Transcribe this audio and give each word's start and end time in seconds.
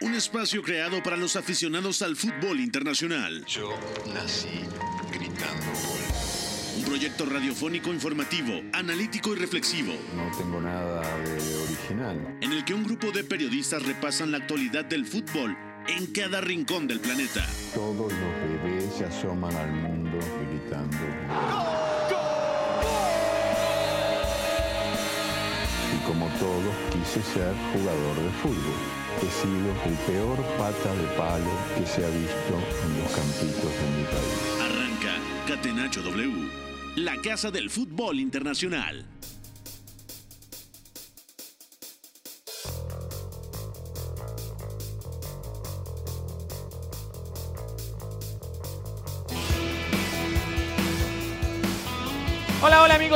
un 0.00 0.14
espacio 0.14 0.62
creado 0.62 1.02
para 1.02 1.16
los 1.16 1.36
aficionados 1.36 2.02
al 2.02 2.16
fútbol 2.16 2.60
internacional. 2.60 3.44
Yo 3.46 3.70
nací 4.14 4.48
gritando 5.12 5.66
gol. 5.66 6.00
Un 6.78 6.84
proyecto 6.84 7.26
radiofónico 7.26 7.92
informativo, 7.92 8.62
analítico 8.72 9.34
y 9.34 9.38
reflexivo, 9.38 9.92
No 10.16 10.30
tengo 10.38 10.60
nada 10.60 11.02
de 11.18 11.56
original. 11.56 12.38
en 12.40 12.52
el 12.52 12.64
que 12.64 12.72
un 12.72 12.84
grupo 12.84 13.10
de 13.10 13.24
periodistas 13.24 13.82
repasan 13.82 14.30
la 14.30 14.38
actualidad 14.38 14.84
del 14.86 15.04
fútbol 15.04 15.56
en 15.88 16.06
cada 16.06 16.40
rincón 16.40 16.86
del 16.86 17.00
planeta. 17.00 17.46
Todos 17.74 18.10
los 18.12 18.62
bebés 18.64 18.94
se 18.96 19.04
asoman 19.04 19.54
al 19.54 19.72
mundo 19.72 20.18
gritando. 20.48 20.96
Y 25.94 26.06
como 26.06 26.26
todos, 26.38 26.74
quise 26.92 27.22
ser 27.34 27.54
jugador 27.74 28.16
de 28.16 28.30
fútbol. 28.42 28.99
He 29.22 29.30
sido 29.30 29.70
el 29.84 29.94
peor 30.06 30.38
pata 30.56 30.94
de 30.94 31.06
palo 31.16 31.50
que 31.76 31.86
se 31.86 32.02
ha 32.02 32.08
visto 32.08 32.54
en 32.84 33.02
los 33.02 33.12
campitos 33.12 33.70
de 33.78 33.86
mi 33.98 34.04
país. 34.04 34.40
Arranca 34.62 35.18
Catenacho 35.46 36.00
W, 36.02 36.48
la 36.96 37.16
casa 37.20 37.50
del 37.50 37.68
fútbol 37.68 38.18
internacional. 38.18 39.04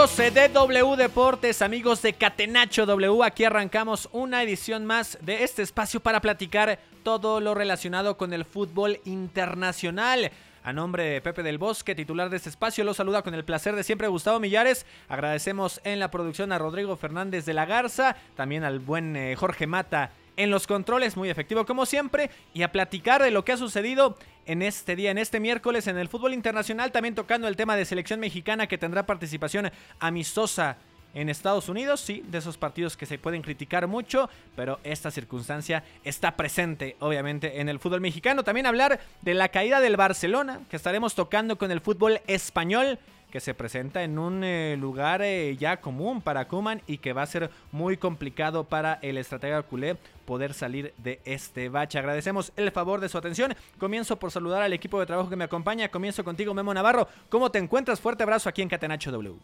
Amigos 0.05 0.35
de 0.35 0.49
W 0.51 0.97
Deportes, 0.97 1.63
amigos 1.63 2.03
de 2.03 2.13
Catenacho 2.13 2.85
W, 2.85 3.25
aquí 3.25 3.45
arrancamos 3.45 4.11
una 4.13 4.43
edición 4.43 4.85
más 4.85 5.17
de 5.23 5.45
este 5.45 5.63
espacio 5.63 5.99
para 5.99 6.21
platicar 6.21 6.79
todo 7.03 7.41
lo 7.41 7.55
relacionado 7.55 8.19
con 8.19 8.35
el 8.35 8.45
fútbol 8.45 9.01
internacional. 9.07 10.31
A 10.63 10.75
nombre 10.75 11.05
de 11.05 11.21
Pepe 11.23 11.43
del 11.43 11.57
Bosque, 11.57 11.95
titular 11.95 12.29
de 12.29 12.37
este 12.37 12.51
espacio, 12.51 12.85
lo 12.85 12.93
saluda 12.93 13.23
con 13.23 13.33
el 13.33 13.47
placer 13.47 13.75
de 13.77 13.83
siempre 13.83 14.09
Gustavo 14.09 14.41
Millares. 14.41 14.85
Agradecemos 15.09 15.81
en 15.85 16.01
la 16.01 16.11
producción 16.11 16.53
a 16.53 16.59
Rodrigo 16.59 16.97
Fernández 16.97 17.47
de 17.47 17.55
la 17.55 17.65
Garza, 17.65 18.15
también 18.37 18.63
al 18.63 18.81
buen 18.81 19.17
eh, 19.17 19.37
Jorge 19.37 19.67
Mata 19.67 20.11
en 20.37 20.51
los 20.51 20.67
controles, 20.67 21.17
muy 21.17 21.31
efectivo 21.31 21.67
como 21.67 21.87
siempre, 21.87 22.31
y 22.53 22.63
a 22.63 22.73
platicar 22.73 23.23
de 23.23 23.31
lo 23.31 23.45
que 23.45 23.53
ha 23.53 23.57
sucedido 23.57 24.17
en 24.47 24.63
este 24.63 24.97
día, 24.97 25.11
en 25.11 25.19
este 25.19 25.41
miércoles 25.41 25.87
en 25.87 25.99
el 25.99 26.09
fútbol 26.09 26.35
internacional, 26.35 26.93
también 26.93 27.15
tocando 27.15 27.49
el 27.49 27.57
tema 27.57 27.77
de 27.77 27.85
selección 27.85 28.21
mexicana 28.21 28.67
que 28.67 28.79
tendrá 28.79 29.07
participación 29.07 29.71
amistosa 30.01 30.77
en 31.15 31.29
Estados 31.29 31.69
Unidos, 31.69 32.01
sí, 32.01 32.25
de 32.27 32.39
esos 32.39 32.59
partidos 32.59 32.97
que 32.97 33.07
se 33.07 33.19
pueden 33.19 33.41
criticar 33.41 33.87
mucho, 33.87 34.29
pero 34.57 34.81
esta 34.83 35.11
circunstancia 35.11 35.85
está 36.03 36.37
presente, 36.37 36.97
obviamente, 36.99 37.61
en 37.61 37.69
el 37.69 37.79
fútbol 37.79 38.01
mexicano. 38.01 38.43
También 38.43 38.67
hablar 38.67 39.01
de 39.23 39.35
la 39.35 39.49
caída 39.49 39.81
del 39.81 39.97
Barcelona, 39.97 40.61
que 40.69 40.77
estaremos 40.77 41.15
tocando 41.15 41.57
con 41.57 41.71
el 41.71 41.81
fútbol 41.81 42.21
español, 42.27 42.99
que 43.35 43.41
se 43.41 43.53
presenta 43.53 44.05
en 44.05 44.17
un 44.17 44.45
eh, 44.45 44.77
lugar 44.79 45.21
eh, 45.21 45.57
ya 45.57 45.81
común 45.81 46.23
para 46.23 46.47
Kuman 46.47 46.83
y 46.87 46.99
que 46.99 47.13
va 47.13 47.23
a 47.23 47.27
ser 47.27 47.51
muy 47.73 47.97
complicado 47.97 48.63
para 48.63 49.01
el 49.03 49.19
estratega 49.19 49.61
culé 49.63 49.97
poder 50.25 50.55
salir 50.55 50.95
de 50.99 51.19
este 51.25 51.69
bache. 51.69 51.99
Agradecemos 51.99 52.53
el 52.55 52.71
favor 52.71 53.01
de 53.01 53.09
su 53.09 53.19
atención. 53.19 53.57
Comienzo 53.77 54.21
por 54.21 54.31
saludar 54.31 54.63
al 54.63 54.73
equipo 54.73 55.01
de 55.01 55.07
trabajo 55.07 55.29
que 55.29 55.35
me 55.35 55.43
acompaña. 55.43 55.89
Comienzo 55.89 56.23
contigo, 56.23 56.55
Memo 56.55 56.73
Navarro. 56.73 57.09
¿Cómo 57.29 57.51
te 57.51 57.59
encuentras? 57.59 58.01
Fuerte 58.01 58.23
abrazo 58.23 58.49
aquí 58.49 58.63
en 58.63 58.69
Catenacho 58.69 59.11
W. 59.11 59.35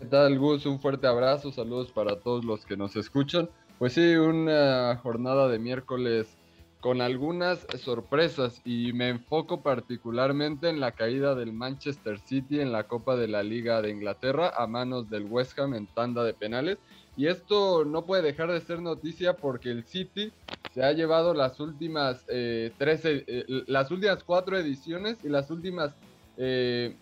¿Qué 0.00 0.04
tal, 0.04 0.38
Gus? 0.38 0.66
Un 0.66 0.78
fuerte 0.80 1.06
abrazo, 1.06 1.50
saludos 1.50 1.92
para 1.92 2.20
todos 2.20 2.44
los 2.44 2.66
que 2.66 2.76
nos 2.76 2.94
escuchan. 2.94 3.48
Pues 3.78 3.94
sí, 3.94 4.16
una 4.16 4.96
jornada 5.02 5.48
de 5.48 5.58
miércoles 5.58 6.36
con 6.84 7.00
algunas 7.00 7.66
sorpresas 7.78 8.60
y 8.62 8.92
me 8.92 9.08
enfoco 9.08 9.62
particularmente 9.62 10.68
en 10.68 10.80
la 10.80 10.92
caída 10.92 11.34
del 11.34 11.50
Manchester 11.50 12.18
City 12.18 12.60
en 12.60 12.72
la 12.72 12.82
Copa 12.82 13.16
de 13.16 13.26
la 13.26 13.42
Liga 13.42 13.80
de 13.80 13.88
Inglaterra 13.88 14.52
a 14.54 14.66
manos 14.66 15.08
del 15.08 15.24
West 15.24 15.58
Ham 15.58 15.72
en 15.72 15.86
tanda 15.86 16.22
de 16.24 16.34
penales. 16.34 16.76
Y 17.16 17.28
esto 17.28 17.86
no 17.86 18.04
puede 18.04 18.20
dejar 18.20 18.52
de 18.52 18.60
ser 18.60 18.82
noticia 18.82 19.32
porque 19.32 19.70
el 19.70 19.84
City 19.84 20.30
se 20.74 20.84
ha 20.84 20.92
llevado 20.92 21.32
las 21.32 21.58
últimas 21.58 22.22
eh, 22.28 22.70
13, 22.76 23.24
eh, 23.28 23.44
las 23.66 23.90
últimas 23.90 24.22
cuatro 24.22 24.58
ediciones 24.58 25.16
y 25.24 25.30
las 25.30 25.50
últimas 25.50 25.94
eh, 26.36 26.94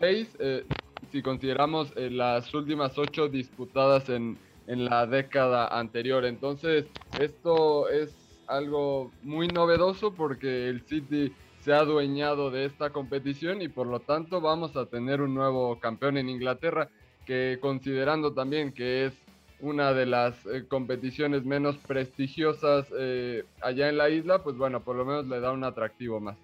seis, 0.00 0.36
eh, 0.40 0.64
si 1.12 1.22
consideramos 1.22 1.94
las 1.94 2.52
últimas 2.52 2.98
ocho 2.98 3.28
disputadas 3.28 4.08
en, 4.08 4.36
en 4.66 4.84
la 4.84 5.06
década 5.06 5.68
anterior. 5.68 6.24
Entonces, 6.24 6.86
esto 7.20 7.88
es 7.88 8.27
algo 8.48 9.12
muy 9.22 9.48
novedoso 9.48 10.12
porque 10.12 10.68
el 10.68 10.82
City 10.82 11.32
se 11.60 11.72
ha 11.72 11.80
adueñado 11.80 12.50
de 12.50 12.64
esta 12.64 12.90
competición 12.90 13.62
y 13.62 13.68
por 13.68 13.86
lo 13.86 14.00
tanto 14.00 14.40
vamos 14.40 14.76
a 14.76 14.86
tener 14.86 15.20
un 15.20 15.34
nuevo 15.34 15.78
campeón 15.80 16.16
en 16.16 16.28
Inglaterra 16.28 16.88
que 17.26 17.58
considerando 17.60 18.32
también 18.32 18.72
que 18.72 19.06
es 19.06 19.12
una 19.60 19.92
de 19.92 20.06
las 20.06 20.46
eh, 20.46 20.64
competiciones 20.68 21.44
menos 21.44 21.76
prestigiosas 21.78 22.86
eh, 22.96 23.44
allá 23.60 23.88
en 23.88 23.98
la 23.98 24.08
isla, 24.08 24.42
pues 24.42 24.56
bueno, 24.56 24.82
por 24.82 24.96
lo 24.96 25.04
menos 25.04 25.26
le 25.26 25.40
da 25.40 25.52
un 25.52 25.64
atractivo 25.64 26.20
más. 26.20 26.36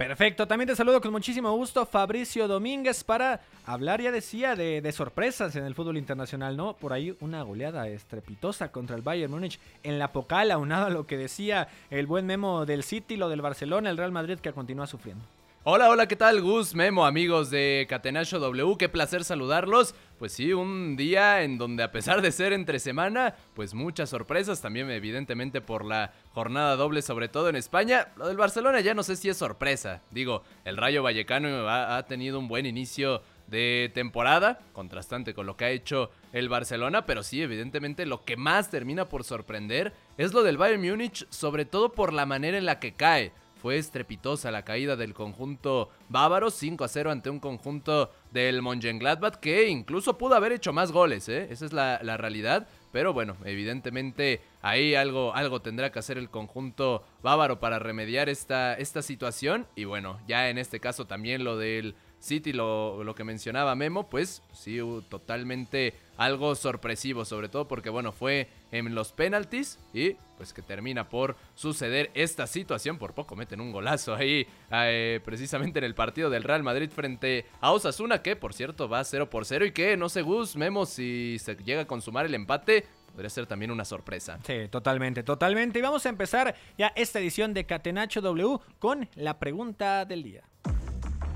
Perfecto, 0.00 0.48
también 0.48 0.66
te 0.66 0.74
saludo 0.74 0.98
con 1.02 1.12
muchísimo 1.12 1.52
gusto 1.52 1.84
Fabricio 1.84 2.48
Domínguez 2.48 3.04
para 3.04 3.42
hablar, 3.66 4.00
ya 4.00 4.10
decía, 4.10 4.56
de, 4.56 4.92
sorpresas 4.92 5.54
en 5.56 5.66
el 5.66 5.74
fútbol 5.74 5.98
internacional, 5.98 6.56
¿no? 6.56 6.72
Por 6.72 6.94
ahí 6.94 7.14
una 7.20 7.42
goleada 7.42 7.86
estrepitosa 7.86 8.72
contra 8.72 8.96
el 8.96 9.02
Bayern 9.02 9.30
Múnich 9.30 9.60
en 9.82 9.98
la 9.98 10.10
Pocal, 10.10 10.52
aunado 10.52 10.86
a 10.86 10.88
lo 10.90 11.06
que 11.06 11.18
decía 11.18 11.68
el 11.90 12.06
buen 12.06 12.24
memo 12.24 12.64
del 12.64 12.82
City, 12.82 13.18
lo 13.18 13.28
del 13.28 13.42
Barcelona, 13.42 13.90
el 13.90 13.98
Real 13.98 14.10
Madrid 14.10 14.38
que 14.38 14.54
continúa 14.54 14.86
sufriendo. 14.86 15.22
Hola, 15.64 15.90
hola, 15.90 16.08
¿qué 16.08 16.16
tal? 16.16 16.40
Gus, 16.40 16.74
Memo, 16.74 17.04
amigos 17.04 17.50
de 17.50 17.86
Catenacho 17.86 18.38
W, 18.38 18.78
qué 18.78 18.88
placer 18.88 19.22
saludarlos. 19.24 19.94
Pues 20.20 20.32
sí, 20.32 20.52
un 20.52 20.96
día 20.96 21.42
en 21.44 21.56
donde 21.56 21.82
a 21.82 21.92
pesar 21.92 22.20
de 22.20 22.30
ser 22.30 22.52
entre 22.52 22.78
semana, 22.78 23.34
pues 23.54 23.72
muchas 23.72 24.10
sorpresas, 24.10 24.60
también 24.60 24.90
evidentemente 24.90 25.62
por 25.62 25.82
la 25.82 26.12
jornada 26.34 26.76
doble, 26.76 27.00
sobre 27.00 27.30
todo 27.30 27.48
en 27.48 27.56
España. 27.56 28.08
Lo 28.18 28.28
del 28.28 28.36
Barcelona 28.36 28.80
ya 28.80 28.92
no 28.92 29.02
sé 29.02 29.16
si 29.16 29.30
es 29.30 29.38
sorpresa. 29.38 30.02
Digo, 30.10 30.42
el 30.66 30.76
Rayo 30.76 31.02
Vallecano 31.02 31.66
ha, 31.70 32.02
tenido 32.02 32.38
un 32.38 32.48
buen 32.48 32.66
inicio 32.66 33.22
de 33.46 33.90
temporada, 33.94 34.58
contrastante 34.74 35.32
con 35.32 35.46
lo 35.46 35.56
que 35.56 35.64
ha 35.64 35.70
hecho 35.70 36.10
el 36.34 36.50
Barcelona, 36.50 37.06
pero 37.06 37.22
sí, 37.22 37.40
evidentemente 37.40 38.04
lo 38.04 38.22
que 38.26 38.36
más 38.36 38.68
termina 38.68 39.08
por 39.08 39.24
sorprender 39.24 39.94
es 40.18 40.34
lo 40.34 40.42
del 40.42 40.58
Bayern 40.58 40.86
Múnich, 40.86 41.26
sobre 41.30 41.64
todo 41.64 41.92
por 41.92 42.12
la 42.12 42.26
manera 42.26 42.58
en 42.58 42.66
la 42.66 42.78
que 42.78 42.92
cae. 42.92 43.32
Fue 43.60 43.76
estrepitosa 43.76 44.50
la 44.50 44.64
caída 44.64 44.96
del 44.96 45.12
conjunto 45.12 45.90
bávaro, 46.08 46.50
5 46.50 46.82
a 46.82 46.88
0 46.88 47.10
ante 47.10 47.28
un 47.28 47.40
conjunto 47.40 48.10
del 48.32 48.62
Mönchengladbach 48.62 49.36
que 49.36 49.68
incluso 49.68 50.18
pudo 50.18 50.34
haber 50.34 50.52
hecho 50.52 50.72
más 50.72 50.92
goles, 50.92 51.28
¿eh? 51.28 51.48
esa 51.50 51.66
es 51.66 51.72
la, 51.72 52.00
la 52.02 52.16
realidad. 52.16 52.66
Pero 52.92 53.12
bueno, 53.12 53.36
evidentemente 53.44 54.40
ahí 54.62 54.94
algo, 54.94 55.34
algo 55.34 55.60
tendrá 55.60 55.92
que 55.92 56.00
hacer 56.00 56.18
el 56.18 56.28
conjunto 56.28 57.04
bávaro 57.22 57.60
para 57.60 57.78
remediar 57.78 58.28
esta, 58.28 58.74
esta 58.74 59.02
situación. 59.02 59.66
Y 59.76 59.84
bueno, 59.84 60.18
ya 60.26 60.50
en 60.50 60.58
este 60.58 60.80
caso 60.80 61.06
también 61.06 61.44
lo 61.44 61.56
del 61.56 61.94
City, 62.18 62.52
lo, 62.52 63.02
lo 63.04 63.14
que 63.14 63.24
mencionaba 63.24 63.74
Memo, 63.76 64.10
pues 64.10 64.42
sí, 64.52 64.78
totalmente 65.08 65.94
algo 66.16 66.54
sorpresivo, 66.54 67.24
sobre 67.24 67.48
todo 67.48 67.66
porque 67.66 67.90
bueno, 67.90 68.12
fue 68.12 68.48
en 68.72 68.94
los 68.94 69.12
penaltis 69.12 69.78
y 69.92 70.16
pues 70.36 70.54
que 70.54 70.62
termina 70.62 71.08
por 71.08 71.36
suceder 71.54 72.10
esta 72.14 72.46
situación. 72.46 72.98
Por 72.98 73.12
poco 73.12 73.36
meten 73.36 73.60
un 73.60 73.72
golazo 73.72 74.14
ahí, 74.14 74.46
eh, 74.70 75.20
precisamente 75.24 75.78
en 75.78 75.84
el 75.84 75.94
partido 75.94 76.30
del 76.30 76.44
Real 76.44 76.62
Madrid 76.62 76.90
frente 76.90 77.46
a 77.60 77.72
Osasuna, 77.72 78.22
que 78.22 78.36
por 78.36 78.54
cierto 78.54 78.88
va 78.88 79.04
0 79.04 79.28
por 79.28 79.44
0 79.44 79.66
y 79.66 79.72
que 79.72 79.96
no 79.96 80.08
sé, 80.08 80.22
Gus, 80.22 80.56
Memo, 80.56 80.86
si 80.86 81.36
se 81.38 81.56
llega 81.56 81.82
a 81.82 81.86
consumar 81.86 82.26
el 82.26 82.34
empate, 82.34 82.86
podría 83.12 83.28
ser 83.28 83.46
también 83.46 83.70
una 83.70 83.84
sorpresa. 83.84 84.38
Sí, 84.46 84.68
totalmente, 84.70 85.22
totalmente. 85.22 85.78
Y 85.78 85.82
vamos 85.82 86.06
a 86.06 86.08
empezar 86.08 86.54
ya 86.78 86.92
esta 86.96 87.20
edición 87.20 87.52
de 87.52 87.66
Catenacho 87.66 88.20
W 88.20 88.58
con 88.78 89.08
la 89.16 89.38
pregunta 89.38 90.04
del 90.04 90.22
día. 90.22 90.44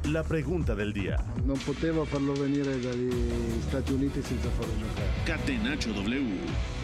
La 0.05 0.23
pregunta 0.23 0.75
del 0.75 0.93
día. 0.93 1.17
Farlo 1.17 2.35
venire 2.35 2.79
dagli 2.81 3.11
Stati 3.63 3.93
Uniti 3.93 4.21
senza 4.23 4.51
farlo 4.51 4.75
giocare. 4.77 5.09
Catenacho 5.25 5.93
W. 5.93 6.84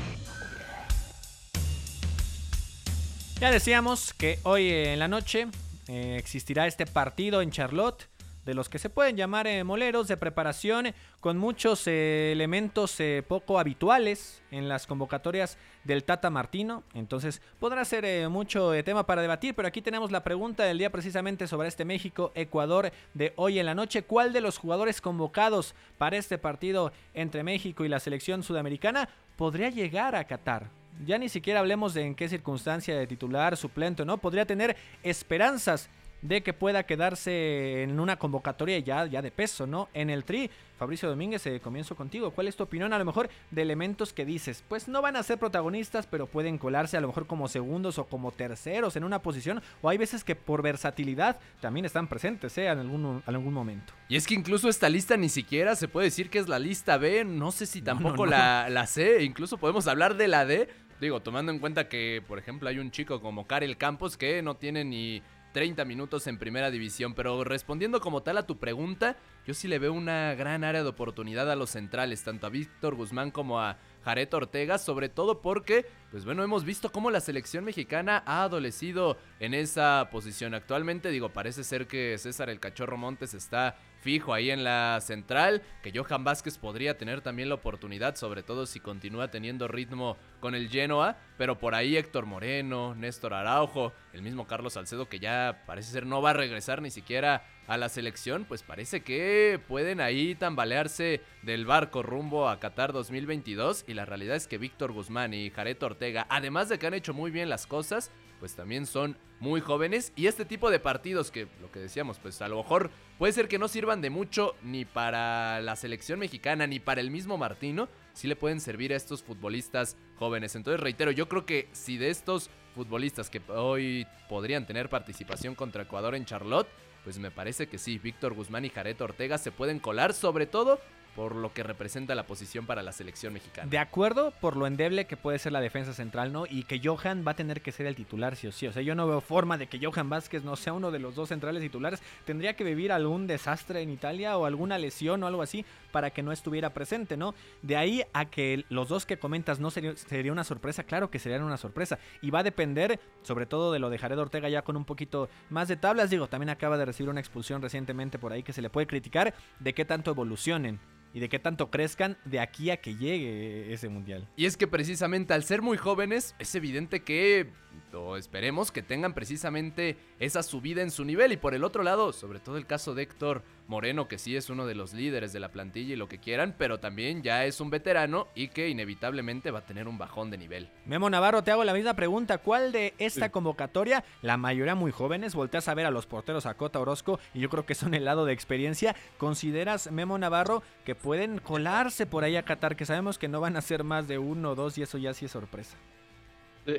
Ya 3.41 3.51
decíamos 3.51 4.13
que 4.13 4.39
hoy 4.43 4.69
en 4.69 4.99
la 4.99 5.09
noche 5.09 5.49
eh, 5.89 6.17
existirá 6.19 6.67
este 6.67 6.85
partido 6.85 7.41
en 7.41 7.51
Charlotte, 7.51 8.07
de 8.45 8.53
los 8.53 8.69
que 8.69 8.79
se 8.79 8.91
pueden 8.91 9.17
llamar 9.17 9.47
eh, 9.47 9.65
moleros 9.65 10.09
de 10.09 10.19
preparación, 10.19 10.93
con 11.21 11.39
muchos 11.39 11.87
eh, 11.87 12.33
elementos 12.33 13.01
eh, 13.01 13.25
poco 13.27 13.59
habituales 13.59 14.43
en 14.51 14.69
las 14.69 14.87
convocatorias 14.87 15.57
del 15.85 16.05
Tata 16.05 16.29
Martino. 16.29 16.83
Entonces 16.93 17.41
podrá 17.59 17.83
ser 17.87 18.29
mucho 18.29 18.73
tema 18.85 19.07
para 19.07 19.23
debatir, 19.23 19.55
pero 19.55 19.69
aquí 19.69 19.81
tenemos 19.81 20.11
la 20.11 20.23
pregunta 20.23 20.65
del 20.65 20.77
día 20.77 20.91
precisamente 20.91 21.47
sobre 21.47 21.69
este 21.69 21.87
México-Ecuador 21.87 22.93
de 23.15 23.33
hoy 23.37 23.59
en 23.59 23.65
la 23.65 23.75
noche. 23.75 24.03
¿Cuál 24.03 24.35
de 24.35 24.43
los 24.43 24.59
jugadores 24.59 25.01
convocados 25.01 25.75
para 25.97 26.19
este 26.19 26.37
partido 26.37 26.93
entre 27.15 27.43
México 27.43 27.87
y 27.87 27.89
la 27.89 28.01
selección 28.01 28.43
sudamericana 28.43 29.09
podría 29.37 29.71
llegar 29.71 30.15
a 30.15 30.25
Qatar? 30.25 30.80
Ya 31.07 31.19
ni 31.19 31.29
siquiera 31.29 31.61
hablemos 31.61 31.95
de 31.95 32.03
en 32.03 32.15
qué 32.15 32.29
circunstancia 32.29 32.99
de 32.99 33.07
titular, 33.07 33.57
suplente, 33.57 34.05
¿no? 34.05 34.19
Podría 34.19 34.45
tener 34.45 34.77
esperanzas 35.03 35.89
de 36.23 36.43
que 36.43 36.53
pueda 36.53 36.85
quedarse 36.85 37.83
en 37.83 37.99
una 37.99 38.17
convocatoria 38.17 38.79
ya, 38.79 39.07
ya 39.07 39.23
de 39.23 39.31
peso, 39.31 39.67
¿no? 39.67 39.89
En 39.95 40.11
el 40.11 40.25
tri, 40.25 40.51
Fabricio 40.79 41.09
Domínguez, 41.09 41.47
eh, 41.47 41.61
comienzo 41.61 41.97
contigo. 41.97 42.31
¿Cuál 42.31 42.49
es 42.49 42.57
tu 42.57 42.63
opinión 42.63 42.93
a 42.93 42.99
lo 42.99 43.05
mejor 43.05 43.31
de 43.51 43.63
elementos 43.63 44.13
que 44.13 44.25
dices? 44.25 44.65
Pues 44.69 44.89
no 44.89 45.03
van 45.03 45.17
a 45.17 45.23
ser 45.23 45.39
protagonistas, 45.39 46.07
pero 46.07 46.27
pueden 46.27 46.59
colarse 46.59 46.97
a 46.97 47.01
lo 47.01 47.09
mejor 47.09 47.27
como 47.27 47.49
segundos 47.49 47.99
o 47.99 48.05
como 48.05 48.33
terceros 48.33 48.97
en 48.97 49.05
una 49.05 49.21
posición. 49.21 49.63
O 49.83 49.89
hay 49.89 49.99
veces 49.99 50.25
que 50.25 50.37
por 50.37 50.63
versatilidad 50.63 51.39
también 51.61 51.87
están 51.87 52.09
presentes, 52.09 52.57
¿eh? 52.59 52.67
En 52.67 52.79
algún, 52.79 53.23
en 53.27 53.35
algún 53.35 53.55
momento. 53.55 53.93
Y 54.09 54.17
es 54.17 54.27
que 54.27 54.35
incluso 54.35 54.69
esta 54.69 54.89
lista 54.89 55.17
ni 55.17 55.29
siquiera 55.29 55.77
se 55.77 55.89
puede 55.89 56.07
decir 56.07 56.31
que 56.31 56.39
es 56.39 56.49
la 56.49 56.59
lista 56.59 56.97
B. 56.97 57.25
No 57.25 57.51
sé 57.53 57.67
si 57.67 57.83
tampoco 57.83 58.27
La, 58.27 58.69
la 58.71 58.87
C. 58.87 59.23
Incluso 59.23 59.59
podemos 59.59 59.87
hablar 59.87 60.17
de 60.17 60.29
la 60.29 60.45
D. 60.45 60.69
Digo, 61.01 61.21
tomando 61.21 61.51
en 61.51 61.59
cuenta 61.59 61.89
que, 61.89 62.23
por 62.27 62.39
ejemplo, 62.39 62.69
hay 62.69 62.79
un 62.79 62.91
chico 62.91 63.23
como 63.23 63.47
Karel 63.47 63.79
Campos 63.79 64.19
que 64.19 64.43
no 64.43 64.57
tiene 64.57 64.85
ni 64.85 65.23
30 65.53 65.85
minutos 65.85 66.27
en 66.27 66.39
primera 66.39 66.71
división. 66.71 67.15
Pero 67.15 67.45
respondiendo 67.45 68.01
como 68.01 68.23
tal 68.23 68.39
a 68.39 68.47
tu 68.47 68.59
pregunta, 68.59 69.17
yo 69.47 69.55
sí 69.55 69.69
le 69.69 69.79
veo 69.79 69.93
una 69.93 70.35
gran 70.35 70.65
área 70.65 70.83
de 70.83 70.89
oportunidad 70.89 71.51
a 71.51 71.57
los 71.57 71.71
centrales, 71.71 72.23
tanto 72.23 72.47
a 72.47 72.51
Víctor 72.51 72.95
Guzmán 72.95 73.31
como 73.31 73.61
a 73.61 73.79
Jared 74.05 74.33
Ortega, 74.33 74.79
sobre 74.79 75.09
todo 75.09 75.41
porque, 75.41 75.87
pues 76.11 76.25
bueno, 76.25 76.43
hemos 76.43 76.65
visto 76.65 76.91
cómo 76.91 77.11
la 77.11 77.21
selección 77.21 77.65
mexicana 77.65 78.23
ha 78.27 78.43
adolecido 78.43 79.19
en 79.41 79.55
esa 79.55 80.09
posición. 80.11 80.55
Actualmente, 80.55 81.11
digo, 81.11 81.31
parece 81.31 81.65
ser 81.65 81.87
que 81.87 82.17
César 82.19 82.51
el 82.51 82.61
Cachorro 82.61 82.97
Montes 82.97 83.35
está 83.35 83.77
fijo 84.01 84.35
ahí 84.35 84.51
en 84.51 84.65
la 84.65 84.99
central, 85.01 85.63
que 85.83 85.93
Johan 85.95 86.25
Vázquez 86.25 86.59
podría 86.59 86.97
tener 86.97 87.21
también 87.21 87.49
la 87.49 87.57
oportunidad, 87.57 88.17
sobre 88.17 88.43
todo 88.43 88.67
si 88.67 88.81
continúa 88.81 89.31
teniendo 89.31 89.69
ritmo 89.69 90.17
con 90.41 90.55
el 90.55 90.69
Genoa, 90.69 91.19
pero 91.37 91.59
por 91.59 91.75
ahí 91.75 91.97
Héctor 91.97 92.27
Moreno, 92.27 92.95
Néstor 92.95 93.35
Araujo, 93.35 93.93
el 94.13 94.23
mismo 94.23 94.47
Carlos 94.47 94.73
Salcedo 94.73 95.09
que 95.09 95.21
ya 95.21 95.63
parece 95.67 95.93
ser 95.93 96.07
no 96.07 96.23
va 96.23 96.31
a 96.31 96.35
regresar 96.35 96.83
ni 96.83 96.91
siquiera 96.91 97.45
a 97.67 97.77
la 97.77 97.89
selección, 97.89 98.47
pues 98.47 98.63
parece 98.63 99.03
que 99.03 99.61
pueden 99.69 100.01
ahí 100.01 100.35
tambalearse 100.35 101.21
del 101.43 101.67
barco 101.67 102.03
rumbo 102.03 102.49
a 102.49 102.59
Qatar 102.59 102.93
2022 102.93 103.85
y 103.87 103.95
la 103.95 104.07
realidad 104.07 104.37
es 104.37 104.49
que 104.49 104.59
Víctor 104.59 104.93
Guzmán 104.93 105.35
y 105.35 105.51
Jared 105.51 105.81
Ortega, 105.83 106.27
además 106.31 106.69
de 106.69 106.79
que 106.79 106.87
han 106.87 106.95
hecho 106.95 107.15
muy 107.15 107.31
bien 107.31 107.49
las 107.49 107.67
cosas, 107.67 108.11
pues 108.41 108.55
también 108.55 108.87
son 108.87 109.17
muy 109.39 109.61
jóvenes 109.61 110.13
y 110.17 110.27
este 110.27 110.45
tipo 110.45 110.71
de 110.71 110.81
partidos 110.81 111.31
que 111.31 111.47
lo 111.61 111.71
que 111.71 111.79
decíamos, 111.79 112.19
pues 112.19 112.43
a 112.43 112.49
lo 112.49 112.57
mejor 112.57 112.91
puede 113.19 113.33
ser 113.33 113.47
que 113.47 113.59
no 113.59 113.69
sirvan 113.69 114.01
de 114.01 114.11
mucho 114.11 114.57
ni 114.63 114.85
para 114.85 115.61
la 115.61 115.77
selección 115.77 116.19
mexicana 116.19 116.67
ni 116.67 116.81
para 116.81 117.01
el 117.01 117.11
mismo 117.11 117.39
Martino, 117.39 117.89
sí 118.15 118.27
le 118.27 118.37
pueden 118.37 118.61
servir 118.61 118.93
a 118.93 118.97
estos 118.97 119.23
futbolistas 119.23 119.97
jóvenes. 120.17 120.57
Entonces 120.57 120.81
reitero, 120.81 121.11
yo 121.11 121.29
creo 121.29 121.47
que 121.47 121.69
si 121.73 121.99
de 121.99 122.11
estos 122.11 122.51
futbolistas 122.75 123.31
que 123.31 123.41
hoy 123.49 124.07
podrían 124.29 124.67
tener 124.67 124.89
participación 124.89 125.55
contra 125.55 125.83
Ecuador 125.83 126.15
en 126.15 126.25
Charlotte, 126.25 126.69
pues 127.05 127.19
me 127.19 127.31
parece 127.31 127.67
que 127.69 127.79
sí, 127.79 127.99
Víctor 127.99 128.35
Guzmán 128.35 128.65
y 128.65 128.71
Jared 128.71 129.01
Ortega 129.01 129.39
se 129.39 129.53
pueden 129.53 129.79
colar, 129.79 130.13
sobre 130.13 130.47
todo 130.47 130.81
por 131.15 131.35
lo 131.35 131.53
que 131.53 131.63
representa 131.63 132.15
la 132.15 132.27
posición 132.27 132.67
para 132.67 132.83
la 132.83 132.93
selección 132.93 133.33
mexicana. 133.33 133.69
De 133.69 133.79
acuerdo 133.79 134.33
por 134.41 134.57
lo 134.57 134.67
endeble 134.67 135.07
que 135.07 135.17
puede 135.17 135.39
ser 135.39 135.53
la 135.53 135.61
defensa 135.61 135.93
central, 135.93 136.33
¿no? 136.33 136.45
Y 136.49 136.65
que 136.65 136.81
Johan 136.83 137.25
va 137.27 137.33
a 137.33 137.37
tener 137.37 137.63
que 137.63 137.73
ser 137.73 137.87
el 137.87 137.95
titular, 137.95 138.37
sí 138.37 138.47
o 138.47 138.53
sí. 138.53 138.67
O 138.67 138.73
sea, 138.73 138.83
yo 138.83 138.95
no 138.95 139.07
veo 139.07 139.21
forma 139.21 139.59
de 139.59 139.67
que 139.67 139.85
Johan 139.85 140.09
Vázquez 140.09 140.45
no 140.45 140.57
sea 140.57 140.73
uno 140.73 140.91
de 140.91 140.99
los 140.99 141.15
dos 141.15 141.29
centrales 141.29 141.63
titulares. 141.63 142.01
Tendría 142.25 142.55
que 142.55 142.65
vivir 142.65 142.93
algún 142.93 143.27
desastre 143.27 143.83
en 143.83 143.91
Italia 143.91 144.37
o 144.37 144.47
alguna 144.47 144.79
lesión 144.79 145.23
o 145.23 145.27
algo 145.27 145.43
así 145.43 145.65
para 145.93 146.11
que 146.11 146.23
no 146.23 146.33
estuviera 146.33 146.71
presente, 146.71 147.17
¿no? 147.17 147.35
De 147.63 147.77
ahí 147.77 148.05
a 148.13 148.27
que 148.27 148.65
los 148.69 148.89
dos 148.89 149.07
que 149.07 149.19
comentas 149.19 149.61
no 149.61 149.71
sería, 149.71 149.97
sería 149.97 150.33
una 150.33 150.45
sorpresa, 150.45 150.85
claro 150.85 151.11
que 151.11 151.19
serían 151.19 151.43
una 151.43 151.57
sorpresa. 151.57 151.99
Y 152.23 152.31
va 152.31 152.41
a 152.41 152.45
depender, 152.45 153.01
sobre 153.23 153.47
todo, 153.47 153.73
de 153.73 153.79
lo 153.79 153.91
de 153.91 153.99
Jared 153.99 154.19
Ortega 154.19 154.49
ya 154.49 154.63
con 154.63 154.77
un 154.77 154.85
poquito 154.85 155.29
más 155.49 155.69
de 155.69 155.77
tablas. 155.77 156.11
Digo, 156.11 156.29
también 156.29 156.51
acaba 156.51 156.79
de 156.79 156.85
recibir 156.85 157.11
una 157.11 157.21
expulsión 157.21 157.63
recientemente 157.63 158.19
por 158.19 158.33
ahí 158.33 158.43
que 158.43 158.53
se 158.53 158.63
le 158.63 158.71
puede 158.71 158.87
criticar 158.87 159.35
de 159.59 159.75
qué 159.75 159.85
tanto 159.85 160.11
evolucionen 160.11 160.79
y 161.13 161.21
de 161.21 161.29
qué 161.29 161.39
tanto 161.39 161.71
crezcan 161.71 162.17
de 162.25 162.41
aquí 162.41 162.71
a 162.71 162.79
que 162.79 162.97
llegue 162.97 163.73
ese 163.73 163.89
mundial. 163.89 164.29
Y 164.37 164.47
es 164.47 164.57
que 164.57 164.67
precisamente 164.67 165.35
al 165.35 165.45
ser 165.45 165.63
muy 165.63 165.77
jóvenes 165.77 166.35
es 166.39 166.55
evidente 166.55 167.01
que 167.01 167.51
o 167.93 168.17
esperemos 168.17 168.71
que 168.71 168.83
tengan 168.83 169.15
precisamente 169.15 169.97
esa 170.19 170.43
subida 170.43 170.83
en 170.83 170.91
su 170.91 171.05
nivel 171.05 171.33
y 171.33 171.37
por 171.37 171.55
el 171.55 171.65
otro 171.65 171.83
lado, 171.83 172.13
sobre 172.13 172.39
todo 172.39 172.57
el 172.57 172.67
caso 172.67 172.95
de 172.95 173.03
Héctor 173.03 173.43
Moreno, 173.71 174.09
que 174.09 174.19
sí 174.19 174.37
es 174.37 174.51
uno 174.51 174.67
de 174.67 174.75
los 174.75 174.93
líderes 174.93 175.33
de 175.33 175.39
la 175.39 175.51
plantilla 175.51 175.95
y 175.95 175.97
lo 175.97 176.09
que 176.09 176.19
quieran, 176.19 176.57
pero 176.59 176.81
también 176.81 177.23
ya 177.23 177.45
es 177.45 177.61
un 177.61 177.71
veterano 177.71 178.27
y 178.35 178.49
que 178.49 178.69
inevitablemente 178.69 179.53
va 179.53 179.61
a 179.61 179.65
tener 179.65 179.87
un 179.87 179.97
bajón 179.97 180.29
de 180.31 180.39
nivel. 180.39 180.69
Memo 180.87 181.09
Navarro, 181.09 181.45
te 181.45 181.53
hago 181.53 181.63
la 181.63 181.73
misma 181.73 181.95
pregunta. 181.95 182.39
¿Cuál 182.39 182.73
de 182.73 182.95
esta 182.99 183.31
convocatoria, 183.31 184.03
la 184.23 184.37
mayoría 184.37 184.75
muy 184.75 184.91
jóvenes, 184.91 185.37
volteas 185.37 185.69
a 185.69 185.75
ver 185.75 185.87
a 185.87 185.93
los 185.93 186.07
porteros 186.07 186.47
a 186.47 186.55
Cota 186.55 186.81
Orozco 186.81 187.21
y 187.33 187.39
yo 187.39 187.49
creo 187.49 187.65
que 187.65 187.77
son 187.77 187.95
el 187.95 188.05
lado 188.05 188.25
de 188.27 188.33
experiencia, 188.33 188.97
consideras, 189.19 189.93
Memo 189.93 190.19
Navarro, 190.19 190.65
que 190.85 190.97
pueden 190.97 191.39
colarse 191.39 192.07
por 192.07 192.25
ahí 192.25 192.35
a 192.35 192.43
Qatar, 192.43 192.75
que 192.75 192.87
sabemos 192.87 193.19
que 193.19 193.29
no 193.29 193.41
van 193.41 193.57
a 193.57 193.63
ser 193.63 193.85
más 193.85 194.09
de 194.09 194.19
uno 194.19 194.51
o 194.51 194.55
dos 194.57 194.79
y 194.79 194.83
eso 194.83 194.99
ya 194.99 195.15
sí 195.15 195.27
es 195.27 195.31
sorpresa? 195.31 195.77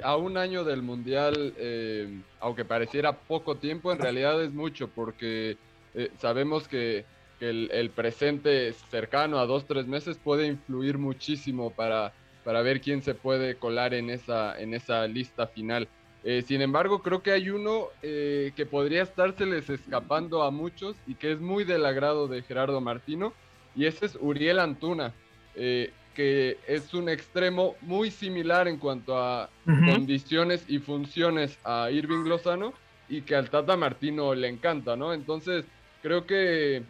a 0.04 0.16
un 0.16 0.38
año 0.38 0.64
del 0.64 0.84
Mundial, 0.84 1.54
eh, 1.58 2.22
aunque 2.40 2.64
pareciera 2.64 3.14
poco 3.14 3.58
tiempo, 3.58 3.92
en 3.92 4.00
realidad 4.00 4.42
es 4.42 4.54
mucho 4.54 4.88
porque 4.88 5.58
eh, 5.94 6.12
sabemos 6.18 6.68
que, 6.68 7.06
el, 7.40 7.90
presente 7.90 8.72
cercano 8.92 9.40
a 9.40 9.48
dos, 9.48 9.66
tres 9.66 9.88
meses 9.88 10.20
puede 10.24 10.46
influir 10.46 11.00
muchísimo 11.00 11.72
para, 11.72 12.14
para 12.44 12.62
ver 12.62 12.82
quién 12.82 13.02
se 13.02 13.16
puede 13.16 13.56
colar 13.56 13.96
en 13.96 14.12
esa, 14.12 14.62
en 14.62 14.76
esa 14.76 15.08
lista 15.08 15.48
final. 15.48 15.88
Eh, 16.24 16.44
sin 16.46 16.62
embargo, 16.62 17.02
creo 17.02 17.24
que 17.24 17.32
hay 17.32 17.50
uno 17.50 17.88
eh, 18.04 18.52
que 18.56 18.68
podría 18.68 19.02
estárseles 19.02 19.72
escapando 19.72 20.44
a 20.44 20.52
muchos 20.52 20.96
y 21.08 21.16
que 21.16 21.32
es 21.32 21.40
muy 21.40 21.64
del 21.64 21.84
agrado 21.84 22.28
de 22.28 22.44
Gerardo 22.44 22.80
Martino, 22.80 23.34
y 23.76 23.86
ese 23.88 24.06
es 24.06 24.20
Uriel 24.22 24.60
Antuna, 24.60 25.12
que 25.56 26.60
es 26.68 26.94
un 26.94 27.10
extremo 27.10 27.76
muy 27.82 28.12
similar 28.12 28.68
en 28.68 28.78
cuanto 28.78 29.18
a 29.18 29.50
condiciones 29.66 30.64
y 30.68 30.78
funciones 30.78 31.58
a 31.64 31.90
Irving 31.90 32.26
Lozano 32.26 32.74
y 33.12 33.22
que 33.22 33.36
al 33.36 33.50
Tata 33.50 33.76
Martino 33.76 34.34
le 34.34 34.48
encanta, 34.48 34.96
¿no? 34.96 35.14
Entonces, 35.14 35.66
creo 36.02 36.26
que 36.26 36.84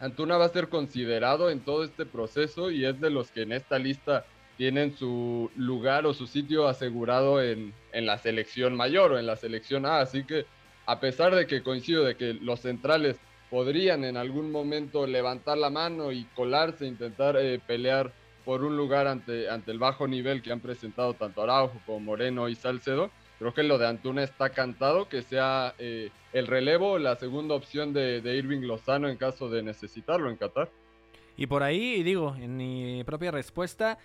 Antuna 0.00 0.36
va 0.36 0.46
a 0.46 0.50
ser 0.50 0.68
considerado 0.68 1.50
en 1.50 1.60
todo 1.60 1.84
este 1.84 2.04
proceso 2.04 2.70
y 2.70 2.84
es 2.84 3.00
de 3.00 3.10
los 3.10 3.30
que 3.30 3.42
en 3.42 3.52
esta 3.52 3.78
lista 3.78 4.26
tienen 4.56 4.96
su 4.96 5.50
lugar 5.56 6.06
o 6.06 6.14
su 6.14 6.26
sitio 6.26 6.66
asegurado 6.66 7.42
en, 7.42 7.74
la 7.92 8.18
selección 8.18 8.74
mayor 8.74 9.12
o 9.12 9.18
en 9.18 9.26
la 9.26 9.36
selección 9.36 9.86
A. 9.86 10.00
Así 10.00 10.24
que 10.24 10.46
a 10.86 11.00
pesar 11.00 11.34
de 11.34 11.46
que 11.46 11.62
coincido 11.62 12.04
de 12.04 12.16
que 12.16 12.34
los 12.34 12.60
centrales 12.60 13.18
podrían 13.50 14.04
en 14.04 14.16
algún 14.16 14.50
momento 14.50 15.06
levantar 15.06 15.58
la 15.58 15.70
mano 15.70 16.12
y 16.12 16.24
colarse, 16.34 16.86
intentar 16.86 17.36
eh, 17.36 17.60
pelear 17.66 18.12
por 18.44 18.64
un 18.64 18.76
lugar 18.76 19.06
ante, 19.06 19.50
ante 19.50 19.72
el 19.72 19.78
bajo 19.78 20.06
nivel 20.06 20.42
que 20.42 20.52
han 20.52 20.60
presentado 20.60 21.14
tanto 21.14 21.42
Araujo 21.42 21.80
como 21.84 22.00
Moreno 22.00 22.48
y 22.48 22.54
Salcedo, 22.54 23.10
creo 23.38 23.54
que 23.54 23.62
lo 23.62 23.78
de 23.78 23.86
Antuna 23.86 24.22
está 24.22 24.50
cantado, 24.50 25.08
que 25.08 25.22
sea 25.22 25.74
eh, 25.78 26.10
el 26.32 26.46
relevo, 26.46 26.98
la 26.98 27.16
segunda 27.16 27.54
opción 27.54 27.92
de, 27.92 28.20
de, 28.20 28.36
Irving 28.36 28.62
Lozano 28.62 29.08
en 29.08 29.16
caso 29.16 29.48
de 29.48 29.62
necesitarlo 29.62 30.30
en 30.30 30.36
Qatar. 30.36 30.70
Y 31.36 31.46
por 31.46 31.62
ahí, 31.62 32.02
digo, 32.02 32.34
en 32.38 32.56
mi 32.56 33.04
propia 33.04 33.30
respuesta, 33.30 33.98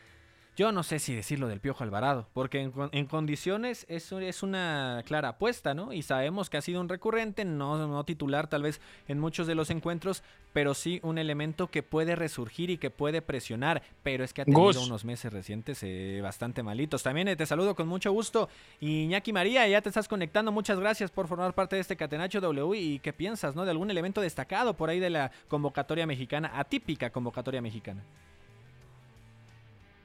yo 0.58 0.72
no 0.72 0.84
sé 0.84 1.00
si 1.00 1.16
decirlo 1.16 1.48
del 1.48 1.62
Piojo 1.62 1.84
Alvarado, 1.84 2.28
porque 2.34 2.70
en, 2.92 3.06
condiciones 3.06 3.86
es, 3.88 4.12
es, 4.12 4.44
una 4.44 5.02
clara 5.06 5.30
apuesta, 5.30 5.74
¿no? 5.74 5.94
Y 5.94 6.02
sabemos 6.02 6.50
que 6.50 6.58
ha 6.58 6.62
sido 6.62 6.82
un 6.82 6.90
recurrente, 6.90 7.46
no, 7.46 7.88
no 7.88 8.04
titular 8.04 8.48
tal 8.48 8.64
vez 8.64 8.82
en 9.08 9.18
muchos 9.18 9.48
de 9.48 9.56
los 9.56 9.70
encuentros, 9.70 10.24
pero 10.52 10.74
sí 10.74 11.00
un 11.04 11.18
elemento 11.18 11.68
que 11.68 11.84
puede 11.84 12.16
resurgir 12.16 12.70
y 12.70 12.78
que 12.78 12.90
puede 12.90 13.22
presionar, 13.22 13.82
pero 14.04 14.26
es 14.26 14.34
que 14.34 14.42
ha 14.42 14.46
tenido 14.46 14.84
unos 14.84 15.06
meses 15.06 15.32
recientes 15.32 15.80
eh, 15.84 16.20
bastante 16.22 16.64
malitos. 16.64 17.02
También 17.02 17.30
eh, 17.30 17.38
te 17.38 17.46
saludo 17.46 17.74
con 17.74 17.88
mucho 17.88 18.12
gusto. 18.12 18.50
Y 18.82 19.04
Iñaki 19.04 19.32
María, 19.32 19.68
ya 19.68 19.82
te 19.82 19.90
estás 19.90 20.10
conectando, 20.10 20.52
muchas 20.52 20.80
gracias 20.80 21.12
por 21.12 21.28
formar 21.28 21.54
parte 21.54 21.78
de 21.78 21.82
este 21.82 21.96
Catenacho 21.96 22.42
W 22.42 22.78
y 22.78 23.00
qué 23.00 23.14
piensas, 23.14 23.56
¿no? 23.56 23.64
De 23.64 23.72
algún 23.72 23.90
elemento 23.90 24.20
destacado 24.20 24.76
por 24.76 24.90
ahí 24.90 25.00
de 25.00 25.10
la 25.10 25.32
convocatoria 25.48 26.06
mexicana, 26.06 26.52
atípica 26.54 27.10
convocatoria 27.10 27.62
mexicana. 27.62 28.04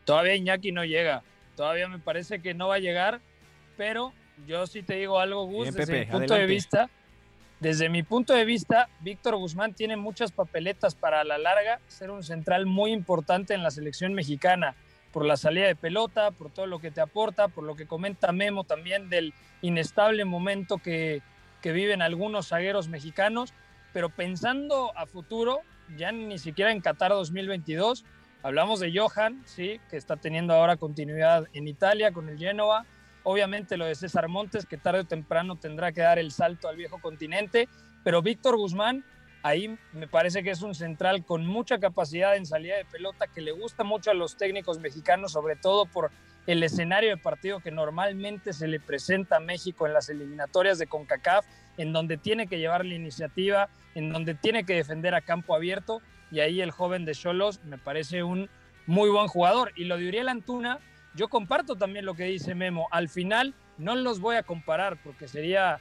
Todavía 0.07 0.37
Iñaki 0.37 0.73
no 0.73 0.85
llega. 0.85 1.23
Todavía 1.57 1.89
me 1.89 1.99
parece 1.99 2.41
que 2.41 2.55
no 2.55 2.69
va 2.69 2.77
a 2.77 2.79
llegar, 2.79 3.21
pero 3.77 4.13
yo 4.47 4.67
sí 4.67 4.83
te 4.83 4.95
digo 4.95 5.19
algo, 5.19 5.45
Gus, 5.47 5.75
desde 5.75 6.07
mi 6.07 6.07
punto 6.07 6.35
de 6.35 6.47
vista. 6.47 6.89
Desde 7.59 7.89
mi 7.89 8.03
punto 8.03 8.35
de 8.35 8.45
vista, 8.45 8.89
Víctor 9.01 9.37
Guzmán 9.37 9.73
tiene 9.73 9.97
muchas 9.97 10.31
papeletas 10.31 10.95
para 10.95 11.23
a 11.23 11.25
la 11.25 11.39
larga 11.39 11.81
ser 11.89 12.11
un 12.11 12.23
central 12.23 12.67
muy 12.67 12.93
importante 12.93 13.55
en 13.55 13.63
la 13.63 13.71
selección 13.71 14.13
mexicana, 14.13 14.77
por 15.11 15.25
la 15.25 15.39
salida 15.39 15.67
de 15.67 15.75
pelota, 15.75 16.31
por 16.33 16.51
todo 16.51 16.67
lo 16.67 16.79
que 16.79 16.91
te 16.91 17.01
aporta, 17.01 17.49
por 17.49 17.65
lo 17.65 17.75
que 17.75 17.87
comenta 17.87 18.31
Memo 18.31 18.65
también 18.65 19.09
del 19.09 19.33
inestable 19.63 20.27
momento 20.27 20.77
que, 20.77 21.23
que 21.63 21.73
viven 21.73 22.03
algunos 22.03 22.49
zagueros 22.49 22.89
mexicanos, 22.89 23.55
pero 23.95 24.11
pensando 24.11 24.93
a 24.95 25.07
futuro, 25.07 25.61
ya 25.97 26.13
ni 26.13 26.39
siquiera 26.39 26.71
en 26.71 26.83
Qatar 26.83 27.13
2022, 27.13 28.05
Hablamos 28.47 28.79
de 28.79 28.97
Johan, 28.97 29.43
sí, 29.45 29.81
que 29.91 29.97
está 29.97 30.15
teniendo 30.15 30.55
ahora 30.55 30.77
continuidad 30.77 31.49
en 31.53 31.67
Italia 31.67 32.13
con 32.13 32.29
el 32.29 32.39
Genoa. 32.39 32.87
Obviamente 33.25 33.77
lo 33.77 33.87
de 33.87 33.97
César 33.97 34.29
Montes, 34.29 34.67
que 34.67 34.77
tarde 34.77 35.01
o 35.01 35.05
temprano 35.05 35.57
tendrá 35.57 35.91
que 35.91 36.03
dar 36.03 36.21
el 36.21 36.31
salto 36.31 36.69
al 36.69 36.77
viejo 36.77 37.01
continente. 37.01 37.69
Pero 38.05 38.23
Víctor 38.23 38.57
Guzmán, 38.57 39.05
ahí 39.43 39.77
me 39.93 40.07
parece 40.07 40.45
que 40.45 40.51
es 40.51 40.63
un 40.63 40.77
central 40.77 41.25
con 41.25 41.45
mucha 41.45 41.81
capacidad 41.81 42.37
en 42.37 42.47
salida 42.47 42.77
de 42.77 42.85
pelota, 42.85 43.27
que 43.27 43.41
le 43.41 43.51
gusta 43.51 43.83
mucho 43.83 44.13
a 44.13 44.15
los 44.15 44.37
técnicos 44.37 44.79
mexicanos, 44.79 45.33
sobre 45.33 45.57
todo 45.57 45.87
por 45.87 46.13
el 46.47 46.63
escenario 46.63 47.11
de 47.11 47.17
partido 47.17 47.59
que 47.59 47.73
normalmente 47.73 48.53
se 48.53 48.69
le 48.69 48.79
presenta 48.79 49.39
a 49.39 49.41
México 49.41 49.89
en 49.89 49.93
las 49.93 50.09
eliminatorias 50.09 50.79
de 50.79 50.87
CONCACAF, 50.87 51.45
en 51.79 51.93
donde 51.93 52.17
tiene 52.17 52.47
que 52.47 52.61
llevar 52.61 52.85
la 52.85 52.95
iniciativa, 52.95 53.71
en 53.97 54.13
donde 54.13 54.35
tiene 54.35 54.63
que 54.63 54.75
defender 54.75 55.17
a 55.17 55.21
campo 55.21 55.53
abierto, 55.53 56.01
y 56.31 56.41
ahí 56.41 56.61
el 56.61 56.71
joven 56.71 57.05
de 57.05 57.15
Cholos 57.15 57.61
me 57.65 57.79
parece 57.79 58.23
un 58.23 58.49
muy 58.87 59.11
buen 59.11 59.29
jugador. 59.29 59.73
Y 59.77 59.85
lo 59.85 59.97
de 59.97 60.09
Uriel 60.09 60.29
Antuna, 60.29 60.81
yo 61.15 61.29
comparto 61.29 61.77
también 61.77 62.05
lo 62.05 62.15
que 62.15 62.25
dice 62.25 62.55
Memo, 62.55 62.89
al 62.91 63.09
final 63.09 63.55
no 63.79 63.95
los 63.95 64.21
voy 64.21 64.37
a 64.37 64.43
comparar 64.43 65.01
porque 65.03 65.29
sería 65.29 65.81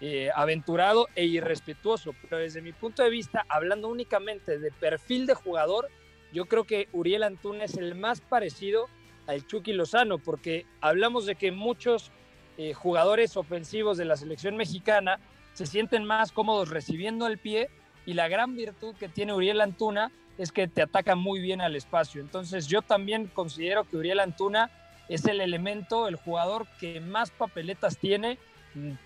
eh, 0.00 0.30
aventurado 0.34 1.08
e 1.14 1.24
irrespetuoso, 1.24 2.14
pero 2.22 2.38
desde 2.38 2.62
mi 2.62 2.72
punto 2.72 3.02
de 3.02 3.10
vista, 3.10 3.44
hablando 3.48 3.88
únicamente 3.88 4.58
de 4.58 4.70
perfil 4.70 5.26
de 5.26 5.34
jugador, 5.34 5.88
yo 6.32 6.46
creo 6.46 6.64
que 6.64 6.88
Uriel 6.92 7.22
Antuna 7.22 7.64
es 7.64 7.76
el 7.76 7.94
más 7.94 8.20
parecido 8.20 8.88
al 9.26 9.46
Chucky 9.46 9.72
Lozano, 9.72 10.18
porque 10.18 10.66
hablamos 10.80 11.26
de 11.26 11.34
que 11.34 11.52
muchos 11.52 12.12
eh, 12.56 12.72
jugadores 12.74 13.36
ofensivos 13.36 13.96
de 13.96 14.04
la 14.04 14.16
selección 14.16 14.56
mexicana 14.56 15.18
se 15.52 15.66
sienten 15.66 16.04
más 16.04 16.32
cómodos 16.32 16.68
recibiendo 16.70 17.26
el 17.26 17.38
pie 17.38 17.68
y 18.10 18.14
la 18.14 18.26
gran 18.26 18.56
virtud 18.56 18.96
que 18.96 19.08
tiene 19.08 19.32
Uriel 19.32 19.60
Antuna 19.60 20.10
es 20.36 20.50
que 20.50 20.66
te 20.66 20.82
ataca 20.82 21.14
muy 21.14 21.38
bien 21.38 21.60
al 21.60 21.76
espacio. 21.76 22.20
Entonces 22.20 22.66
yo 22.66 22.82
también 22.82 23.28
considero 23.28 23.84
que 23.84 23.96
Uriel 23.96 24.18
Antuna 24.18 24.68
es 25.08 25.26
el 25.26 25.40
elemento, 25.40 26.08
el 26.08 26.16
jugador 26.16 26.66
que 26.80 27.00
más 27.00 27.30
papeletas 27.30 27.98
tiene 27.98 28.36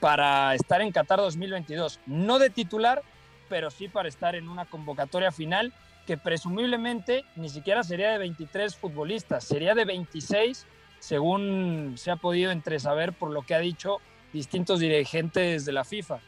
para 0.01 0.55
estar 0.55 0.81
en 0.81 0.91
Qatar 0.91 1.19
2022. 1.19 2.01
No 2.07 2.39
de 2.39 2.49
titular, 2.49 3.03
pero 3.51 3.71
sí 3.71 3.89
para 3.89 4.09
estar 4.09 4.37
en 4.37 4.49
una 4.49 4.65
convocatoria 4.65 5.31
final 5.31 5.75
que 6.07 6.17
presumiblemente 6.17 7.27
ni 7.37 7.51
siquiera 7.51 7.83
sería 7.83 8.11
de 8.11 8.17
23 8.17 8.75
futbolistas, 8.75 9.45
sería 9.45 9.75
de 9.75 9.85
26, 9.85 10.67
según 10.99 11.97
se 11.99 12.11
ha 12.11 12.17
podido 12.17 12.53
entresaber 12.53 13.13
por 13.13 13.31
lo 13.31 13.43
que 13.43 13.55
ha 13.55 13.59
dicho 13.59 13.99
distintos 14.33 14.81
dirigentes 14.81 15.67
de 15.67 15.73
la 15.73 15.85
FIFA. 15.85 16.21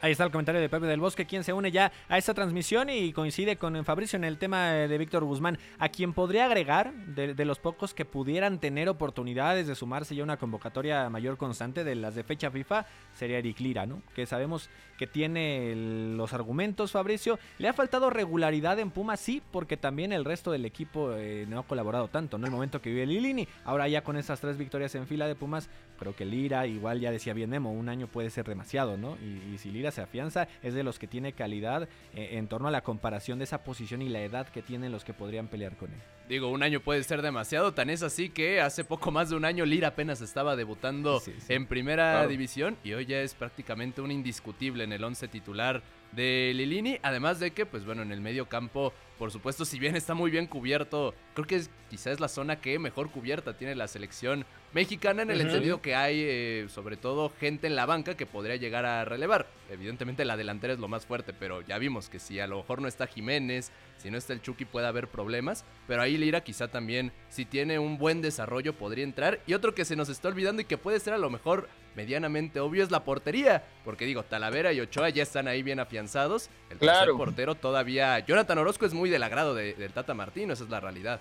Ahí 0.00 0.12
está 0.12 0.22
el 0.22 0.30
comentario 0.30 0.60
de 0.60 0.68
Pepe 0.68 0.86
del 0.86 1.00
Bosque, 1.00 1.26
quien 1.26 1.42
se 1.42 1.52
une 1.52 1.72
ya 1.72 1.90
a 2.08 2.18
esta 2.18 2.32
transmisión 2.32 2.88
y 2.88 3.12
coincide 3.12 3.56
con 3.56 3.84
Fabricio 3.84 4.16
en 4.16 4.22
el 4.22 4.38
tema 4.38 4.70
de 4.70 4.96
Víctor 4.96 5.24
Guzmán, 5.24 5.58
a 5.80 5.88
quien 5.88 6.12
podría 6.12 6.44
agregar 6.44 6.92
de, 6.92 7.44
los 7.44 7.58
pocos 7.58 7.94
que 7.94 8.04
pudieran 8.04 8.60
tener 8.60 8.88
oportunidades 8.88 9.66
de 9.66 9.74
sumarse 9.74 10.14
ya 10.14 10.22
a 10.22 10.24
una 10.24 10.36
convocatoria 10.36 11.10
mayor 11.10 11.36
constante 11.36 11.82
de 11.82 11.96
las 11.96 12.14
de 12.14 12.22
fecha 12.22 12.48
FIFA, 12.48 12.86
sería 13.12 13.38
Eric 13.38 13.58
Lira, 13.58 13.86
¿no? 13.86 14.00
Que 14.14 14.24
sabemos 14.24 14.70
que 14.98 15.06
tiene 15.06 15.74
los 15.74 16.34
argumentos, 16.34 16.92
Fabricio. 16.92 17.38
Le 17.56 17.68
ha 17.68 17.72
faltado 17.72 18.10
regularidad 18.10 18.78
en 18.78 18.90
Puma, 18.90 19.16
sí, 19.16 19.40
porque 19.50 19.78
también 19.78 20.12
el 20.12 20.26
resto 20.26 20.50
del 20.50 20.66
equipo 20.66 21.14
eh, 21.14 21.46
no 21.48 21.60
ha 21.60 21.62
colaborado 21.62 22.08
tanto, 22.08 22.36
¿no? 22.36 22.46
El 22.46 22.52
momento 22.52 22.82
que 22.82 22.90
vive 22.90 23.06
Lilini, 23.06 23.48
ahora 23.64 23.88
ya 23.88 24.02
con 24.02 24.16
esas 24.16 24.40
tres 24.40 24.58
victorias 24.58 24.94
en 24.96 25.06
fila 25.06 25.26
de 25.26 25.36
Pumas, 25.36 25.70
creo 25.98 26.14
que 26.14 26.26
Lira, 26.26 26.66
igual 26.66 27.00
ya 27.00 27.10
decía 27.10 27.32
bien 27.32 27.50
Nemo, 27.50 27.72
un 27.72 27.88
año 27.88 28.08
puede 28.08 28.28
ser 28.28 28.46
demasiado, 28.46 28.98
¿no? 28.98 29.16
Y, 29.16 29.56
si 29.58 29.70
Lira 29.70 29.90
se 29.90 30.02
afianza, 30.02 30.48
es 30.62 30.74
de 30.74 30.82
los 30.82 30.98
que 30.98 31.06
tiene 31.06 31.32
calidad 31.32 31.88
eh, 32.14 32.30
en 32.32 32.48
torno 32.48 32.68
a 32.68 32.72
la 32.72 32.82
comparación 32.82 33.38
de 33.38 33.44
esa 33.44 33.62
posición 33.64 34.02
y 34.02 34.08
la 34.08 34.20
edad 34.20 34.48
que 34.48 34.62
tienen 34.62 34.92
los 34.92 35.04
que 35.04 35.14
podrían 35.14 35.48
pelear 35.48 35.76
con 35.76 35.92
él. 35.92 36.17
Digo, 36.28 36.48
un 36.50 36.62
año 36.62 36.80
puede 36.80 37.02
ser 37.04 37.22
demasiado, 37.22 37.72
tan 37.72 37.88
es 37.88 38.02
así 38.02 38.28
que 38.28 38.60
hace 38.60 38.84
poco 38.84 39.10
más 39.10 39.30
de 39.30 39.36
un 39.36 39.46
año 39.46 39.64
Lira 39.64 39.88
apenas 39.88 40.20
estaba 40.20 40.56
debutando 40.56 41.22
en 41.48 41.66
primera 41.66 42.26
división 42.26 42.76
y 42.84 42.92
hoy 42.92 43.06
ya 43.06 43.22
es 43.22 43.34
prácticamente 43.34 44.02
un 44.02 44.10
indiscutible 44.10 44.84
en 44.84 44.92
el 44.92 45.02
11 45.02 45.26
titular 45.28 45.82
de 46.12 46.52
Lilini, 46.54 46.98
además 47.02 47.40
de 47.40 47.50
que, 47.50 47.66
pues 47.66 47.84
bueno, 47.84 48.02
en 48.02 48.12
el 48.12 48.20
medio 48.20 48.48
campo, 48.48 48.92
por 49.18 49.30
supuesto, 49.30 49.64
si 49.64 49.78
bien 49.78 49.96
está 49.96 50.14
muy 50.14 50.30
bien 50.30 50.46
cubierto, 50.46 51.14
creo 51.34 51.46
que 51.46 51.56
es, 51.56 51.70
quizás 51.90 52.14
es 52.14 52.20
la 52.20 52.28
zona 52.28 52.60
que 52.60 52.78
mejor 52.78 53.10
cubierta 53.10 53.56
tiene 53.56 53.74
la 53.74 53.88
selección 53.88 54.46
mexicana 54.72 55.22
en 55.22 55.30
el 55.30 55.40
entendido 55.40 55.80
que 55.80 55.94
hay 55.94 56.20
eh, 56.20 56.66
sobre 56.68 56.96
todo 56.96 57.32
gente 57.40 57.66
en 57.66 57.74
la 57.74 57.86
banca 57.86 58.16
que 58.16 58.26
podría 58.26 58.56
llegar 58.56 58.84
a 58.84 59.04
relevar. 59.04 59.46
Evidentemente 59.70 60.24
la 60.24 60.36
delantera 60.36 60.74
es 60.74 60.78
lo 60.78 60.88
más 60.88 61.06
fuerte, 61.06 61.32
pero 61.32 61.62
ya 61.62 61.78
vimos 61.78 62.08
que 62.08 62.18
si 62.18 62.38
a 62.38 62.46
lo 62.46 62.58
mejor 62.58 62.80
no 62.80 62.88
está 62.88 63.06
Jiménez, 63.06 63.72
si 63.96 64.10
no 64.10 64.18
está 64.18 64.32
el 64.32 64.42
Chucky 64.42 64.64
puede 64.64 64.86
haber 64.86 65.08
problemas, 65.08 65.64
pero 65.86 66.02
ahí 66.02 66.16
Lira 66.16 66.42
quizá 66.42 66.68
también 66.68 67.12
si 67.28 67.44
tiene 67.44 67.78
un 67.78 67.98
buen 67.98 68.22
desarrollo 68.22 68.74
podría 68.74 69.04
entrar. 69.04 69.40
Y 69.46 69.54
otro 69.54 69.74
que 69.74 69.84
se 69.84 69.96
nos 69.96 70.08
está 70.08 70.28
olvidando 70.28 70.62
y 70.62 70.66
que 70.66 70.78
puede 70.78 71.00
ser 71.00 71.14
a 71.14 71.18
lo 71.18 71.30
mejor 71.30 71.68
medianamente 71.98 72.60
obvio 72.60 72.84
es 72.84 72.92
la 72.92 73.02
portería, 73.02 73.64
porque 73.84 74.04
digo, 74.04 74.22
Talavera 74.22 74.72
y 74.72 74.80
Ochoa 74.80 75.08
ya 75.08 75.24
están 75.24 75.48
ahí 75.48 75.64
bien 75.64 75.80
afianzados. 75.80 76.48
El 76.70 76.78
tercer 76.78 77.08
portero 77.16 77.56
todavía, 77.56 78.20
Jonathan 78.20 78.58
Orozco 78.58 78.86
es 78.86 78.94
muy 78.94 79.10
del 79.10 79.24
agrado 79.24 79.52
de, 79.52 79.74
del 79.74 79.92
Tata 79.92 80.14
Martino, 80.14 80.52
esa 80.52 80.62
es 80.62 80.70
la 80.70 80.78
realidad. 80.78 81.18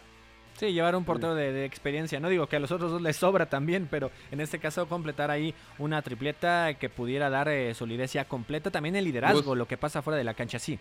Sí, 0.59 0.73
llevar 0.73 0.95
un 0.95 1.03
portero 1.03 1.33
de, 1.33 1.65
experiencia. 1.65 2.19
No 2.19 2.29
digo 2.29 2.45
que 2.45 2.57
a 2.57 2.59
los 2.59 2.71
otros 2.71 2.91
dos 2.91 3.01
les 3.01 3.15
sobra 3.15 3.47
también, 3.47 3.87
pero 3.89 4.11
en 4.31 4.39
este 4.39 4.59
caso 4.59 4.87
completar 4.87 5.31
ahí 5.31 5.55
una 5.79 6.01
tripleta 6.03 6.75
que 6.75 6.89
pudiera 6.89 7.31
dar 7.31 7.47
eh, 7.47 7.73
solidez 7.73 8.13
ya 8.13 8.25
completa. 8.25 8.69
También 8.69 8.95
el 8.95 9.05
liderazgo, 9.05 9.55
lo 9.55 9.67
que 9.67 9.77
pasa 9.77 10.03
fuera 10.03 10.17
de 10.17 10.23
la 10.23 10.35
cancha, 10.35 10.59
sí. 10.59 10.77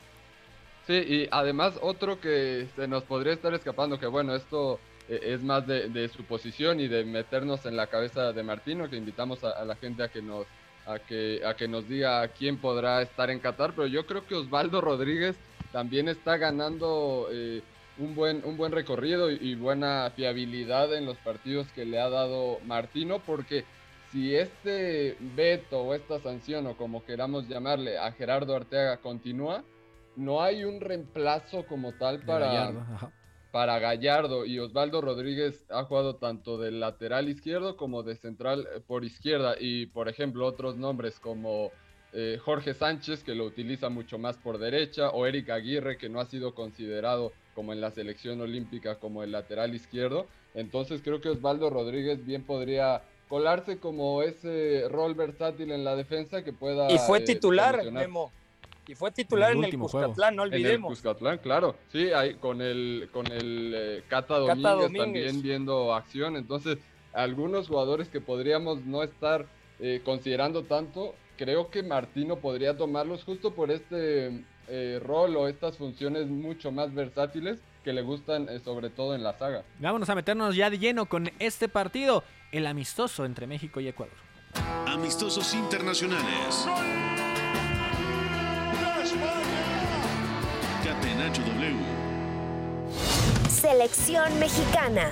Sí, 0.86 0.92
y 0.94 1.28
además 1.30 1.78
otro 1.80 2.20
que 2.20 2.68
se 2.76 2.86
nos 2.86 3.02
podría 3.04 3.32
estar 3.32 3.52
escapando, 3.54 3.98
que 3.98 4.06
bueno, 4.06 4.34
esto 4.34 4.78
es 5.08 5.42
más 5.42 5.66
de, 5.66 6.08
su 6.08 6.24
posición 6.24 6.80
y 6.80 6.88
de 6.88 7.04
meternos 7.04 7.64
en 7.66 7.76
la 7.76 7.86
cabeza 7.86 8.32
de 8.32 8.42
Martino, 8.42 8.90
que 8.90 8.96
invitamos 8.96 9.42
a, 9.44 9.64
la 9.64 9.76
gente 9.76 10.02
a 10.02 10.08
que 10.08 10.22
nos 10.22 10.46
a 10.86 11.00
que, 11.00 11.42
a 11.44 11.54
que 11.54 11.66
nos 11.66 11.88
diga 11.88 12.26
quién 12.28 12.58
podrá 12.58 13.02
estar 13.02 13.28
en 13.30 13.40
Qatar, 13.40 13.72
pero 13.74 13.88
yo 13.88 14.06
creo 14.06 14.24
que 14.24 14.36
Osvaldo 14.36 14.80
Rodríguez 14.80 15.36
también 15.72 16.08
está 16.08 16.36
ganando 16.36 17.26
eh, 17.32 17.60
un 17.98 18.14
buen, 18.14 18.44
un 18.44 18.56
buen 18.56 18.72
recorrido 18.72 19.30
y, 19.30 19.54
buena 19.56 20.12
fiabilidad 20.14 20.94
en 20.94 21.06
los 21.06 21.16
partidos 21.18 21.66
que 21.72 21.84
le 21.84 22.00
ha 22.00 22.08
dado 22.08 22.60
Martino, 22.64 23.18
porque 23.18 23.64
si 24.12 24.34
este 24.34 25.16
veto 25.34 25.82
o 25.82 25.94
esta 25.94 26.20
sanción 26.20 26.66
o 26.66 26.76
como 26.76 27.04
queramos 27.04 27.48
llamarle 27.48 27.98
a 27.98 28.12
Gerardo 28.12 28.54
Arteaga 28.54 28.98
continúa, 28.98 29.64
no 30.14 30.42
hay 30.42 30.64
un 30.64 30.80
reemplazo 30.80 31.66
como 31.66 31.92
tal 31.92 32.20
para 32.20 32.72
para 33.56 33.78
Gallardo 33.78 34.44
y 34.44 34.58
Osvaldo 34.58 35.00
Rodríguez 35.00 35.64
ha 35.70 35.84
jugado 35.84 36.16
tanto 36.16 36.58
del 36.58 36.78
lateral 36.78 37.30
izquierdo 37.30 37.78
como 37.78 38.02
de 38.02 38.14
central 38.16 38.68
eh, 38.70 38.80
por 38.86 39.02
izquierda 39.02 39.54
y 39.58 39.86
por 39.86 40.10
ejemplo 40.10 40.44
otros 40.44 40.76
nombres 40.76 41.18
como 41.18 41.70
eh, 42.12 42.38
Jorge 42.44 42.74
Sánchez 42.74 43.24
que 43.24 43.34
lo 43.34 43.46
utiliza 43.46 43.88
mucho 43.88 44.18
más 44.18 44.36
por 44.36 44.58
derecha 44.58 45.08
o 45.08 45.24
Eric 45.24 45.48
Aguirre 45.48 45.96
que 45.96 46.10
no 46.10 46.20
ha 46.20 46.26
sido 46.26 46.54
considerado 46.54 47.32
como 47.54 47.72
en 47.72 47.80
la 47.80 47.90
selección 47.90 48.42
olímpica, 48.42 48.96
como 48.96 49.22
el 49.22 49.32
lateral 49.32 49.74
izquierdo. 49.74 50.26
Entonces 50.54 51.00
creo 51.02 51.22
que 51.22 51.30
Osvaldo 51.30 51.70
Rodríguez 51.70 52.26
bien 52.26 52.42
podría 52.42 53.04
colarse 53.26 53.78
como 53.78 54.20
ese 54.20 54.86
rol 54.90 55.14
versátil 55.14 55.72
en 55.72 55.82
la 55.82 55.96
defensa 55.96 56.44
que 56.44 56.52
pueda... 56.52 56.92
Y 56.92 56.98
fue 56.98 57.20
eh, 57.20 57.22
titular, 57.22 57.90
Memo. 57.90 58.30
Y 58.86 58.94
fue 58.94 59.10
titular 59.10 59.52
en 59.52 59.64
el, 59.64 59.78
Cuscatlán, 59.78 60.36
no 60.36 60.42
olvidemos. 60.42 60.70
En 60.70 60.74
el 60.74 60.82
Cuscatlán, 60.82 61.38
claro. 61.38 61.76
Sí, 61.90 62.12
ahí 62.12 62.34
con 62.34 62.62
el, 62.62 63.08
con 63.12 63.26
el 63.30 63.72
eh, 63.74 64.04
Cata, 64.08 64.38
Domínguez 64.38 64.92
también 64.96 65.42
viendo 65.42 65.94
acción. 65.94 66.36
Entonces, 66.36 66.78
algunos 67.12 67.68
jugadores 67.68 68.08
que 68.08 68.20
podríamos 68.20 68.84
no 68.84 69.02
estar 69.02 69.46
eh, 69.80 70.00
considerando 70.04 70.64
tanto, 70.64 71.14
creo 71.36 71.70
que 71.70 71.82
Martino 71.82 72.36
podría 72.36 72.76
tomarlos 72.76 73.24
justo 73.24 73.54
por 73.54 73.70
este 73.70 74.44
eh, 74.68 75.00
rol 75.02 75.36
o 75.36 75.48
estas 75.48 75.76
funciones 75.76 76.26
mucho 76.26 76.72
más 76.72 76.92
versátiles 76.94 77.60
que 77.84 77.92
le 77.92 78.02
gustan 78.02 78.48
eh, 78.48 78.58
sobre 78.58 78.90
todo 78.90 79.14
en 79.14 79.22
la 79.22 79.32
saga. 79.38 79.62
Vámonos 79.78 80.08
a 80.10 80.14
meternos 80.14 80.56
ya 80.56 80.70
de 80.70 80.78
lleno 80.78 81.06
con 81.06 81.30
este 81.38 81.68
partido, 81.68 82.24
el 82.52 82.66
amistoso 82.66 83.24
entre 83.24 83.46
México 83.46 83.80
y 83.80 83.88
Ecuador. 83.88 84.16
Amistosos 84.86 85.54
internacionales. 85.54 86.66
Selección 93.48 94.38
mexicana. 94.38 95.10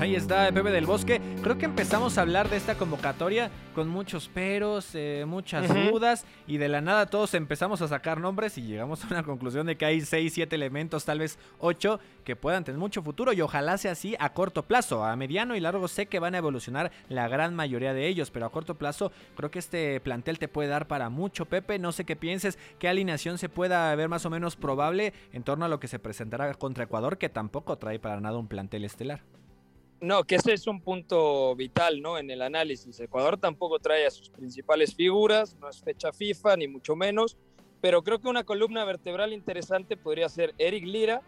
Ahí 0.00 0.16
está 0.16 0.50
Pepe 0.50 0.70
del 0.70 0.86
Bosque. 0.86 1.20
Creo 1.42 1.58
que 1.58 1.66
empezamos 1.66 2.16
a 2.16 2.22
hablar 2.22 2.48
de 2.48 2.56
esta 2.56 2.74
convocatoria 2.74 3.50
con 3.74 3.86
muchos 3.86 4.28
peros, 4.28 4.94
eh, 4.94 5.24
muchas 5.26 5.68
dudas 5.92 6.24
y 6.46 6.56
de 6.56 6.70
la 6.70 6.80
nada 6.80 7.04
todos 7.04 7.34
empezamos 7.34 7.82
a 7.82 7.88
sacar 7.88 8.18
nombres 8.18 8.56
y 8.56 8.62
llegamos 8.62 9.04
a 9.04 9.08
una 9.08 9.22
conclusión 9.22 9.66
de 9.66 9.76
que 9.76 9.84
hay 9.84 10.00
6, 10.00 10.32
7 10.32 10.56
elementos, 10.56 11.04
tal 11.04 11.18
vez 11.18 11.38
8 11.58 12.00
que 12.24 12.34
puedan 12.34 12.64
tener 12.64 12.78
mucho 12.78 13.02
futuro 13.02 13.34
y 13.34 13.42
ojalá 13.42 13.76
sea 13.76 13.92
así 13.92 14.16
a 14.18 14.32
corto 14.32 14.62
plazo. 14.62 15.04
A 15.04 15.14
mediano 15.16 15.54
y 15.54 15.60
largo 15.60 15.86
sé 15.86 16.06
que 16.06 16.18
van 16.18 16.34
a 16.34 16.38
evolucionar 16.38 16.90
la 17.10 17.28
gran 17.28 17.54
mayoría 17.54 17.92
de 17.92 18.06
ellos, 18.06 18.30
pero 18.30 18.46
a 18.46 18.52
corto 18.52 18.76
plazo 18.76 19.12
creo 19.36 19.50
que 19.50 19.58
este 19.58 20.00
plantel 20.00 20.38
te 20.38 20.48
puede 20.48 20.70
dar 20.70 20.88
para 20.88 21.10
mucho, 21.10 21.44
Pepe. 21.44 21.78
No 21.78 21.92
sé 21.92 22.06
qué 22.06 22.16
pienses, 22.16 22.58
qué 22.78 22.88
alineación 22.88 23.36
se 23.36 23.50
pueda 23.50 23.94
ver 23.96 24.08
más 24.08 24.24
o 24.24 24.30
menos 24.30 24.56
probable 24.56 25.12
en 25.34 25.42
torno 25.42 25.66
a 25.66 25.68
lo 25.68 25.78
que 25.78 25.88
se 25.88 25.98
presentará 25.98 26.54
contra 26.54 26.84
Ecuador, 26.84 27.18
que 27.18 27.28
tampoco 27.28 27.76
trae 27.76 27.98
para 27.98 28.18
nada 28.22 28.38
un 28.38 28.48
plantel 28.48 28.86
estelar. 28.86 29.20
No, 30.00 30.24
que 30.24 30.36
ese 30.36 30.54
es 30.54 30.66
un 30.66 30.80
punto 30.80 31.54
vital 31.54 32.00
¿no? 32.00 32.16
en 32.16 32.30
el 32.30 32.40
análisis. 32.40 32.98
Ecuador 33.00 33.36
tampoco 33.36 33.78
trae 33.78 34.06
a 34.06 34.10
sus 34.10 34.30
principales 34.30 34.94
figuras, 34.94 35.54
no 35.60 35.68
es 35.68 35.82
fecha 35.82 36.10
FIFA, 36.10 36.56
ni 36.56 36.68
mucho 36.68 36.96
menos, 36.96 37.36
pero 37.82 38.02
creo 38.02 38.18
que 38.18 38.28
una 38.28 38.44
columna 38.44 38.84
vertebral 38.86 39.34
interesante 39.34 39.98
podría 39.98 40.30
ser 40.30 40.54
Eric 40.56 40.86
Lira, 40.86 41.20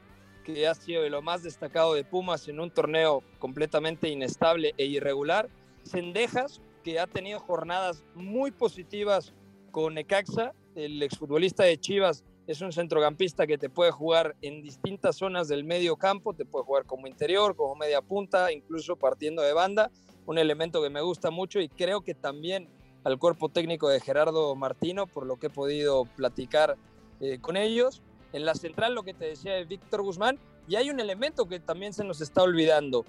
que 0.43 0.67
ha 0.67 0.75
sido 0.75 1.02
de 1.02 1.11
lo 1.11 1.21
más 1.21 1.43
destacado 1.43 1.93
de 1.93 2.05
Pumas 2.05 2.49
en 2.49 2.61
un 2.61 2.71
torneo 2.71 3.23
completamente 3.38 4.09
inestable 4.09 4.75
e 4.79 4.87
irregular. 4.87 5.50
Sendejas, 5.83 6.62
que 6.83 6.99
ha 6.99 7.07
tenido 7.07 7.41
jornadas 7.41 8.05
muy 8.14 8.50
positivas 8.50 9.35
con 9.71 9.95
Necaxa, 9.95 10.55
el 10.75 11.02
exfutbolista 11.02 11.64
de 11.64 11.79
Chivas 11.79 12.25
es 12.47 12.61
un 12.61 12.73
centrocampista 12.73 13.47
que 13.47 13.59
te 13.59 13.71
puede 13.71 13.93
jugar 13.93 14.35
en 14.43 14.63
distintas 14.63 15.17
zonas 15.17 15.49
del 15.49 15.65
medio 15.65 15.97
campo, 15.97 16.35
te 16.35 16.45
puede 16.45 16.65
jugar 16.65 16.87
como 16.87 17.07
interior, 17.07 17.55
como 17.55 17.75
media 17.77 18.03
punta, 18.03 18.53
incluso 18.53 18.97
partiendo 18.97 19.43
de 19.43 19.53
banda, 19.53 19.91
un 20.27 20.39
elemento 20.39 20.83
que 20.83 20.91
me 20.91 21.01
gusta 21.01 21.31
mucho 21.31 21.61
y 21.61 21.69
creo 21.69 22.01
que 22.03 22.15
también 22.15 22.69
al 23.05 23.19
cuerpo 23.19 23.49
técnico 23.49 23.89
de 23.89 24.01
Gerardo 24.01 24.55
Martino, 24.55 25.07
por 25.07 25.27
lo 25.27 25.37
que 25.37 25.49
he 25.49 25.51
podido 25.51 26.05
platicar 26.05 26.77
eh, 27.21 27.39
con 27.41 27.57
ellos. 27.57 28.03
En 28.33 28.45
la 28.45 28.55
central, 28.55 28.95
lo 28.95 29.03
que 29.03 29.15
te 29.15 29.27
decía 29.27 29.55
de 29.55 29.65
Víctor 29.65 30.03
Guzmán, 30.03 30.39
y 30.69 30.77
hay 30.77 30.91
un 30.91 31.01
elemento 31.01 31.47
que 31.47 31.61
también 31.61 31.93
se 31.93 32.05
nos 32.05 32.21
está 32.21 32.43
olvidando, 32.43 33.05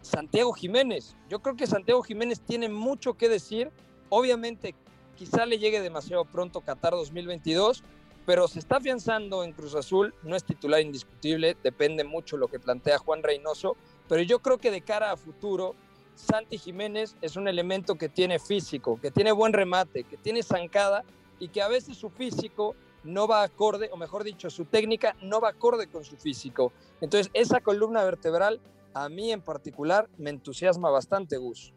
Santiago 0.00 0.52
Jiménez. 0.52 1.16
Yo 1.28 1.40
creo 1.40 1.56
que 1.56 1.66
Santiago 1.66 2.02
Jiménez 2.02 2.40
tiene 2.40 2.68
mucho 2.68 3.14
que 3.14 3.28
decir. 3.28 3.70
Obviamente, 4.08 4.74
quizá 5.16 5.46
le 5.46 5.58
llegue 5.58 5.80
demasiado 5.80 6.24
pronto 6.24 6.60
Qatar 6.60 6.92
2022, 6.92 7.82
pero 8.24 8.48
se 8.48 8.58
está 8.58 8.76
afianzando 8.76 9.44
en 9.44 9.52
Cruz 9.52 9.74
Azul, 9.74 10.14
no 10.22 10.36
es 10.36 10.44
titular 10.44 10.80
indiscutible, 10.80 11.56
depende 11.62 12.04
mucho 12.04 12.36
lo 12.36 12.48
que 12.48 12.60
plantea 12.60 12.98
Juan 12.98 13.22
Reynoso, 13.22 13.76
pero 14.08 14.22
yo 14.22 14.40
creo 14.40 14.58
que 14.58 14.70
de 14.70 14.82
cara 14.82 15.10
a 15.10 15.16
futuro, 15.16 15.74
Santi 16.14 16.58
Jiménez 16.58 17.16
es 17.20 17.36
un 17.36 17.48
elemento 17.48 17.96
que 17.96 18.08
tiene 18.08 18.38
físico, 18.38 19.00
que 19.00 19.10
tiene 19.10 19.32
buen 19.32 19.52
remate, 19.52 20.04
que 20.04 20.16
tiene 20.16 20.42
zancada 20.42 21.04
y 21.40 21.48
que 21.48 21.62
a 21.62 21.68
veces 21.68 21.96
su 21.96 22.10
físico 22.10 22.76
no 23.04 23.26
va 23.26 23.42
acorde, 23.42 23.90
o 23.92 23.96
mejor 23.96 24.22
dicho, 24.22 24.50
su 24.50 24.64
técnica 24.64 25.16
no 25.22 25.40
va 25.40 25.48
acorde 25.48 25.88
con 25.88 26.04
su 26.04 26.16
físico. 26.16 26.72
Entonces, 27.00 27.30
esa 27.34 27.60
columna 27.60 28.04
vertebral, 28.04 28.60
a 28.94 29.08
mí 29.08 29.32
en 29.32 29.40
particular, 29.40 30.08
me 30.18 30.30
entusiasma 30.30 30.90
bastante, 30.90 31.36
Gus. 31.38 31.72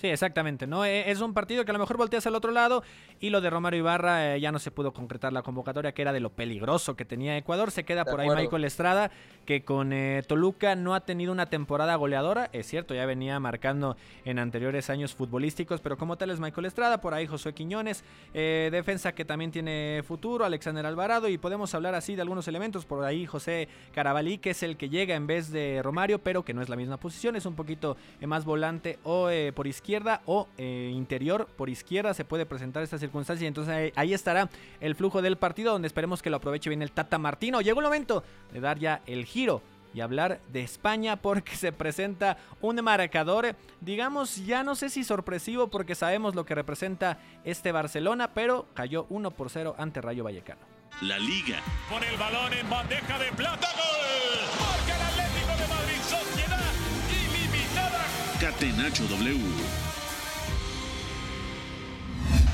Sí, 0.00 0.06
exactamente, 0.08 0.66
¿no? 0.66 0.86
E, 0.86 1.10
es 1.10 1.20
un 1.20 1.34
partido 1.34 1.62
que 1.66 1.72
a 1.72 1.74
lo 1.74 1.78
mejor 1.78 1.98
volteas 1.98 2.26
al 2.26 2.34
otro 2.34 2.52
lado 2.52 2.82
y 3.20 3.28
lo 3.28 3.42
de 3.42 3.50
Romario 3.50 3.80
Ibarra 3.80 4.34
eh, 4.34 4.40
ya 4.40 4.50
no 4.50 4.58
se 4.58 4.70
pudo 4.70 4.94
concretar 4.94 5.30
la 5.30 5.42
convocatoria, 5.42 5.92
que 5.92 6.00
era 6.00 6.14
de 6.14 6.20
lo 6.20 6.30
peligroso 6.30 6.96
que 6.96 7.04
tenía 7.04 7.36
Ecuador. 7.36 7.70
Se 7.70 7.84
queda 7.84 8.06
por 8.06 8.18
ahí 8.18 8.30
Michael 8.30 8.64
Estrada, 8.64 9.10
que 9.44 9.62
con 9.62 9.92
eh, 9.92 10.22
Toluca 10.26 10.74
no 10.74 10.94
ha 10.94 11.00
tenido 11.00 11.32
una 11.32 11.50
temporada 11.50 11.96
goleadora. 11.96 12.48
Es 12.54 12.66
cierto, 12.66 12.94
ya 12.94 13.04
venía 13.04 13.38
marcando 13.40 13.98
en 14.24 14.38
anteriores 14.38 14.88
años 14.88 15.14
futbolísticos, 15.14 15.82
pero 15.82 15.98
como 15.98 16.16
tal 16.16 16.30
es 16.30 16.40
Michael 16.40 16.64
Estrada, 16.64 17.02
por 17.02 17.12
ahí 17.12 17.26
Josué 17.26 17.52
Quiñones, 17.52 18.02
eh, 18.32 18.70
defensa 18.72 19.12
que 19.12 19.26
también 19.26 19.50
tiene 19.50 20.02
futuro, 20.02 20.46
Alexander 20.46 20.86
Alvarado, 20.86 21.28
y 21.28 21.36
podemos 21.36 21.74
hablar 21.74 21.94
así 21.94 22.14
de 22.14 22.22
algunos 22.22 22.48
elementos. 22.48 22.86
Por 22.86 23.04
ahí 23.04 23.26
José 23.26 23.68
Carabalí, 23.92 24.38
que 24.38 24.50
es 24.50 24.62
el 24.62 24.78
que 24.78 24.88
llega 24.88 25.14
en 25.14 25.26
vez 25.26 25.50
de 25.50 25.82
Romario, 25.82 26.20
pero 26.20 26.42
que 26.42 26.54
no 26.54 26.62
es 26.62 26.70
la 26.70 26.76
misma 26.76 26.96
posición, 26.96 27.36
es 27.36 27.44
un 27.44 27.54
poquito 27.54 27.98
más 28.26 28.46
volante 28.46 28.98
o 29.04 29.28
por 29.54 29.66
izquierda 29.66 29.89
izquierda 29.90 30.22
o 30.26 30.46
eh, 30.56 30.92
interior 30.94 31.48
por 31.56 31.68
izquierda 31.68 32.14
se 32.14 32.24
puede 32.24 32.46
presentar 32.46 32.82
esta 32.84 32.96
circunstancia. 32.96 33.48
Entonces 33.48 33.92
ahí, 33.96 34.14
estará 34.14 34.48
el 34.80 34.94
flujo 34.94 35.20
del 35.20 35.36
partido 35.36 35.72
donde 35.72 35.88
esperemos 35.88 36.22
que 36.22 36.30
lo 36.30 36.36
aproveche 36.36 36.70
bien 36.70 36.82
el 36.82 36.92
Tata 36.92 37.18
Martino. 37.18 37.60
Llegó 37.60 37.80
el 37.80 37.86
momento 37.86 38.22
de 38.52 38.60
dar 38.60 38.78
ya 38.78 39.02
el 39.06 39.24
giro 39.24 39.62
y 39.92 40.00
hablar 40.00 40.40
de 40.52 40.62
España 40.62 41.16
porque 41.16 41.56
se 41.56 41.72
presenta 41.72 42.38
un 42.60 42.76
marcador, 42.76 43.56
digamos, 43.80 44.36
ya 44.46 44.62
no 44.62 44.76
sé 44.76 44.90
si 44.90 45.02
sorpresivo 45.02 45.66
porque 45.66 45.96
sabemos 45.96 46.36
lo 46.36 46.46
que 46.46 46.54
representa 46.54 47.18
este 47.42 47.72
Barcelona, 47.72 48.30
pero 48.32 48.66
cayó 48.74 49.06
1 49.08 49.32
por 49.32 49.50
0 49.50 49.74
ante 49.76 50.00
Rayo 50.00 50.22
Vallecano. 50.22 50.60
La 51.02 51.18
Liga. 51.18 51.60
Con 51.88 52.04
el 52.04 52.16
balón 52.16 52.52
en 52.52 52.70
bandeja 52.70 53.18
de 53.18 53.32
plata. 53.32 53.68
¡Gol! 53.74 54.60
Marca 54.60 54.96
el 54.96 55.02
Atlético 55.02 55.52
de 55.58 55.66
Madrid. 55.66 56.00
Sociedad 56.02 56.72
ilimitada. 57.10 58.00
Catenacho 58.40 59.04
W. 59.04 59.89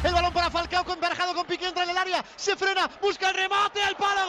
El 0.05 0.13
balón 0.13 0.33
para 0.33 0.51
Falcao, 0.51 0.85
con 0.85 1.01
Barajado, 1.01 1.35
con 1.35 1.47
Piqué, 1.47 1.69
entra 1.69 1.85
en 1.85 1.91
el 1.91 1.99
área, 1.99 2.25
se 2.37 2.55
frena, 2.57 2.89
busca 3.01 3.31
el 3.31 3.35
remate, 3.35 3.83
al 3.83 3.97
palo, 3.97 4.23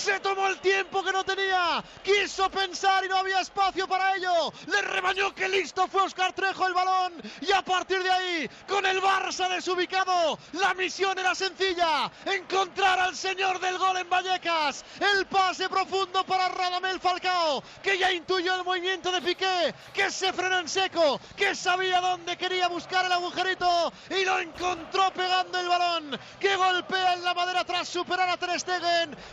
se 0.00 0.18
tomó 0.20 0.46
el 0.46 0.58
tiempo 0.60 1.04
que 1.04 1.12
no 1.12 1.22
tenía, 1.24 1.84
quiso 2.02 2.50
pensar 2.50 3.04
y 3.04 3.08
no 3.08 3.16
había 3.16 3.40
espacio 3.40 3.86
para 3.86 4.16
ello, 4.16 4.50
le 4.66 4.80
rebañó 4.80 5.34
que 5.34 5.46
listo 5.48 5.86
fue 5.88 6.02
Oscar 6.02 6.32
Trejo 6.32 6.66
el 6.66 6.72
balón. 6.72 7.12
Y 7.42 7.52
a 7.52 7.62
partir 7.62 8.02
de 8.02 8.10
ahí, 8.10 8.50
con 8.66 8.86
el 8.86 9.00
Barça 9.02 9.48
desubicado, 9.50 10.38
la 10.52 10.72
misión 10.72 11.18
era 11.18 11.34
sencilla, 11.34 12.10
encontrar 12.24 12.98
al 12.98 13.14
señor 13.14 13.60
del 13.60 13.76
gol 13.76 13.98
en 13.98 14.08
Vallecas, 14.08 14.84
el 15.00 15.26
pase 15.26 15.68
profundo 15.68 16.24
para 16.24 16.48
Radamel 16.48 16.98
Falcao, 16.98 17.62
que 17.82 17.98
ya 17.98 18.10
intuyó 18.10 18.54
el 18.54 18.64
movimiento 18.64 19.12
de 19.12 19.20
Piqué, 19.20 19.74
que 19.92 20.10
se 20.10 20.32
frena 20.32 20.60
en 20.60 20.68
seco, 20.68 21.20
que 21.36 21.54
sabía 21.54 22.00
dónde 22.00 22.38
quería 22.38 22.68
buscar 22.68 23.04
el 23.04 23.12
agujerito 23.12 23.92
y 24.08 24.24
lo 24.24 24.40
encontró 24.40 25.12
pegando 25.12 25.60
el 25.60 25.68
balón, 25.68 26.18
que 26.38 26.56
golpea 26.56 27.12
en 27.14 27.24
la 27.24 27.34
madera 27.34 27.64
tras 27.64 27.86
superar 27.86 28.30
a 28.30 28.38
Ter 28.38 28.50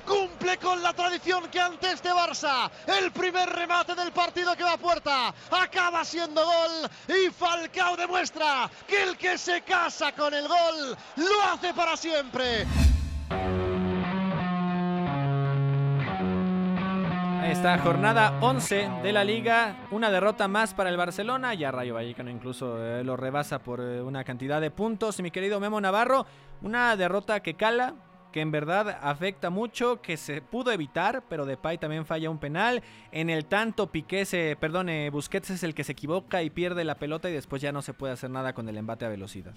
cumple 0.06 0.57
con 0.62 0.82
la 0.82 0.94
tradición 0.94 1.48
que 1.50 1.60
ante 1.60 1.92
este 1.92 2.10
Barça, 2.10 2.70
el 2.86 3.12
primer 3.12 3.50
remate 3.50 3.96
del 3.96 4.12
partido 4.12 4.56
que 4.56 4.64
va 4.64 4.74
a 4.74 4.78
puerta, 4.78 5.34
acaba 5.52 6.04
siendo 6.04 6.44
gol 6.44 6.90
y 7.08 7.30
Falcao 7.32 7.96
demuestra 7.96 8.70
que 8.88 9.04
el 9.04 9.18
que 9.18 9.38
se 9.38 9.62
casa 9.62 10.12
con 10.12 10.34
el 10.34 10.48
gol 10.48 10.98
lo 11.18 11.44
hace 11.52 11.74
para 11.74 11.98
siempre. 11.98 12.66
Esta 17.50 17.80
jornada 17.80 18.38
11 18.42 18.90
de 19.04 19.14
la 19.14 19.24
liga, 19.24 19.88
una 19.92 20.12
derrota 20.12 20.50
más 20.50 20.74
para 20.74 20.90
el 20.90 20.98
Barcelona, 20.98 21.54
ya 21.54 21.72
Rayo 21.72 21.94
Vallecano 21.94 22.30
incluso 22.30 22.78
eh, 22.84 23.06
lo 23.06 23.16
rebasa 23.16 23.60
por 23.60 23.80
eh, 23.80 24.02
una 24.02 24.26
cantidad 24.26 24.60
de 24.60 24.70
puntos. 24.70 25.22
Mi 25.22 25.32
querido 25.32 25.60
Memo 25.60 25.80
Navarro, 25.80 26.26
una 26.62 26.96
derrota 26.98 27.40
que 27.40 27.54
cala, 27.54 27.96
que 28.38 28.42
en 28.42 28.52
verdad 28.52 29.00
afecta 29.02 29.50
mucho, 29.50 30.00
que 30.00 30.16
se 30.16 30.44
pudo 30.44 30.72
evitar, 30.72 31.24
pero 31.28 31.48
Depay 31.48 31.80
también 31.80 32.06
falla 32.06 32.30
un 32.30 32.38
penal. 32.38 32.84
En 33.12 33.32
el 33.32 33.46
tanto 33.46 33.88
Piqué 33.88 34.26
se, 34.26 34.56
perdone, 34.60 35.10
Busquets 35.10 35.50
es 35.50 35.64
el 35.64 35.74
que 35.74 35.84
se 35.84 35.94
equivoca 35.94 36.44
y 36.44 36.52
pierde 36.52 36.84
la 36.84 37.00
pelota 37.00 37.32
y 37.32 37.34
después 37.34 37.64
ya 37.64 37.72
no 37.72 37.82
se 37.82 37.96
puede 37.96 38.14
hacer 38.14 38.30
nada 38.30 38.54
con 38.54 38.70
el 38.70 38.78
embate 38.78 39.06
a 39.06 39.10
velocidad. 39.10 39.56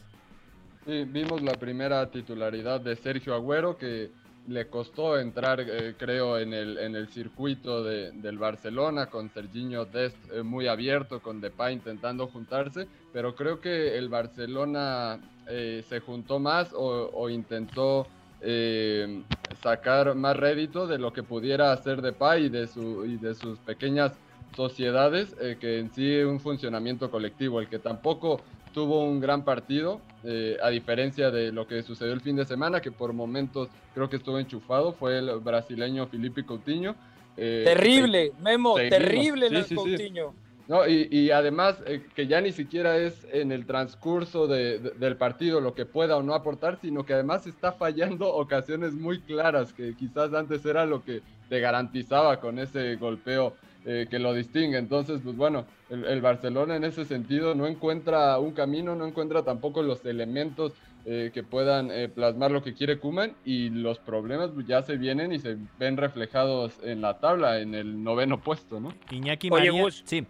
Sí, 0.87 1.05
vimos 1.05 1.43
la 1.43 1.53
primera 1.57 2.11
titularidad 2.11 2.81
de 2.81 2.97
Sergio 2.97 3.35
Agüero 3.35 3.77
que 3.77 4.13
le 4.49 4.69
costó 4.69 5.19
entrar, 5.19 5.61
eh, 5.61 5.95
creo, 5.99 6.39
en 6.39 6.55
el, 6.55 6.79
en 6.79 6.97
el 6.97 7.09
circuito 7.09 7.85
del 7.85 8.39
Barcelona, 8.39 9.11
con 9.11 9.29
Serginho 9.29 9.85
Dest 9.85 10.17
eh, 10.33 10.43
muy 10.43 10.69
abierto, 10.69 11.21
con 11.21 11.43
Depay 11.43 11.75
intentando 11.75 12.29
juntarse, 12.29 12.89
pero 13.13 13.35
creo 13.35 13.61
que 13.61 13.99
el 13.99 14.09
Barcelona 14.09 15.21
eh, 15.47 15.85
se 15.87 16.01
juntó 16.01 16.39
más 16.39 16.71
o 16.73 17.29
intentó 17.29 18.07
eh, 18.43 19.23
sacar 19.63 20.15
más 20.15 20.37
rédito 20.37 20.87
de 20.87 20.99
lo 20.99 21.13
que 21.13 21.23
pudiera 21.23 21.73
hacer 21.73 22.03
Depay 22.03 22.47
y 22.47 22.49
de, 22.49 22.67
su, 22.67 23.05
y 23.05 23.17
de 23.17 23.35
sus 23.35 23.59
pequeñas 23.59 24.13
sociedades 24.57 25.35
eh, 25.41 25.57
que 25.61 25.79
en 25.79 25.93
sí 25.93 26.19
un 26.19 26.41
funcionamiento 26.41 27.11
colectivo. 27.11 27.61
El 27.61 27.69
que 27.69 27.79
tampoco 27.79 28.41
tuvo 28.73 29.05
un 29.05 29.21
gran 29.21 29.45
partido, 29.45 30.01
eh, 30.25 30.57
a 30.63 30.69
diferencia 30.71 31.31
de 31.31 31.53
lo 31.53 31.67
que 31.67 31.83
sucedió 31.83 32.13
el 32.13 32.21
fin 32.21 32.37
de 32.37 32.45
semana, 32.45 32.81
que 32.81 32.91
por 32.91 33.13
momentos 33.13 33.69
creo 33.95 34.09
que 34.09 34.17
estuvo 34.17 34.39
enchufado, 34.39 34.93
fue 34.93 35.19
el 35.19 35.39
brasileño 35.41 36.07
Felipe 36.07 36.45
Coutinho. 36.45 36.95
Eh, 37.37 37.63
terrible, 37.65 38.33
Memo, 38.41 38.75
terrible 38.75 39.47
el 39.47 39.67
Coutinho. 39.75 40.35
No, 40.71 40.87
y, 40.87 41.33
además 41.33 41.83
eh, 41.85 42.01
que 42.15 42.29
ya 42.29 42.41
ni 42.41 42.53
siquiera 42.53 42.97
es 42.97 43.27
en 43.33 43.51
el 43.51 43.67
transcurso 43.67 44.47
del 44.47 45.17
partido 45.17 45.61
lo 45.61 45.75
que 45.75 45.85
pueda 45.85 46.17
o 46.17 46.23
no 46.23 46.33
aportar, 46.33 46.79
sino 46.81 47.05
que 47.05 47.13
además 47.13 47.45
está 47.49 47.73
fallando 47.73 48.29
ocasiones 48.33 48.93
muy 48.93 49.19
claras, 49.19 49.73
que 49.73 49.97
quizás 49.97 50.33
antes 50.33 50.65
era 50.65 50.87
lo 50.87 51.03
que 51.03 51.23
te 51.49 51.59
garantizaba 51.59 52.39
con 52.39 52.61
ese 52.61 52.95
golpeo 52.95 53.57
eh, 53.85 54.07
que 54.09 54.21
lo 54.21 54.33
distingue. 54.33 54.79
Entonces, 54.79 55.21
pues 55.25 55.37
bueno, 55.37 55.65
el, 55.89 56.21
Barcelona 56.21 56.77
en 56.77 56.85
ese 56.85 57.05
sentido 57.05 57.57
no 57.57 57.67
encuentra 57.67 58.39
un 58.39 58.53
camino, 58.53 58.95
no 58.95 59.09
encuentra 59.09 59.43
tampoco 59.43 59.83
los 59.83 60.07
elementos 60.07 60.73
eh, 61.05 61.33
que 61.35 61.43
puedan 61.43 61.91
plasmar 62.15 62.53
lo 62.53 62.63
que 62.63 62.75
quiere 62.75 63.01
Kuman 63.01 63.35
y 63.45 63.71
los 63.71 63.99
problemas 63.99 64.51
pues, 64.55 64.69
ya 64.69 64.83
se 64.83 64.97
vienen 64.97 65.33
y 65.33 65.41
se 65.41 65.57
ven 65.81 65.97
reflejados 65.97 66.75
en 66.85 67.01
la 67.01 67.19
tabla, 67.19 67.59
en 67.59 67.75
el 67.75 68.05
noveno 68.05 68.41
puesto, 68.41 68.79
¿no? 68.79 68.95
Iñaki 69.11 69.51
María, 69.51 69.73
sí. 70.05 70.25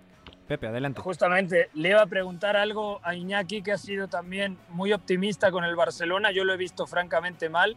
Pepe, 0.51 0.67
adelante. 0.67 1.01
Justamente, 1.01 1.71
le 1.75 1.91
iba 1.91 2.03
a 2.03 2.07
preguntar 2.07 2.57
algo 2.57 2.99
a 3.05 3.15
Iñaki, 3.15 3.63
que 3.63 3.71
ha 3.71 3.79
sido 3.79 4.09
también 4.09 4.59
muy 4.71 4.93
optimista 4.93 5.53
con 5.53 5.63
el 5.63 5.77
Barcelona. 5.77 6.33
Yo 6.33 6.43
lo 6.43 6.53
he 6.53 6.57
visto 6.57 6.89
francamente 6.89 7.49
mal. 7.49 7.77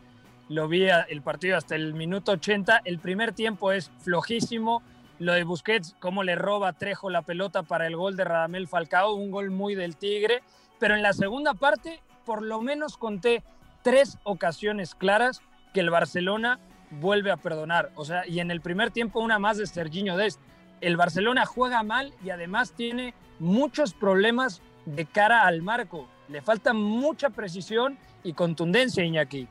Lo 0.50 0.68
vi 0.68 0.88
el 0.90 1.22
partido 1.22 1.56
hasta 1.56 1.76
el 1.76 1.94
minuto 1.94 2.32
80. 2.32 2.82
El 2.84 2.98
primer 2.98 3.34
tiempo 3.34 3.72
es 3.72 3.92
flojísimo. 4.00 4.82
Lo 5.20 5.34
de 5.34 5.44
Busquets, 5.44 5.96
cómo 6.00 6.24
le 6.24 6.34
roba 6.34 6.74
Trejo 6.74 7.12
la 7.12 7.22
pelota 7.22 7.62
para 7.62 7.86
el 7.86 7.96
gol 7.96 8.16
de 8.16 8.24
Radamel 8.24 8.68
Falcao, 8.68 9.14
un 9.14 9.30
gol 9.30 9.52
muy 9.52 9.76
del 9.76 9.96
Tigre. 9.96 10.42
Pero 10.80 10.96
en 10.96 11.04
la 11.04 11.14
segunda 11.14 11.54
parte, 11.54 12.02
por 12.26 12.42
lo 12.42 12.60
menos 12.60 12.98
conté 12.98 13.44
tres 13.84 14.18
ocasiones 14.24 14.96
claras 14.96 15.44
que 15.76 15.82
el 15.82 15.92
Barcelona 15.92 16.60
vuelve 16.90 17.30
a 17.30 17.38
perdonar. 17.38 17.92
O 17.94 18.04
sea, 18.04 18.28
y 18.28 18.40
en 18.40 18.50
el 18.50 18.62
primer 18.62 18.90
tiempo 18.90 19.20
una 19.20 19.38
más 19.38 19.60
de 19.60 19.68
Serginho 19.68 20.18
Dest 20.18 20.42
el 20.84 20.98
Barcelona 20.98 21.46
juega 21.46 21.82
mal 21.84 22.14
y 22.24 22.30
además 22.30 22.74
tiene 22.74 23.14
muchos 23.40 23.94
problemas 23.94 24.62
de 24.86 25.06
cara 25.06 25.48
al 25.48 25.62
marco. 25.62 26.08
Le 26.28 26.42
falta 26.42 26.74
mucha 26.74 27.30
precisión 27.30 27.98
y 28.24 28.34
contundencia, 28.34 29.04
Iñaki. 29.04 29.48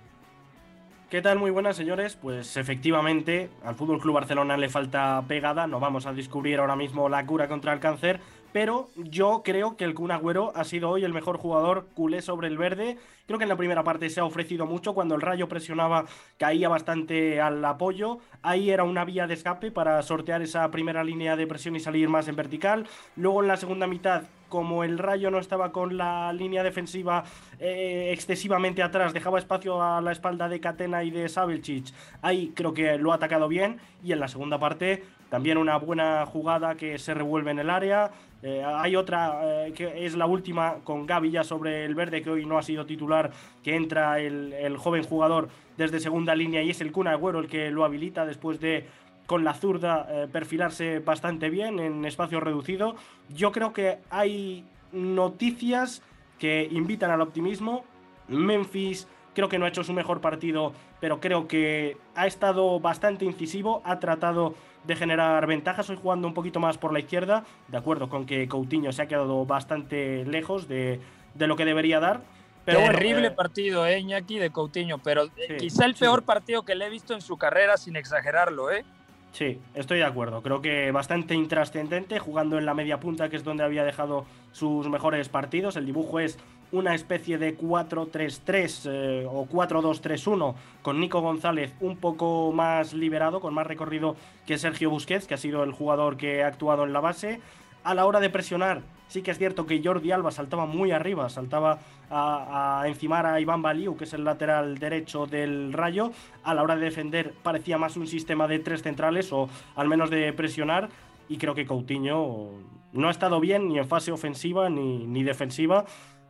¿Qué 1.10 1.20
tal? 1.20 1.38
Muy 1.38 1.50
buenas, 1.50 1.76
señores. 1.76 2.16
Pues 2.16 2.56
efectivamente, 2.56 3.50
al 3.64 3.74
Fútbol 3.74 4.00
Club 4.00 4.14
Barcelona 4.14 4.56
le 4.56 4.68
falta 4.70 5.22
pegada. 5.28 5.66
No 5.66 5.78
vamos 5.78 6.06
a 6.06 6.12
descubrir 6.12 6.58
ahora 6.58 6.76
mismo 6.76 7.08
la 7.08 7.26
cura 7.26 7.48
contra 7.48 7.72
el 7.72 7.80
cáncer, 7.80 8.20
pero 8.52 8.90
yo 8.96 9.42
creo 9.44 9.76
que 9.76 9.84
el 9.84 9.94
Kun 9.94 10.10
Agüero 10.10 10.52
ha 10.54 10.64
sido 10.64 10.90
hoy 10.90 11.04
el 11.04 11.12
mejor 11.12 11.38
jugador 11.38 11.86
culé 11.94 12.22
sobre 12.22 12.48
el 12.48 12.58
verde. 12.58 12.98
Creo 13.26 13.38
que 13.38 13.44
en 13.44 13.48
la 13.48 13.56
primera 13.56 13.82
parte 13.82 14.10
se 14.10 14.20
ha 14.20 14.24
ofrecido 14.24 14.66
mucho, 14.66 14.94
cuando 14.94 15.14
el 15.14 15.20
Rayo 15.22 15.48
presionaba 15.48 16.04
caía 16.38 16.68
bastante 16.68 17.40
al 17.40 17.64
apoyo. 17.64 18.18
Ahí 18.42 18.70
era 18.70 18.84
una 18.84 19.04
vía 19.04 19.26
de 19.26 19.34
escape 19.34 19.70
para 19.70 20.02
sortear 20.02 20.42
esa 20.42 20.70
primera 20.70 21.02
línea 21.04 21.36
de 21.36 21.46
presión 21.46 21.76
y 21.76 21.80
salir 21.80 22.08
más 22.08 22.28
en 22.28 22.36
vertical. 22.36 22.86
Luego 23.16 23.42
en 23.42 23.48
la 23.48 23.56
segunda 23.56 23.86
mitad 23.86 24.24
como 24.52 24.84
el 24.84 24.98
Rayo 24.98 25.30
no 25.30 25.38
estaba 25.38 25.72
con 25.72 25.96
la 25.96 26.30
línea 26.34 26.62
defensiva 26.62 27.24
eh, 27.58 28.10
excesivamente 28.12 28.82
atrás, 28.82 29.14
dejaba 29.14 29.38
espacio 29.38 29.82
a 29.82 30.02
la 30.02 30.12
espalda 30.12 30.46
de 30.50 30.60
Catena 30.60 31.04
y 31.04 31.10
de 31.10 31.26
Sabelchich, 31.30 31.94
ahí 32.20 32.52
creo 32.54 32.74
que 32.74 32.98
lo 32.98 33.12
ha 33.12 33.14
atacado 33.14 33.48
bien 33.48 33.78
y 34.04 34.12
en 34.12 34.20
la 34.20 34.28
segunda 34.28 34.58
parte 34.58 35.04
también 35.32 35.56
una 35.56 35.78
buena 35.78 36.26
jugada 36.26 36.74
que 36.74 36.98
se 36.98 37.14
revuelve 37.14 37.52
en 37.52 37.58
el 37.58 37.70
área. 37.70 38.10
Eh, 38.42 38.62
hay 38.62 38.96
otra 38.96 39.66
eh, 39.66 39.72
que 39.72 40.04
es 40.04 40.14
la 40.14 40.26
última 40.26 40.80
con 40.84 41.06
Gaby 41.06 41.30
ya 41.30 41.42
sobre 41.42 41.86
el 41.86 41.94
verde, 41.94 42.20
que 42.20 42.28
hoy 42.28 42.44
no 42.44 42.58
ha 42.58 42.62
sido 42.62 42.84
titular, 42.84 43.30
que 43.64 43.74
entra 43.74 44.20
el, 44.20 44.76
joven 44.76 45.04
jugador 45.04 45.48
desde 45.78 46.00
segunda 46.00 46.34
línea 46.34 46.62
y 46.62 46.68
es 46.68 46.82
el 46.82 46.92
Cuna 46.92 47.12
Agüero 47.12 47.38
el 47.38 47.48
que 47.48 47.70
lo 47.70 47.86
habilita 47.86 48.26
después 48.26 48.60
de 48.60 48.86
con 49.24 49.42
la 49.42 49.54
zurda 49.54 50.06
eh, 50.10 50.28
perfilarse 50.30 50.98
bastante 50.98 51.48
bien 51.48 51.78
en 51.78 52.04
espacio 52.04 52.38
reducido. 52.38 52.96
Yo 53.30 53.52
creo 53.52 53.72
que 53.72 54.00
hay 54.10 54.66
noticias 54.92 56.02
que 56.38 56.68
invitan 56.70 57.10
al 57.10 57.22
optimismo. 57.22 57.86
Memphis 58.28 59.08
creo 59.34 59.48
que 59.48 59.58
no 59.58 59.64
ha 59.64 59.68
hecho 59.68 59.82
su 59.82 59.94
mejor 59.94 60.20
partido, 60.20 60.74
pero 61.00 61.20
creo 61.20 61.48
que 61.48 61.96
ha 62.14 62.26
estado 62.26 62.80
bastante 62.80 63.24
incisivo, 63.24 63.80
ha 63.86 63.98
tratado 63.98 64.54
de 64.84 64.96
generar 64.96 65.46
ventajas, 65.46 65.88
hoy 65.90 65.98
jugando 66.00 66.26
un 66.26 66.34
poquito 66.34 66.60
más 66.60 66.78
por 66.78 66.92
la 66.92 67.00
izquierda, 67.00 67.44
de 67.68 67.76
acuerdo 67.76 68.08
con 68.08 68.26
que 68.26 68.48
Coutinho 68.48 68.92
se 68.92 69.02
ha 69.02 69.06
quedado 69.06 69.44
bastante 69.46 70.24
lejos 70.24 70.68
de, 70.68 71.00
lo 71.36 71.56
que 71.56 71.64
debería 71.64 72.00
dar. 72.00 72.20
Pero 72.64 72.78
Terrible 72.78 73.28
eh, 73.28 73.30
partido, 73.32 73.86
eh, 73.86 73.98
Iñaki, 73.98 74.38
de 74.38 74.50
Coutinho, 74.50 74.98
pero 74.98 75.24
eh, 75.36 75.56
quizá 75.58 75.84
el 75.84 75.94
peor 75.94 76.22
partido 76.22 76.64
que 76.64 76.74
le 76.74 76.86
he 76.86 76.90
visto 76.90 77.14
en 77.14 77.20
su 77.20 77.36
carrera, 77.36 77.76
sin 77.76 77.96
exagerarlo, 77.96 78.70
¿eh? 78.70 78.84
Sí, 79.32 79.58
estoy 79.74 79.98
de 79.98 80.04
acuerdo. 80.04 80.42
Creo 80.42 80.60
que 80.60 80.92
bastante 80.92 81.34
intrascendente, 81.34 82.18
jugando 82.18 82.58
en 82.58 82.66
la 82.66 82.74
media 82.74 83.00
punta, 83.00 83.30
que 83.30 83.36
es 83.36 83.44
donde 83.44 83.64
había 83.64 83.82
dejado 83.82 84.26
sus 84.52 84.88
mejores 84.88 85.28
partidos. 85.30 85.76
El 85.76 85.86
dibujo 85.86 86.20
es 86.20 86.38
una 86.72 86.94
especie 86.94 87.38
de 87.38 87.56
4-3-3 87.56 88.90
eh, 88.90 89.26
o 89.30 89.46
4-2-3-1 89.46 90.54
con 90.80 90.98
Nico 90.98 91.20
González 91.20 91.74
un 91.80 91.96
poco 91.98 92.50
más 92.52 92.94
liberado, 92.94 93.40
con 93.40 93.54
más 93.54 93.66
recorrido 93.66 94.16
que 94.46 94.58
Sergio 94.58 94.90
Busquets, 94.90 95.26
que 95.26 95.34
ha 95.34 95.38
sido 95.38 95.62
el 95.62 95.72
jugador 95.72 96.16
que 96.16 96.42
ha 96.42 96.48
actuado 96.48 96.84
en 96.84 96.92
la 96.92 97.00
base. 97.00 97.40
A 97.84 97.94
la 97.94 98.06
hora 98.06 98.20
de 98.20 98.30
presionar, 98.30 98.82
sí 99.08 99.22
que 99.22 99.32
es 99.32 99.38
cierto 99.38 99.66
que 99.66 99.82
Jordi 99.84 100.12
Alba 100.12 100.30
saltaba 100.30 100.66
muy 100.66 100.92
arriba, 100.92 101.28
saltaba 101.28 101.80
a, 102.10 102.84
encimar 102.86 103.26
a 103.26 103.40
Iván 103.40 103.60
Baliu, 103.60 103.96
que 103.96 104.04
es 104.04 104.14
el 104.14 104.24
lateral 104.24 104.78
derecho 104.78 105.26
del 105.26 105.72
Rayo. 105.72 106.12
A 106.44 106.54
la 106.54 106.62
hora 106.62 106.76
de 106.76 106.84
defender 106.84 107.34
parecía 107.42 107.78
más 107.78 107.96
un 107.96 108.06
sistema 108.06 108.46
de 108.46 108.60
tres 108.60 108.82
centrales 108.82 109.32
o 109.32 109.48
al 109.74 109.88
menos 109.88 110.10
de 110.10 110.32
presionar. 110.32 110.90
Y 111.28 111.38
creo 111.38 111.54
que 111.54 111.66
Coutinho 111.66 112.50
no 112.92 113.08
ha 113.08 113.10
estado 113.10 113.40
bien 113.40 113.68
ni 113.68 113.78
en 113.78 113.88
fase 113.88 114.12
ofensiva 114.12 114.70
ni, 114.70 115.06
ni 115.06 115.22
defensiva 115.22 115.84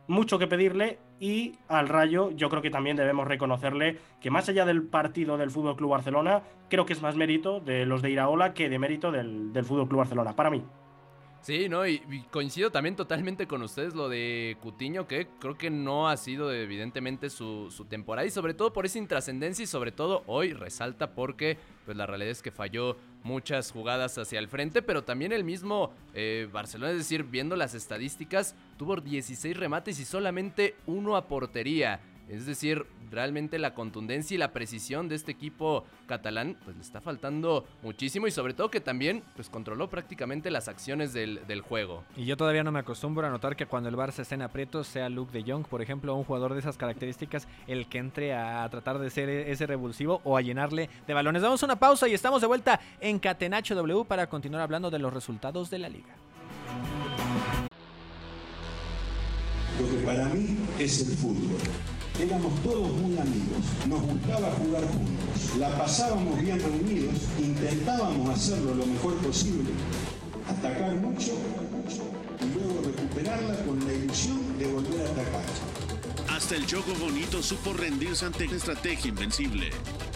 mucho 0.07 0.39
que 0.39 0.47
pedirle 0.47 0.99
y 1.19 1.55
al 1.67 1.87
Rayo 1.87 2.31
yo 2.31 2.49
creo 2.49 2.61
que 2.61 2.69
también 2.69 2.97
debemos 2.97 3.27
reconocerle 3.27 3.99
que 4.21 4.29
más 4.29 4.49
allá 4.49 4.65
del 4.65 4.83
partido 4.83 5.37
del 5.37 5.51
Fútbol 5.51 5.75
Club 5.75 5.91
Barcelona, 5.91 6.43
creo 6.69 6.85
que 6.85 6.93
es 6.93 7.01
más 7.01 7.15
mérito 7.15 7.59
de 7.59 7.85
los 7.85 8.01
de 8.01 8.11
Iraola 8.11 8.53
que 8.53 8.69
de 8.69 8.79
mérito 8.79 9.11
del, 9.11 9.53
del 9.53 9.65
Fútbol 9.65 9.87
Club 9.87 9.99
Barcelona, 9.99 10.35
para 10.35 10.49
mí. 10.49 10.63
Sí, 11.43 11.67
no, 11.67 11.85
y, 11.85 11.99
coincido 12.31 12.71
también 12.71 12.95
totalmente 12.95 13.47
con 13.47 13.61
ustedes 13.63 13.93
lo 13.95 14.07
de 14.07 14.55
Cutiño, 14.61 15.07
que 15.07 15.27
creo 15.41 15.57
que 15.57 15.69
no 15.69 16.07
ha 16.07 16.15
sido 16.15 16.53
evidentemente 16.53 17.29
su, 17.29 17.69
su 17.69 17.83
temporada 17.83 18.25
y 18.25 18.31
sobre 18.31 18.53
todo 18.53 18.71
por 18.71 18.85
esa 18.85 18.97
intrascendencia 18.97 19.63
y 19.63 19.67
sobre 19.67 19.91
todo 19.91 20.23
hoy 20.25 20.53
resalta 20.53 21.13
porque 21.13 21.57
pues 21.83 21.97
la 21.97 22.05
realidad 22.05 22.31
es 22.31 22.41
que 22.41 22.51
falló 22.51 22.95
muchas 23.23 23.71
jugadas 23.71 24.17
hacia 24.17 24.39
el 24.39 24.47
frente, 24.47 24.81
pero 24.81 25.03
también 25.03 25.31
el 25.31 25.43
mismo 25.43 25.91
eh, 26.13 26.47
Barcelona, 26.51 26.91
es 26.91 26.97
decir, 26.97 27.23
viendo 27.23 27.55
las 27.55 27.73
estadísticas, 27.73 28.55
tuvo 28.77 28.97
16 28.97 29.57
remates 29.57 29.99
y 29.99 30.05
solamente 30.05 30.75
uno 30.85 31.15
a 31.15 31.27
portería. 31.27 31.99
Es 32.33 32.47
decir, 32.47 32.87
realmente 33.11 33.59
la 33.59 33.75
contundencia 33.75 34.33
y 34.33 34.37
la 34.39 34.53
precisión 34.53 35.07
de 35.07 35.13
este 35.13 35.31
equipo 35.31 35.85
catalán 36.07 36.57
pues 36.63 36.75
le 36.75 36.81
está 36.81 36.99
faltando 36.99 37.63
muchísimo 37.83 38.25
y 38.25 38.31
sobre 38.31 38.55
todo 38.55 38.71
que 38.71 38.81
también 38.81 39.23
pues 39.35 39.51
controló 39.51 39.87
prácticamente 39.87 40.49
las 40.49 40.67
acciones 40.67 41.13
del, 41.13 41.61
juego. 41.61 42.03
Y 42.17 42.25
yo 42.25 42.35
todavía 42.35 42.63
no 42.63 42.71
me 42.71 42.79
acostumbro 42.79 43.27
a 43.27 43.29
notar 43.29 43.55
que 43.55 43.67
cuando 43.67 43.87
el 43.87 43.95
Barça 43.95 44.19
esté 44.19 44.33
en 44.33 44.41
aprietos 44.41 44.87
sea 44.87 45.09
Luke 45.09 45.31
de 45.31 45.49
Jong, 45.49 45.67
por 45.67 45.83
ejemplo, 45.83 46.15
un 46.15 46.23
jugador 46.23 46.53
de 46.53 46.59
esas 46.59 46.75
características, 46.75 47.47
el 47.67 47.87
que 47.87 47.99
entre 47.99 48.33
a 48.33 48.67
tratar 48.69 48.97
de 48.97 49.11
ser 49.11 49.29
ese 49.29 49.67
revulsivo 49.67 50.19
o 50.23 50.35
a 50.35 50.41
llenarle 50.41 50.89
de 51.05 51.13
balones. 51.13 51.43
Damos 51.43 51.61
una 51.61 51.75
pausa 51.75 52.07
y 52.07 52.15
estamos 52.15 52.41
de 52.41 52.47
vuelta 52.47 52.79
en 52.99 53.19
Catenacho 53.19 53.75
W 53.75 54.05
para 54.05 54.27
continuar 54.27 54.63
hablando 54.63 54.89
de 54.89 54.97
los 54.97 55.13
resultados 55.13 55.69
de 55.69 55.77
la 55.77 55.89
liga. 55.89 56.15
Lo 59.79 59.89
que 59.89 60.05
para 60.05 60.25
mí 60.29 60.57
es 60.79 61.07
el 61.07 61.17
fútbol. 61.17 61.57
Éramos 62.19 62.53
todos 62.61 62.91
muy 62.93 63.17
amigos, 63.17 63.57
nos 63.87 64.01
gustaba 64.01 64.51
jugar 64.51 64.83
juntos, 64.83 65.57
la 65.57 65.75
pasábamos 65.77 66.39
bien 66.41 66.59
reunidos, 66.59 67.15
intentábamos 67.39 68.29
hacerlo 68.29 68.75
lo 68.75 68.85
mejor 68.85 69.15
posible, 69.15 69.71
atacar 70.47 70.95
mucho 70.95 71.31
y 72.39 72.53
luego 72.53 72.81
recuperarla 72.85 73.55
con 73.65 73.83
la 73.85 73.93
ilusión 73.93 74.39
de 74.59 74.67
volver 74.67 75.01
a 75.01 75.09
atacar. 75.09 75.43
Hasta 76.29 76.55
el 76.55 76.65
Choco 76.67 76.93
Bonito 76.99 77.41
supo 77.41 77.73
rendirse 77.73 78.25
ante 78.25 78.47
la 78.47 78.57
estrategia 78.57 79.09
invencible. 79.09 79.71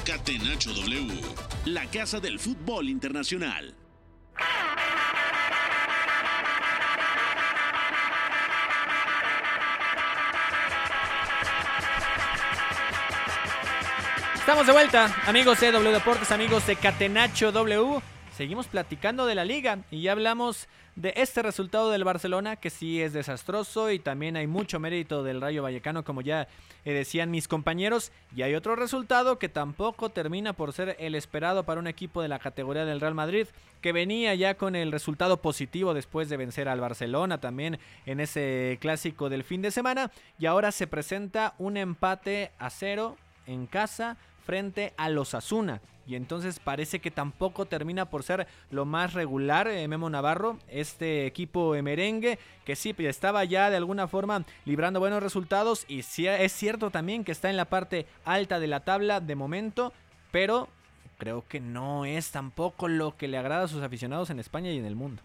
Catenacho 0.05 0.73
W, 0.73 1.21
la 1.65 1.89
casa 1.89 2.19
del 2.19 2.39
fútbol 2.39 2.89
internacional. 2.89 3.75
Estamos 14.47 14.65
de 14.65 14.71
vuelta, 14.71 15.13
amigos 15.27 15.59
de 15.59 15.73
W 15.73 15.91
Deportes, 15.91 16.31
amigos 16.31 16.65
de 16.65 16.77
Catenacho 16.77 17.51
W. 17.51 17.99
seguimos 18.31 18.67
platicando 18.67 19.25
de 19.25 19.35
la 19.35 19.43
liga 19.43 19.79
y 19.91 20.03
ya 20.03 20.13
hablamos 20.13 20.69
de 20.95 21.11
este 21.17 21.41
resultado 21.41 21.91
del 21.91 22.05
Barcelona 22.05 22.55
que 22.55 22.69
sí 22.69 23.01
es 23.01 23.11
desastroso 23.11 23.91
y 23.91 23.99
también 23.99 24.37
hay 24.37 24.47
mucho 24.47 24.79
mérito 24.79 25.21
del 25.21 25.41
Rayo 25.41 25.63
Vallecano 25.63 26.05
como 26.05 26.21
ya 26.21 26.47
eh, 26.85 26.93
decían 26.93 27.29
mis 27.29 27.49
compañeros 27.49 28.13
y 28.37 28.43
hay 28.43 28.55
otro 28.55 28.77
resultado 28.77 29.37
que 29.37 29.49
tampoco 29.49 30.11
termina 30.11 30.53
por 30.53 30.71
ser 30.71 30.95
el 30.97 31.15
esperado 31.15 31.65
para 31.65 31.81
un 31.81 31.87
equipo 31.87 32.21
de 32.21 32.29
la 32.29 32.39
categoría 32.39 32.85
del 32.85 33.01
Real 33.01 33.15
Madrid 33.15 33.47
que 33.81 33.91
venía 33.91 34.33
ya 34.33 34.55
con 34.55 34.77
el 34.77 34.93
resultado 34.93 35.41
positivo 35.41 35.93
después 35.93 36.29
de 36.29 36.37
vencer 36.37 36.69
al 36.69 36.79
Barcelona 36.79 37.41
también 37.41 37.79
en 38.05 38.21
ese 38.21 38.77
clásico 38.79 39.27
del 39.27 39.43
fin 39.43 39.61
de 39.61 39.71
semana 39.71 40.09
y 40.39 40.45
ahora 40.45 40.71
se 40.71 40.87
presenta 40.87 41.53
un 41.57 41.75
empate 41.75 42.51
a 42.59 42.69
cero 42.69 43.17
en 43.45 43.65
casa 43.65 44.15
frente 44.47 44.93
a 44.95 45.09
los 45.09 45.35
Asuna. 45.35 45.81
Y 46.07 46.15
entonces 46.15 46.59
parece 46.59 46.99
que 46.99 47.11
tampoco 47.11 47.65
termina 47.65 48.05
por 48.09 48.23
ser 48.23 48.47
lo 48.71 48.85
más 48.85 49.13
regular 49.13 49.67
eh, 49.67 49.85
Memo 49.89 50.09
Navarro, 50.09 50.57
este 50.69 51.25
equipo 51.25 51.75
merengue, 51.83 52.39
que 52.63 52.77
sí 52.77 52.95
estaba 52.99 53.43
ya 53.43 53.69
de 53.69 53.75
alguna 53.75 54.07
forma 54.07 54.45
librando 54.63 55.01
buenos 55.01 55.21
resultados 55.21 55.83
y 55.89 56.03
sí 56.03 56.25
es 56.25 56.53
cierto 56.53 56.91
también 56.91 57.25
que 57.25 57.33
está 57.33 57.49
en 57.49 57.57
la 57.57 57.65
parte 57.65 58.05
alta 58.23 58.61
de 58.61 58.67
la 58.67 58.79
tabla 58.79 59.19
de 59.19 59.35
momento, 59.35 59.91
pero 60.31 60.69
creo 61.17 61.43
que 61.45 61.59
no 61.59 62.05
es 62.05 62.31
tampoco 62.31 62.87
lo 62.87 63.17
que 63.17 63.27
le 63.27 63.37
agrada 63.37 63.65
a 63.65 63.67
sus 63.67 63.83
aficionados 63.83 64.29
en 64.29 64.39
España 64.39 64.71
y 64.71 64.77
en 64.77 64.85
el 64.85 64.95
mundo. 64.95 65.21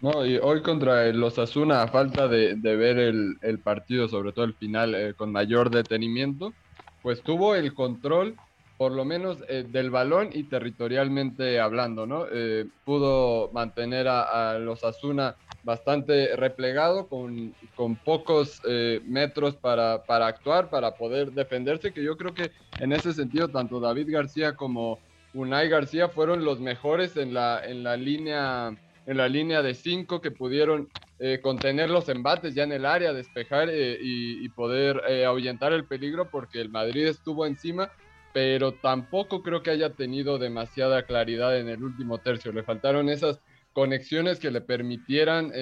No, 0.00 0.24
y 0.24 0.38
hoy 0.38 0.62
contra 0.62 1.08
los 1.12 1.38
Asuna, 1.40 1.82
a 1.82 1.88
falta 1.88 2.28
de, 2.28 2.54
ver 2.54 2.96
el, 2.98 3.58
partido, 3.58 4.08
sobre 4.08 4.32
todo 4.32 4.44
el 4.44 4.54
final, 4.54 4.94
eh, 4.94 5.14
con 5.14 5.32
mayor 5.32 5.68
detenimiento, 5.68 6.54
pues 7.02 7.22
tuvo 7.22 7.54
el 7.54 7.74
control, 7.74 8.36
por 8.76 8.92
lo 8.92 9.04
menos 9.04 9.38
eh, 9.48 9.64
del 9.68 9.90
balón 9.90 10.30
y 10.32 10.44
territorialmente 10.44 11.60
hablando, 11.60 12.06
¿no? 12.06 12.26
Eh, 12.32 12.66
pudo 12.84 13.50
mantener 13.52 14.08
a, 14.08 14.58
los 14.58 14.84
Asuna 14.84 15.36
bastante 15.64 16.34
replegado, 16.36 17.06
con, 17.06 17.54
con 17.76 17.96
pocos 17.96 18.62
eh, 18.66 19.00
metros 19.04 19.54
para, 19.56 20.04
para, 20.04 20.26
actuar, 20.26 20.70
para 20.70 20.94
poder 20.94 21.32
defenderse, 21.32 21.92
que 21.92 22.02
yo 22.02 22.16
creo 22.16 22.32
que 22.32 22.50
en 22.78 22.92
ese 22.92 23.12
sentido 23.12 23.48
tanto 23.48 23.80
David 23.80 24.10
García 24.10 24.56
como 24.56 24.98
Unai 25.34 25.68
García 25.68 26.08
fueron 26.08 26.44
los 26.44 26.60
mejores 26.60 27.16
en 27.16 27.34
la, 27.34 27.62
en 27.64 27.82
la 27.82 27.96
línea 27.96 28.74
en 29.06 29.16
la 29.16 29.28
línea 29.28 29.62
de 29.62 29.74
cinco 29.74 30.20
que 30.20 30.30
pudieron 30.30 30.88
eh, 31.22 31.38
contener 31.42 31.90
los 31.90 32.08
embates 32.08 32.54
ya 32.54 32.62
en 32.62 32.72
el 32.72 32.86
área, 32.86 33.12
despejar 33.12 33.68
eh, 33.70 33.98
y, 34.00 34.48
poder 34.48 35.02
eh, 35.06 35.26
ahuyentar 35.26 35.70
el 35.74 35.84
peligro 35.84 36.30
porque 36.30 36.62
el 36.62 36.70
Madrid 36.70 37.08
estuvo 37.08 37.44
encima, 37.44 37.90
pero 38.32 38.72
tampoco 38.72 39.42
creo 39.42 39.62
que 39.62 39.70
haya 39.70 39.90
tenido 39.90 40.38
demasiada 40.38 41.02
claridad 41.02 41.58
en 41.58 41.68
el 41.68 41.84
último 41.84 42.16
tercio. 42.16 42.52
Le 42.52 42.62
faltaron 42.62 43.10
esas 43.10 43.38
conexiones 43.74 44.38
que 44.38 44.50
le 44.50 44.62
permitieran 44.62 45.52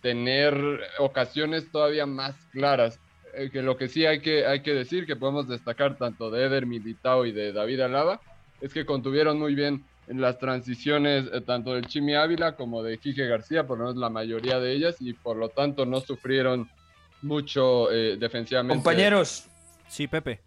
tener 0.00 0.56
ocasiones 0.98 1.70
todavía 1.70 2.06
más 2.06 2.34
claras. 2.52 2.98
que 3.52 3.60
lo 3.60 3.76
que 3.76 3.88
sí 3.88 4.06
hay 4.06 4.20
que, 4.20 4.46
hay 4.46 4.62
que 4.62 4.72
decir, 4.72 5.04
que 5.04 5.16
podemos 5.16 5.48
destacar 5.48 5.98
tanto 5.98 6.30
de 6.30 6.46
Eder 6.46 6.64
Militao 6.64 7.26
y 7.26 7.32
de 7.32 7.52
David 7.52 7.80
Alaba, 7.80 8.22
es 8.62 8.72
que 8.72 8.86
contuvieron 8.86 9.38
muy 9.38 9.54
bien 9.54 9.84
en 10.06 10.20
las 10.20 10.38
transiciones 10.38 11.26
eh, 11.32 11.40
tanto 11.40 11.74
del 11.74 11.86
Chimi 11.86 12.14
Ávila 12.14 12.56
como 12.56 12.82
de 12.82 12.98
Quique 12.98 13.26
García, 13.26 13.66
por 13.66 13.78
lo 13.78 13.84
menos 13.84 13.98
la 13.98 14.10
mayoría 14.10 14.60
de 14.60 14.72
ellas, 14.72 14.96
y 15.00 15.12
por 15.12 15.36
lo 15.36 15.48
tanto 15.48 15.86
no 15.86 16.00
sufrieron 16.00 16.68
mucho 17.22 17.90
eh, 17.90 18.16
defensivamente. 18.16 18.74
Compañeros. 18.74 19.46
Sí, 19.88 20.06
Pepe. 20.06 20.40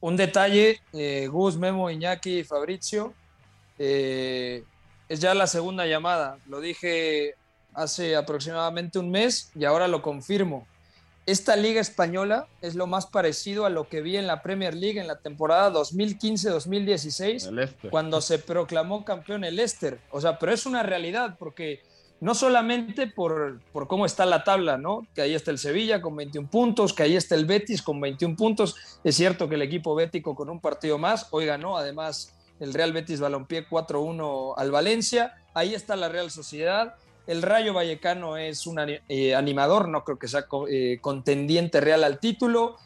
Un 0.00 0.16
detalle, 0.16 0.80
eh, 0.92 1.26
Gus, 1.28 1.56
Memo, 1.56 1.90
Iñaki 1.90 2.40
y 2.40 2.44
Fabricio. 2.44 3.14
es 3.78 4.62
ya 5.08 5.34
la 5.34 5.46
segunda 5.46 5.86
llamada. 5.86 6.36
Lo 6.46 6.60
dije 6.60 7.34
hace 7.74 8.16
aproximadamente 8.16 8.98
un 8.98 9.10
mes 9.10 9.50
y 9.54 9.64
ahora 9.64 9.88
lo 9.88 10.02
confirmo 10.02 10.66
esta 11.24 11.54
liga 11.56 11.80
española 11.80 12.48
es 12.60 12.74
lo 12.74 12.88
más 12.88 13.06
parecido 13.06 13.64
a 13.64 13.70
lo 13.70 13.88
que 13.88 14.02
vi 14.02 14.16
en 14.16 14.26
la 14.26 14.42
Premier 14.42 14.74
League 14.74 15.00
en 15.00 15.06
la 15.06 15.20
temporada 15.20 15.72
2015-2016, 15.72 17.90
cuando 17.90 18.20
se 18.20 18.40
proclamó 18.40 19.04
campeón 19.04 19.44
el 19.44 19.54
Leicester. 19.56 19.98
O 20.10 20.20
sea, 20.20 20.38
pero 20.38 20.52
es 20.52 20.66
una 20.66 20.82
realidad 20.82 21.36
porque 21.38 21.80
no 22.20 22.34
solamente 22.34 23.06
por, 23.06 23.60
por, 23.72 23.86
cómo 23.86 24.04
está 24.04 24.26
la 24.26 24.42
tabla, 24.42 24.78
¿no? 24.78 25.06
Que 25.14 25.22
ahí 25.22 25.34
está 25.34 25.52
el 25.52 25.58
Sevilla 25.58 26.02
con 26.02 26.16
21 26.16 26.48
puntos, 26.48 26.92
que 26.92 27.04
ahí 27.04 27.14
está 27.16 27.36
el 27.36 27.46
Betis 27.46 27.82
con 27.82 28.00
21 28.00 28.36
puntos. 28.36 28.74
Es 29.04 29.16
cierto 29.16 29.48
que 29.48 29.54
el 29.56 29.62
equipo 29.62 29.94
bético 29.94 30.34
con 30.34 30.50
un 30.50 30.60
partido 30.60 30.98
más, 30.98 31.28
hoy 31.30 31.46
ganó 31.46 31.76
además 31.76 32.34
el 32.60 32.74
Real 32.74 32.92
Betis 32.92 33.20
Balompié 33.20 33.68
4-1 33.68 34.54
al 34.56 34.70
Valencia. 34.70 35.34
Ahí 35.54 35.74
está 35.74 35.96
la 35.96 36.08
Real 36.08 36.30
Sociedad 36.30 36.94
el 37.26 37.42
Rayo 37.42 37.72
Vallecano 37.72 38.36
es 38.36 38.66
un 38.66 38.78
eh, 38.80 39.34
animador, 39.34 39.88
no 39.88 40.04
creo 40.04 40.18
que 40.18 40.28
sea 40.28 40.46
eh, 40.68 40.98
contendiente 41.00 41.80
real 41.80 42.04
al 42.04 42.18
título. 42.18 42.76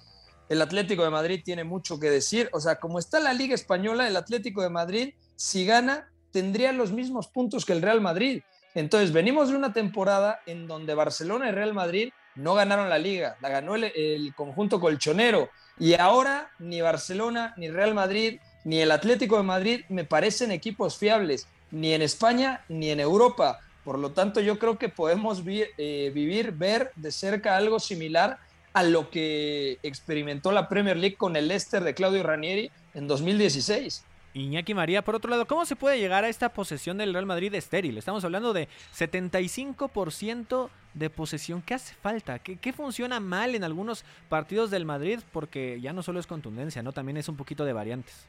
El 0.48 0.62
Atlético 0.62 1.02
de 1.04 1.10
Madrid 1.10 1.42
tiene 1.44 1.64
mucho 1.64 1.98
que 1.98 2.10
decir. 2.10 2.48
O 2.52 2.60
sea, 2.60 2.76
como 2.76 2.98
está 2.98 3.18
la 3.18 3.32
Liga 3.32 3.54
Española, 3.54 4.06
el 4.06 4.16
Atlético 4.16 4.62
de 4.62 4.70
Madrid, 4.70 5.14
si 5.34 5.66
gana, 5.66 6.10
tendría 6.30 6.72
los 6.72 6.92
mismos 6.92 7.28
puntos 7.28 7.64
que 7.64 7.72
el 7.72 7.82
Real 7.82 8.00
Madrid. 8.00 8.42
Entonces, 8.74 9.12
venimos 9.12 9.48
de 9.48 9.56
una 9.56 9.72
temporada 9.72 10.40
en 10.46 10.66
donde 10.66 10.94
Barcelona 10.94 11.48
y 11.48 11.52
Real 11.52 11.72
Madrid 11.72 12.10
no 12.34 12.54
ganaron 12.54 12.90
la 12.90 12.98
liga, 12.98 13.36
la 13.40 13.48
ganó 13.48 13.74
el, 13.74 13.84
el 13.84 14.34
conjunto 14.34 14.78
colchonero. 14.78 15.48
Y 15.78 15.94
ahora 15.94 16.50
ni 16.58 16.82
Barcelona, 16.82 17.54
ni 17.56 17.70
Real 17.70 17.94
Madrid, 17.94 18.38
ni 18.64 18.80
el 18.80 18.90
Atlético 18.90 19.38
de 19.38 19.44
Madrid 19.44 19.84
me 19.88 20.04
parecen 20.04 20.50
equipos 20.50 20.98
fiables, 20.98 21.48
ni 21.70 21.94
en 21.94 22.02
España 22.02 22.64
ni 22.68 22.90
en 22.90 23.00
Europa. 23.00 23.60
Por 23.86 24.00
lo 24.00 24.10
tanto, 24.10 24.40
yo 24.40 24.58
creo 24.58 24.78
que 24.78 24.88
podemos 24.88 25.44
eh, 25.46 26.10
vivir, 26.12 26.50
ver 26.50 26.90
de 26.96 27.12
cerca 27.12 27.56
algo 27.56 27.78
similar 27.78 28.40
a 28.72 28.82
lo 28.82 29.10
que 29.10 29.78
experimentó 29.84 30.50
la 30.50 30.68
Premier 30.68 30.96
League 30.96 31.14
con 31.14 31.36
el 31.36 31.46
Leicester 31.46 31.84
de 31.84 31.94
Claudio 31.94 32.24
Ranieri 32.24 32.72
en 32.94 33.06
2016. 33.06 34.02
Iñaki 34.34 34.74
María, 34.74 35.02
por 35.02 35.14
otro 35.14 35.30
lado, 35.30 35.46
¿cómo 35.46 35.64
se 35.64 35.76
puede 35.76 36.00
llegar 36.00 36.24
a 36.24 36.28
esta 36.28 36.48
posesión 36.48 36.98
del 36.98 37.12
Real 37.12 37.26
Madrid 37.26 37.54
estéril? 37.54 37.96
Estamos 37.96 38.24
hablando 38.24 38.52
de 38.52 38.68
75% 38.92 40.68
de 40.94 41.08
posesión. 41.08 41.62
¿Qué 41.62 41.74
hace 41.74 41.94
falta? 41.94 42.40
¿Qué, 42.40 42.56
¿Qué, 42.56 42.72
funciona 42.72 43.20
mal 43.20 43.54
en 43.54 43.62
algunos 43.62 44.04
partidos 44.28 44.72
del 44.72 44.84
Madrid? 44.84 45.20
Porque 45.30 45.78
ya 45.80 45.92
no 45.92 46.02
solo 46.02 46.18
es 46.18 46.26
contundencia, 46.26 46.82
¿no? 46.82 46.90
También 46.90 47.18
es 47.18 47.28
un 47.28 47.36
poquito 47.36 47.64
de 47.64 47.72
variantes. 47.72 48.26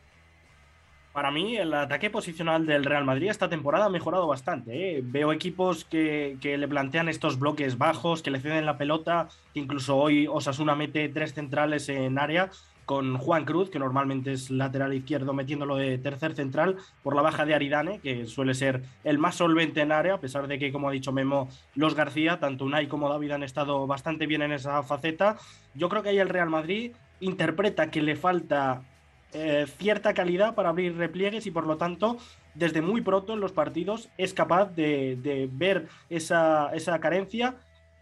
Para 1.17 1.31
mí, 1.31 1.57
el 1.57 1.73
ataque 1.73 2.11
posicional 2.11 2.67
del 2.67 2.85
Real 2.85 3.03
Madrid 3.03 3.31
esta 3.31 3.49
temporada 3.49 3.85
ha 3.85 3.89
mejorado 3.89 4.27
bastante. 4.27 4.97
¿eh? 4.97 5.01
Veo 5.03 5.33
equipos 5.33 5.83
que, 5.83 6.37
le 6.39 6.67
plantean 6.67 7.09
estos 7.09 7.39
bloques 7.39 7.79
bajos, 7.79 8.21
que 8.21 8.29
le 8.29 8.39
ceden 8.39 8.67
la 8.67 8.77
pelota, 8.77 9.27
que 9.51 9.59
incluso 9.59 9.97
hoy 9.97 10.27
Osasuna 10.27 10.75
mete 10.75 11.09
tres 11.09 11.33
centrales 11.33 11.89
en 11.89 12.19
área 12.19 12.51
con 12.85 13.17
Juan 13.17 13.45
Cruz, 13.45 13.71
que 13.71 13.79
normalmente 13.79 14.31
es 14.31 14.51
lateral 14.51 14.93
izquierdo, 14.93 15.33
metiéndolo 15.33 15.75
de 15.75 15.97
tercer 15.97 16.35
central, 16.35 16.77
por 17.01 17.15
la 17.15 17.23
baja 17.23 17.47
de 17.47 17.55
Aridane, 17.55 17.99
que 17.99 18.27
suele 18.27 18.53
ser 18.53 18.83
el 19.03 19.17
más 19.17 19.37
solvente 19.37 19.81
en 19.81 19.93
área, 19.93 20.13
a 20.13 20.21
pesar 20.21 20.47
de 20.47 20.59
que, 20.59 20.71
como 20.71 20.87
ha 20.87 20.91
dicho 20.91 21.11
Memo, 21.11 21.49
los 21.73 21.95
García, 21.95 22.39
tanto 22.39 22.63
Unai 22.63 22.87
como 22.87 23.09
David 23.09 23.31
han 23.31 23.41
estado 23.41 23.87
bastante 23.87 24.27
bien 24.27 24.43
en 24.43 24.51
esa 24.51 24.83
faceta. 24.83 25.37
Yo 25.73 25.89
creo 25.89 26.03
que 26.03 26.09
ahí 26.09 26.19
el 26.19 26.29
Real 26.29 26.51
Madrid 26.51 26.91
interpreta 27.21 27.89
que 27.89 28.03
le 28.03 28.15
falta 28.15 28.83
eh, 29.33 29.65
cierta 29.77 30.13
calidad 30.13 30.55
para 30.55 30.69
abrir 30.69 30.95
repliegues 30.95 31.45
y 31.47 31.51
por 31.51 31.67
lo 31.67 31.75
tanto 31.75 32.17
desde 32.53 32.81
muy 32.81 33.01
pronto 33.01 33.33
en 33.33 33.41
los 33.41 33.51
partidos 33.51 34.09
es 34.17 34.33
capaz 34.33 34.73
de, 34.73 35.49
ver 35.51 35.87
esa, 36.09 36.71
carencia 37.01 37.55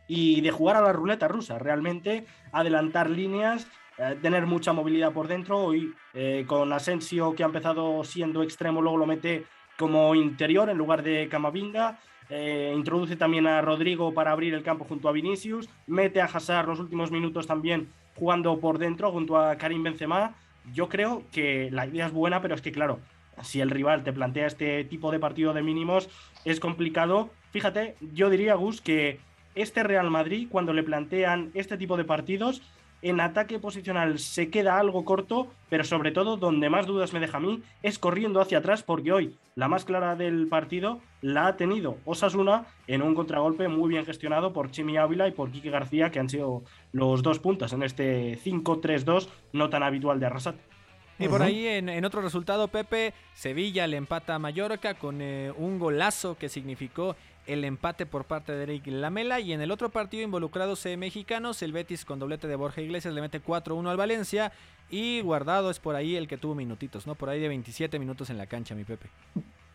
y 0.08 0.42
de 0.42 0.52
jugar 0.52 0.78
a 0.78 0.82
la 0.82 0.94
ruleta 0.94 1.28
rusa, 1.28 1.58
realmente 1.58 2.26
adelantar 2.52 3.10
líneas, 3.10 3.68
eh, 3.98 4.16
tener 4.22 4.46
mucha 4.46 4.72
movilidad 4.72 5.14
por 5.14 5.28
dentro. 5.28 5.58
Hoy 5.58 5.96
eh, 6.14 6.46
con 6.48 6.72
Asensio 6.72 7.34
que 7.34 7.42
ha 7.42 7.48
empezado 7.48 8.04
siendo 8.04 8.44
extremo, 8.44 8.82
luego 8.82 8.98
lo 8.98 9.08
mete 9.08 9.46
como 9.80 10.14
interior 10.14 10.70
en 10.70 10.78
lugar 10.78 11.02
de 11.02 11.28
Camavinga. 11.28 12.00
introduce 12.30 13.16
también 13.16 13.48
a 13.48 13.62
Rodrigo 13.62 14.14
para 14.14 14.32
abrir 14.32 14.54
el 14.54 14.64
campo 14.64 14.86
junto 14.86 15.10
a 15.10 15.12
Vinicius, 15.12 15.70
mete 15.88 16.22
a 16.22 16.26
Hazard 16.26 16.68
los 16.68 16.80
últimos 16.80 17.12
minutos 17.12 17.48
también 17.48 17.90
jugando 18.16 18.60
por 18.60 18.78
dentro 18.78 19.12
junto 19.12 19.38
a 19.38 19.58
Karim 19.58 19.84
Benzema 19.84 20.36
yo 20.74 20.90
creo 20.90 21.24
que 21.32 21.70
la 21.72 21.88
idea 21.88 22.08
es 22.08 22.14
buena, 22.14 22.42
pero 22.42 22.56
es 22.56 22.62
que, 22.62 22.72
claro, 22.72 23.00
si 23.44 23.62
el 23.62 23.70
rival 23.70 24.04
te 24.04 24.14
plantea 24.14 24.48
este 24.48 24.84
tipo 24.86 25.12
de 25.12 25.20
partido 25.20 25.54
de 25.54 25.64
mínimos, 25.64 26.10
es 26.46 26.60
complicado. 26.60 27.30
Fíjate, 27.52 27.96
yo 28.14 28.30
diría, 28.30 28.56
Gus, 28.56 28.82
que 28.82 29.20
este 29.56 29.84
Real 29.84 30.10
Madrid, 30.10 30.48
cuando 30.50 30.74
le 30.74 30.84
plantean 30.84 31.52
este 31.54 31.78
tipo 31.78 31.98
de 31.98 32.04
partidos, 32.06 32.62
en 33.02 33.20
ataque 33.20 33.60
posicional 33.60 34.20
se 34.20 34.50
queda 34.50 34.80
algo 34.80 35.06
corto, 35.06 35.48
pero 35.70 35.84
sobre 35.84 36.12
todo 36.12 36.38
donde 36.38 36.70
más 36.70 36.86
dudas 36.86 37.14
me 37.14 37.20
deja 37.20 37.38
a 37.38 37.42
mí 37.42 37.62
es 37.84 38.00
corriendo 38.00 38.42
hacia 38.42 38.60
atrás, 38.60 38.84
porque 38.84 39.12
hoy 39.12 39.36
la 39.56 39.68
más 39.68 39.86
clara 39.86 40.16
del 40.16 40.48
partido 40.48 41.00
la 41.22 41.48
ha 41.48 41.58
tenido 41.58 41.98
Osasuna 42.06 42.66
en 42.88 43.02
un 43.02 43.16
contragolpe 43.16 43.68
muy 43.68 43.90
bien 43.90 44.06
gestionado 44.06 44.54
por 44.54 44.72
Chimi 44.72 44.98
Ávila 44.98 45.28
y 45.28 45.32
por 45.32 45.52
Quique 45.52 45.70
García, 45.70 46.12
que 46.12 46.20
han 46.20 46.30
sido 46.30 46.64
los 46.92 47.24
dos 47.24 47.40
puntos 47.40 47.74
en 47.74 47.84
este 47.84 48.40
5-3-2 48.44 49.28
no 49.54 49.70
tan 49.70 49.84
habitual 49.84 50.20
de 50.20 50.26
Arrasate. 50.26 50.76
Y 51.18 51.28
por 51.30 51.42
ahí 51.42 51.66
en, 51.68 52.04
otro 52.04 52.22
resultado, 52.22 52.68
Pepe, 52.68 53.14
Sevilla 53.34 53.88
le 53.88 53.96
empata 53.96 54.36
a 54.36 54.40
Mallorca 54.40 54.96
con 54.96 55.22
eh, 55.22 55.52
un 55.58 55.80
golazo 55.80 56.38
que 56.38 56.50
significó 56.50 57.16
el 57.48 57.64
empate 57.64 58.06
por 58.06 58.26
parte 58.26 58.52
de 58.52 58.64
Eric 58.64 58.88
Lamela. 58.88 59.40
Y 59.40 59.54
en 59.54 59.62
el 59.62 59.72
otro 59.72 59.90
partido 59.90 60.24
involucrados 60.24 60.86
eh, 60.86 60.98
mexicanos, 60.98 61.62
el 61.62 61.72
Betis 61.72 62.06
con 62.06 62.20
doblete 62.20 62.48
de 62.48 62.56
Borja 62.56 62.82
Iglesias 62.82 63.14
le 63.14 63.22
mete 63.22 63.42
4-1 63.42 63.90
al 63.90 63.98
Valencia. 63.98 64.52
Y 64.90 65.22
Guardado 65.22 65.72
es 65.72 65.80
por 65.80 65.96
ahí 65.96 66.16
el 66.16 66.28
que 66.28 66.38
tuvo 66.38 66.56
minutitos, 66.56 67.08
¿no? 67.08 67.16
Por 67.16 67.30
ahí 67.30 67.40
de 67.40 67.48
27 67.48 67.98
minutos 68.00 68.30
en 68.30 68.38
la 68.38 68.46
cancha, 68.46 68.76
mi 68.76 68.84
Pepe. 68.84 69.10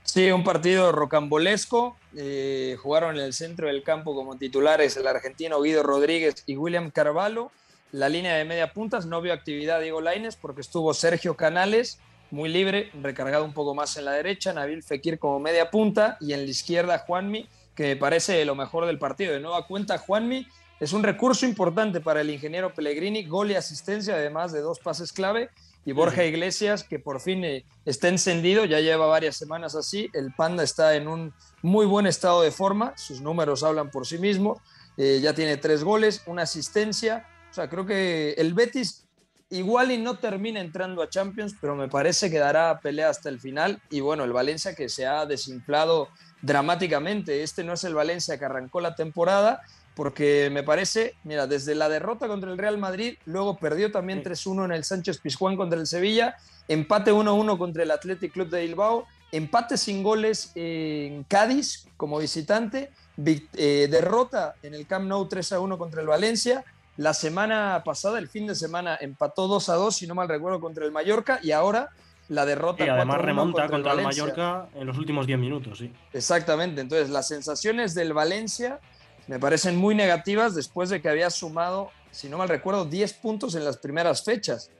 Sí, 0.02 0.30
un 0.30 0.44
partido 0.44 0.92
rocambolesco. 0.92 1.96
Eh, 2.16 2.76
jugaron 2.80 3.16
en 3.16 3.24
el 3.24 3.32
centro 3.32 3.66
del 3.66 3.82
campo 3.82 4.14
como 4.14 4.36
titulares 4.36 4.96
el 4.96 5.06
argentino 5.06 5.60
Guido 5.60 5.82
Rodríguez 5.82 6.44
y 6.46 6.56
William 6.56 6.90
Carvalho. 6.90 7.50
La 7.92 8.08
línea 8.08 8.36
de 8.36 8.44
media 8.44 8.72
puntas 8.72 9.06
no 9.06 9.20
vio 9.20 9.32
actividad 9.32 9.80
Diego 9.80 10.00
Laines 10.00 10.36
porque 10.36 10.60
estuvo 10.60 10.94
Sergio 10.94 11.36
Canales 11.36 11.98
muy 12.30 12.48
libre, 12.48 12.90
recargado 13.02 13.44
un 13.44 13.52
poco 13.52 13.74
más 13.74 13.96
en 13.96 14.04
la 14.04 14.12
derecha, 14.12 14.52
Nabil 14.52 14.82
Fekir 14.82 15.18
como 15.18 15.40
media 15.40 15.70
punta 15.70 16.16
y 16.20 16.32
en 16.32 16.44
la 16.44 16.50
izquierda 16.50 16.98
Juanmi, 16.98 17.48
que 17.80 17.86
me 17.86 17.96
parece 17.96 18.44
lo 18.44 18.54
mejor 18.54 18.84
del 18.84 18.98
partido. 18.98 19.32
De 19.32 19.40
nueva 19.40 19.66
cuenta, 19.66 19.96
Juanmi 19.96 20.46
es 20.80 20.92
un 20.92 21.02
recurso 21.02 21.46
importante 21.46 22.02
para 22.02 22.20
el 22.20 22.28
ingeniero 22.28 22.74
Pellegrini, 22.74 23.24
gol 23.24 23.50
y 23.50 23.54
asistencia, 23.54 24.16
además 24.16 24.52
de 24.52 24.60
dos 24.60 24.80
pases 24.80 25.14
clave. 25.14 25.48
Y 25.86 25.92
Borja 25.92 26.22
Iglesias, 26.24 26.84
que 26.84 26.98
por 26.98 27.22
fin 27.22 27.42
eh, 27.42 27.64
está 27.86 28.08
encendido, 28.08 28.66
ya 28.66 28.80
lleva 28.80 29.06
varias 29.06 29.38
semanas 29.38 29.74
así. 29.74 30.10
El 30.12 30.34
Panda 30.34 30.62
está 30.62 30.94
en 30.94 31.08
un 31.08 31.32
muy 31.62 31.86
buen 31.86 32.06
estado 32.06 32.42
de 32.42 32.50
forma, 32.50 32.92
sus 32.98 33.22
números 33.22 33.62
hablan 33.62 33.90
por 33.90 34.06
sí 34.06 34.18
mismos. 34.18 34.58
Eh, 34.98 35.20
ya 35.22 35.32
tiene 35.32 35.56
tres 35.56 35.82
goles, 35.82 36.22
una 36.26 36.42
asistencia, 36.42 37.26
o 37.50 37.54
sea, 37.54 37.70
creo 37.70 37.86
que 37.86 38.32
el 38.32 38.52
Betis 38.52 39.06
igual 39.48 39.90
y 39.90 39.96
no 39.96 40.18
termina 40.18 40.60
entrando 40.60 41.02
a 41.02 41.08
Champions, 41.08 41.54
pero 41.58 41.74
me 41.74 41.88
parece 41.88 42.30
que 42.30 42.38
dará 42.38 42.78
pelea 42.80 43.08
hasta 43.08 43.30
el 43.30 43.40
final. 43.40 43.80
Y 43.90 44.00
bueno, 44.00 44.24
el 44.24 44.32
Valencia 44.32 44.74
que 44.74 44.90
se 44.90 45.06
ha 45.06 45.24
desinflado 45.24 46.08
dramáticamente. 46.42 47.42
Este 47.42 47.64
no 47.64 47.74
es 47.74 47.84
el 47.84 47.94
Valencia 47.94 48.38
que 48.38 48.44
arrancó 48.44 48.80
la 48.80 48.94
temporada, 48.94 49.62
porque 49.94 50.48
me 50.52 50.62
parece, 50.62 51.14
mira, 51.24 51.46
desde 51.46 51.74
la 51.74 51.88
derrota 51.88 52.28
contra 52.28 52.50
el 52.50 52.58
Real 52.58 52.78
Madrid, 52.78 53.18
luego 53.26 53.58
perdió 53.58 53.90
también 53.90 54.22
3-1 54.22 54.66
en 54.66 54.72
el 54.72 54.84
Sánchez 54.84 55.18
Pizjuán 55.18 55.56
contra 55.56 55.78
el 55.78 55.86
Sevilla, 55.86 56.36
empate 56.68 57.12
1-1 57.12 57.58
contra 57.58 57.82
el 57.82 57.90
Athletic 57.90 58.32
Club 58.32 58.48
de 58.48 58.62
Bilbao, 58.62 59.06
empate 59.32 59.76
sin 59.76 60.02
goles 60.02 60.52
en 60.54 61.24
Cádiz 61.24 61.86
como 61.96 62.18
visitante, 62.18 62.90
eh, 63.24 63.88
derrota 63.90 64.54
en 64.62 64.74
el 64.74 64.86
Camp 64.86 65.06
Nou 65.06 65.28
3-1 65.28 65.76
contra 65.76 66.00
el 66.00 66.06
Valencia, 66.06 66.64
la 66.96 67.14
semana 67.14 67.82
pasada, 67.84 68.18
el 68.18 68.28
fin 68.28 68.46
de 68.46 68.54
semana, 68.54 68.96
empató 69.00 69.48
2 69.48 69.68
a 69.70 69.74
2, 69.74 69.96
si 69.96 70.06
no 70.06 70.14
mal 70.14 70.28
recuerdo, 70.28 70.60
contra 70.60 70.84
el 70.84 70.92
Mallorca 70.92 71.40
y 71.42 71.50
ahora 71.50 71.90
la 72.30 72.46
derrota. 72.46 72.86
Y 72.86 72.88
además 72.88 73.18
remonta 73.18 73.68
contra, 73.68 73.92
el, 73.92 74.02
Mallorca 74.02 74.68
en 74.74 74.86
los 74.86 74.96
últimos 74.96 75.26
10 75.26 75.38
minutos, 75.38 75.78
sí. 75.78 75.92
Exactamente. 76.12 76.80
Entonces, 76.80 77.10
las 77.10 77.28
sensaciones 77.28 77.94
del 77.94 78.12
Valencia 78.12 78.80
me 79.26 79.38
parecen 79.38 79.76
muy 79.76 79.94
negativas 79.94 80.54
después 80.54 80.88
de 80.88 81.02
que 81.02 81.08
había 81.08 81.28
sumado, 81.28 81.90
si 82.10 82.28
no 82.28 82.38
mal 82.38 82.48
recuerdo, 82.48 82.84
10 82.84 83.12
puntos 83.14 83.54
en 83.56 83.64
las 83.64 83.76
primeras 83.76 84.24
fechas. 84.24 84.70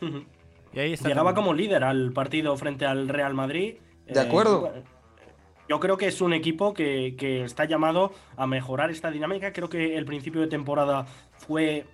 y 0.72 0.78
ahí 0.78 0.94
Llegaba 0.96 1.34
como 1.34 1.54
líder 1.54 1.82
al 1.82 2.12
partido 2.12 2.56
frente 2.56 2.86
al 2.86 3.08
Real 3.08 3.34
Madrid. 3.34 3.76
De 4.06 4.20
acuerdo. 4.20 4.72
Eh, 4.74 4.82
yo 5.68 5.80
creo 5.80 5.96
que 5.96 6.06
es 6.06 6.20
un 6.20 6.34
equipo 6.34 6.74
que, 6.74 7.14
está 7.44 7.64
llamado 7.64 8.12
a 8.36 8.46
mejorar 8.46 8.90
esta 8.90 9.10
dinámica. 9.10 9.54
Creo 9.54 9.70
que 9.70 9.96
el 9.96 10.04
principio 10.04 10.42
de 10.42 10.48
temporada 10.48 11.06
fue 11.38 11.86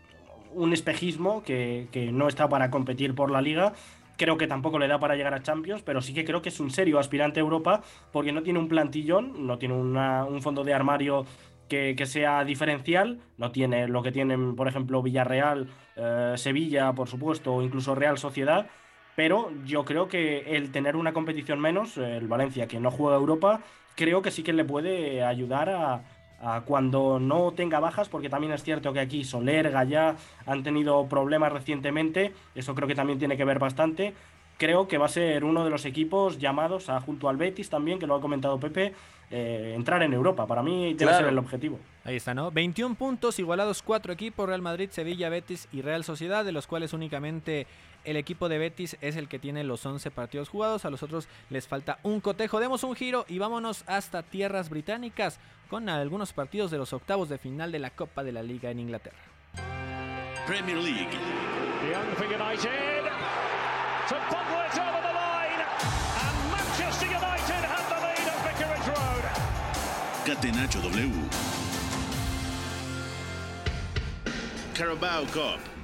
un 0.52 0.72
espejismo 0.72 1.44
que, 1.44 2.10
no 2.12 2.26
está 2.26 2.48
para 2.48 2.72
competir 2.72 3.14
por 3.14 3.30
la 3.30 3.40
liga. 3.40 3.74
Creo 4.18 4.36
que 4.36 4.46
tampoco 4.46 4.78
le 4.78 4.88
da 4.88 4.98
para 4.98 5.16
llegar 5.16 5.32
a 5.32 5.42
Champions, 5.42 5.82
pero 5.82 6.02
sí 6.02 6.12
que 6.12 6.26
creo 6.26 6.42
que 6.42 6.50
es 6.50 6.60
un 6.60 6.70
serio 6.70 6.98
aspirante 6.98 7.40
a 7.40 7.42
Europa 7.42 7.82
porque 8.12 8.32
no 8.32 8.42
tiene 8.42 8.58
un 8.58 8.68
plantillón, 8.68 9.46
no 9.46 9.58
tiene 9.58 9.74
un 9.74 10.42
fondo 10.42 10.64
de 10.64 10.74
armario 10.74 11.24
que, 11.68 11.94
sea 12.04 12.44
diferencial, 12.44 13.20
no 13.38 13.52
tiene 13.52 13.88
lo 13.88 14.02
que 14.02 14.12
tienen, 14.12 14.56
por 14.56 14.68
ejemplo, 14.68 15.02
Villarreal, 15.02 15.68
eh, 15.96 16.34
Sevilla, 16.36 16.92
por 16.92 17.08
supuesto, 17.08 17.54
o 17.54 17.62
incluso 17.62 17.94
Real 17.94 18.18
Sociedad 18.18 18.66
pero 19.18 19.50
yo 19.64 19.84
creo 19.84 20.06
que 20.06 20.56
el 20.56 20.70
tener 20.70 20.94
una 20.94 21.12
competición 21.12 21.58
menos, 21.58 21.96
el 21.96 22.28
Valencia 22.28 22.68
que 22.68 22.78
no 22.78 22.92
juega 22.92 23.16
Europa, 23.16 23.62
creo 23.96 24.22
que 24.22 24.30
sí 24.30 24.44
que 24.44 24.52
le 24.52 24.64
puede 24.64 25.24
ayudar 25.24 25.70
a, 25.70 26.04
cuando 26.64 27.18
no 27.18 27.52
tenga 27.52 27.80
bajas, 27.80 28.08
porque 28.08 28.28
también 28.28 28.52
es 28.52 28.62
cierto 28.62 28.92
que 28.92 29.00
aquí 29.00 29.24
Soler, 29.24 29.70
Gallá 29.70 30.16
han 30.46 30.62
tenido 30.62 31.06
problemas 31.08 31.52
recientemente, 31.52 32.32
eso 32.54 32.74
creo 32.74 32.86
que 32.86 32.94
también 32.94 33.18
tiene 33.18 33.36
que 33.36 33.44
ver 33.44 33.58
bastante. 33.58 34.14
Creo 34.56 34.88
que 34.88 34.98
va 34.98 35.06
a 35.06 35.08
ser 35.08 35.44
uno 35.44 35.64
de 35.64 35.70
los 35.70 35.84
equipos 35.84 36.38
llamados 36.38 36.88
a, 36.88 37.00
junto 37.00 37.28
al 37.28 37.36
Betis 37.36 37.70
también, 37.70 38.00
que 38.00 38.08
lo 38.08 38.16
ha 38.16 38.20
comentado 38.20 38.58
Pepe, 38.58 38.92
eh, 39.30 39.72
entrar 39.76 40.02
en 40.02 40.12
Europa. 40.12 40.46
Para 40.46 40.64
mí 40.64 40.94
debe 40.94 41.14
ser 41.14 41.26
el 41.26 41.38
objetivo. 41.38 41.78
Ahí 42.04 42.16
está, 42.16 42.34
¿no? 42.34 42.50
21 42.50 42.96
puntos, 42.96 43.38
igualados 43.38 43.82
cuatro 43.82 44.12
equipos, 44.12 44.48
Real 44.48 44.62
Madrid, 44.62 44.88
Sevilla, 44.90 45.28
Betis 45.28 45.68
y 45.70 45.82
Real 45.82 46.02
Sociedad, 46.02 46.44
de 46.44 46.50
los 46.50 46.66
cuales 46.66 46.92
únicamente 46.92 47.68
el 48.08 48.16
equipo 48.16 48.48
de 48.48 48.58
Betis 48.58 48.96
es 49.02 49.16
el 49.16 49.28
que 49.28 49.38
tiene 49.38 49.64
los 49.64 49.84
11 49.84 50.10
partidos 50.10 50.48
jugados, 50.48 50.84
a 50.84 50.90
los 50.90 51.02
otros 51.02 51.28
les 51.50 51.68
falta 51.68 51.98
un 52.02 52.20
cotejo. 52.20 52.58
Demos 52.58 52.82
un 52.82 52.94
giro 52.94 53.26
y 53.28 53.38
vámonos 53.38 53.84
hasta 53.86 54.22
tierras 54.22 54.70
británicas 54.70 55.38
con 55.68 55.90
algunos 55.90 56.32
partidos 56.32 56.70
de 56.70 56.78
los 56.78 56.94
octavos 56.94 57.28
de 57.28 57.36
final 57.36 57.70
de 57.70 57.78
la 57.78 57.90
Copa 57.90 58.24
de 58.24 58.32
la 58.32 58.42
Liga 58.42 58.70
en 58.70 58.80
Inglaterra. 58.80 59.18
Premier 60.46 60.78
League. 60.78 61.10
Catenacho 70.24 70.80
W. 70.80 71.12
Carabao 74.74 75.24
Cup. 75.26 75.77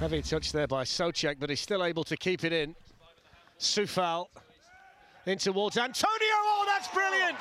Heavy 0.00 0.22
touch 0.22 0.52
there 0.52 0.66
by 0.66 0.82
Socek, 0.82 1.36
but 1.38 1.48
he's 1.48 1.60
still 1.60 1.84
able 1.84 2.04
to 2.04 2.16
keep 2.16 2.44
it 2.44 2.52
in. 2.52 2.74
Sufal 3.58 4.26
in 5.26 5.38
towards 5.38 5.76
Antonio. 5.76 6.16
Oh, 6.20 6.64
that's 6.66 6.88
brilliant! 6.88 7.36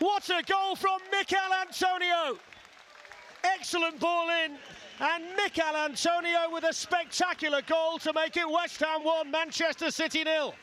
What 0.00 0.28
a 0.28 0.42
goal 0.42 0.74
from 0.74 0.98
Mikel 1.10 1.38
Antonio! 1.62 2.38
Excellent 3.44 4.00
ball 4.00 4.28
in, 4.44 4.56
and 5.00 5.24
Mikel 5.36 5.76
Antonio 5.76 6.50
with 6.52 6.64
a 6.64 6.72
spectacular 6.72 7.62
goal 7.62 7.98
to 7.98 8.12
make 8.12 8.36
it 8.36 8.48
West 8.50 8.80
Ham 8.80 9.04
1, 9.04 9.30
Manchester 9.30 9.90
City 9.90 10.24
nil. 10.24 10.54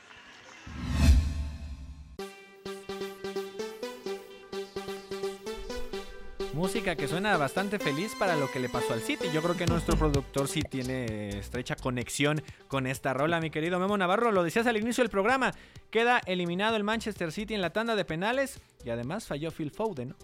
Música 6.54 6.96
que 6.96 7.08
suena 7.08 7.36
bastante 7.38 7.80
feliz 7.80 8.16
para 8.18 8.36
lo 8.36 8.50
que 8.50 8.60
le 8.60 8.70
pasó 8.70 8.94
al 8.94 9.02
City. 9.02 9.28
Yo 9.34 9.42
creo 9.42 9.58
que 9.58 9.66
nuestro 9.66 9.98
productor 9.98 10.48
sí 10.48 10.62
tiene 10.62 11.30
estrecha 11.30 11.76
conexión 11.76 12.42
con 12.68 12.88
esta 12.88 13.14
rola, 13.14 13.40
mi 13.40 13.50
querido 13.50 13.80
Memo 13.80 13.98
Navarro. 13.98 14.32
Lo 14.32 14.44
decías 14.44 14.68
al 14.68 14.78
inicio 14.78 15.04
del 15.04 15.10
programa. 15.10 15.54
Queda 15.90 16.22
eliminado 16.26 16.76
el 16.76 16.84
Manchester 16.84 17.32
City 17.32 17.54
en 17.54 17.62
la 17.62 17.72
tanda 17.72 17.96
de 17.96 18.06
penales 18.06 18.62
y 18.86 18.90
además 18.90 19.26
falló 19.26 19.52
Phil 19.52 19.72
Foden. 19.72 20.16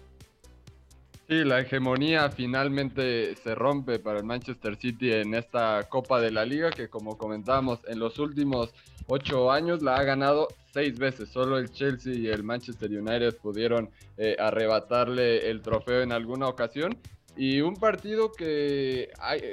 Sí, 1.28 1.44
la 1.44 1.60
hegemonía 1.60 2.30
finalmente 2.30 3.36
se 3.36 3.54
rompe 3.54 3.98
para 3.98 4.18
el 4.18 4.24
Manchester 4.24 4.76
City 4.76 5.12
en 5.12 5.34
esta 5.34 5.88
Copa 5.88 6.20
de 6.20 6.32
la 6.32 6.44
Liga 6.44 6.70
que 6.70 6.88
como 6.88 7.16
comentábamos 7.16 7.80
en 7.86 8.00
los 8.00 8.18
últimos 8.18 8.74
ocho 9.06 9.52
años 9.52 9.82
la 9.82 9.96
ha 9.96 10.02
ganado 10.02 10.48
seis 10.72 10.98
veces. 10.98 11.28
Solo 11.28 11.58
el 11.58 11.70
Chelsea 11.70 12.14
y 12.14 12.28
el 12.28 12.42
Manchester 12.42 12.90
United 12.90 13.36
pudieron 13.36 13.90
eh, 14.16 14.36
arrebatarle 14.38 15.50
el 15.50 15.62
trofeo 15.62 16.02
en 16.02 16.12
alguna 16.12 16.48
ocasión. 16.48 16.96
Y 17.36 17.60
un 17.60 17.76
partido 17.76 18.32
que, 18.32 19.10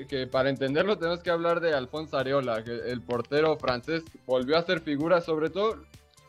que 0.10 0.28
para 0.28 0.50
entenderlo 0.50 0.98
tenemos 0.98 1.22
que 1.22 1.30
hablar 1.30 1.60
de 1.62 1.74
Alfonso 1.74 2.18
Areola, 2.18 2.58
el 2.58 3.02
portero 3.02 3.56
francés 3.58 4.04
volvió 4.26 4.58
a 4.58 4.64
ser 4.64 4.82
figura, 4.82 5.22
sobre 5.22 5.52
todo 5.52 5.86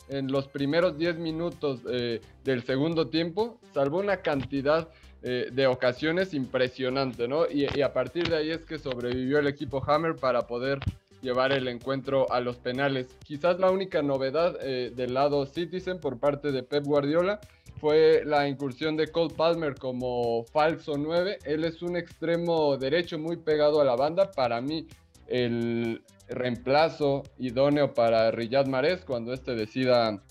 en 0.08 0.30
los 0.30 0.48
primeros 0.48 0.98
10 0.98 1.18
minutos 1.18 1.80
eh, 1.90 2.20
del 2.44 2.62
segundo 2.64 3.08
tiempo, 3.08 3.58
salvó 3.72 3.98
una 3.98 4.18
cantidad 4.18 4.88
eh, 5.22 5.48
de 5.52 5.66
ocasiones 5.66 6.32
impresionante, 6.34 7.28
¿no? 7.28 7.50
Y, 7.50 7.80
a 7.82 7.92
partir 7.92 8.28
de 8.28 8.36
ahí 8.36 8.50
es 8.50 8.62
que 8.62 8.78
sobrevivió 8.78 9.38
el 9.38 9.48
equipo 9.48 9.82
Hammer 9.86 10.16
para 10.16 10.46
poder 10.46 10.78
llevar 11.20 11.52
el 11.52 11.68
encuentro 11.68 12.30
a 12.32 12.40
los 12.40 12.56
penales. 12.56 13.16
Quizás 13.24 13.58
la 13.58 13.70
única 13.70 14.02
novedad 14.02 14.56
eh, 14.62 14.92
del 14.94 15.14
lado 15.14 15.46
Citizen 15.46 16.00
por 16.00 16.18
parte 16.18 16.52
de 16.52 16.62
Pep 16.62 16.84
Guardiola 16.84 17.40
fue 17.80 18.22
la 18.24 18.48
incursión 18.48 18.96
de 18.96 19.08
Cole 19.08 19.34
Palmer 19.34 19.74
como 19.74 20.44
falso 20.44 20.96
9. 20.96 21.38
Él 21.44 21.64
es 21.64 21.82
un 21.82 21.96
extremo 21.96 22.76
derecho 22.76 23.18
muy 23.18 23.36
pegado 23.36 23.80
a 23.80 23.84
la 23.84 23.96
banda. 23.96 24.30
Para 24.32 24.60
mí, 24.60 24.86
el 25.28 26.02
reemplazo 26.28 27.22
idóneo 27.38 27.94
para 27.94 28.30
Riyad 28.30 28.66
Mahrez 28.66 29.04
cuando 29.04 29.32
este 29.32 29.54
decida 29.54 30.22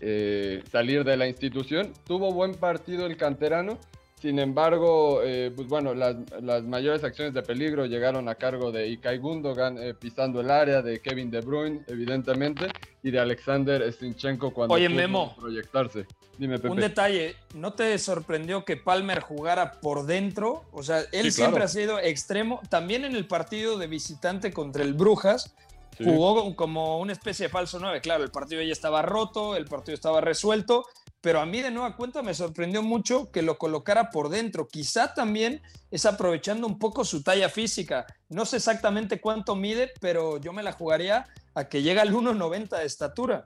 eh, 0.00 0.62
salir 0.70 1.04
de 1.04 1.16
la 1.16 1.26
institución. 1.26 1.92
Tuvo 2.04 2.32
buen 2.32 2.54
partido 2.54 3.06
el 3.06 3.16
canterano 3.16 3.78
Sin 4.20 4.40
embargo, 4.40 5.20
eh, 5.22 5.52
pues 5.54 5.68
bueno, 5.68 5.94
las, 5.94 6.16
mayores 6.64 7.04
acciones 7.04 7.34
de 7.34 7.42
peligro 7.42 7.86
llegaron 7.86 8.28
a 8.28 8.34
cargo 8.34 8.72
de 8.72 8.88
Ikai 8.88 9.18
Gundogan 9.18 9.78
eh, 9.78 9.94
pisando 9.94 10.40
el 10.40 10.50
área, 10.50 10.82
de 10.82 11.00
Kevin 11.00 11.30
De 11.30 11.40
Bruyne, 11.40 11.82
evidentemente, 11.86 12.66
y 13.04 13.12
de 13.12 13.20
Alexander 13.20 13.92
Stinchenko 13.92 14.52
cuando 14.52 14.74
Oye, 14.74 14.88
Memo, 14.88 15.36
proyectarse. 15.38 16.06
Dime, 16.36 16.56
Pepe. 16.56 16.68
Un 16.68 16.80
detalle, 16.80 17.36
¿no 17.54 17.74
te 17.74 17.96
sorprendió 17.98 18.64
que 18.64 18.76
Palmer 18.76 19.20
jugara 19.20 19.72
por 19.80 20.04
dentro? 20.04 20.64
O 20.72 20.82
sea, 20.82 21.02
él 21.12 21.30
siempre 21.30 21.62
ha 21.62 21.68
sido 21.68 22.00
extremo. 22.00 22.60
También 22.68 23.04
en 23.04 23.14
el 23.14 23.26
partido 23.26 23.78
de 23.78 23.86
visitante 23.86 24.52
contra 24.52 24.82
el 24.82 24.94
Brujas, 24.94 25.54
jugó 25.98 26.54
como 26.56 26.98
una 26.98 27.12
especie 27.12 27.46
de 27.46 27.50
falso 27.50 27.78
9. 27.80 28.00
Claro, 28.00 28.24
el 28.24 28.30
partido 28.30 28.62
ya 28.62 28.72
estaba 28.72 29.02
roto, 29.02 29.56
el 29.56 29.64
partido 29.64 29.94
estaba 29.94 30.20
resuelto, 30.20 30.84
pero 31.20 31.40
a 31.40 31.46
mí 31.46 31.60
de 31.60 31.70
nueva 31.70 31.96
cuenta 31.96 32.22
me 32.22 32.34
sorprendió 32.34 32.82
mucho 32.82 33.30
que 33.30 33.42
lo 33.42 33.58
colocara 33.58 34.10
por 34.10 34.28
dentro. 34.28 34.68
Quizá 34.68 35.14
también 35.14 35.62
es 35.90 36.06
aprovechando 36.06 36.66
un 36.66 36.78
poco 36.78 37.04
su 37.04 37.22
talla 37.22 37.48
física. 37.48 38.06
No 38.28 38.44
sé 38.44 38.56
exactamente 38.56 39.20
cuánto 39.20 39.56
mide, 39.56 39.92
pero 40.00 40.38
yo 40.38 40.52
me 40.52 40.62
la 40.62 40.72
jugaría 40.72 41.26
a 41.54 41.68
que 41.68 41.82
llega 41.82 42.02
al 42.02 42.12
1,90 42.12 42.78
de 42.78 42.86
estatura. 42.86 43.44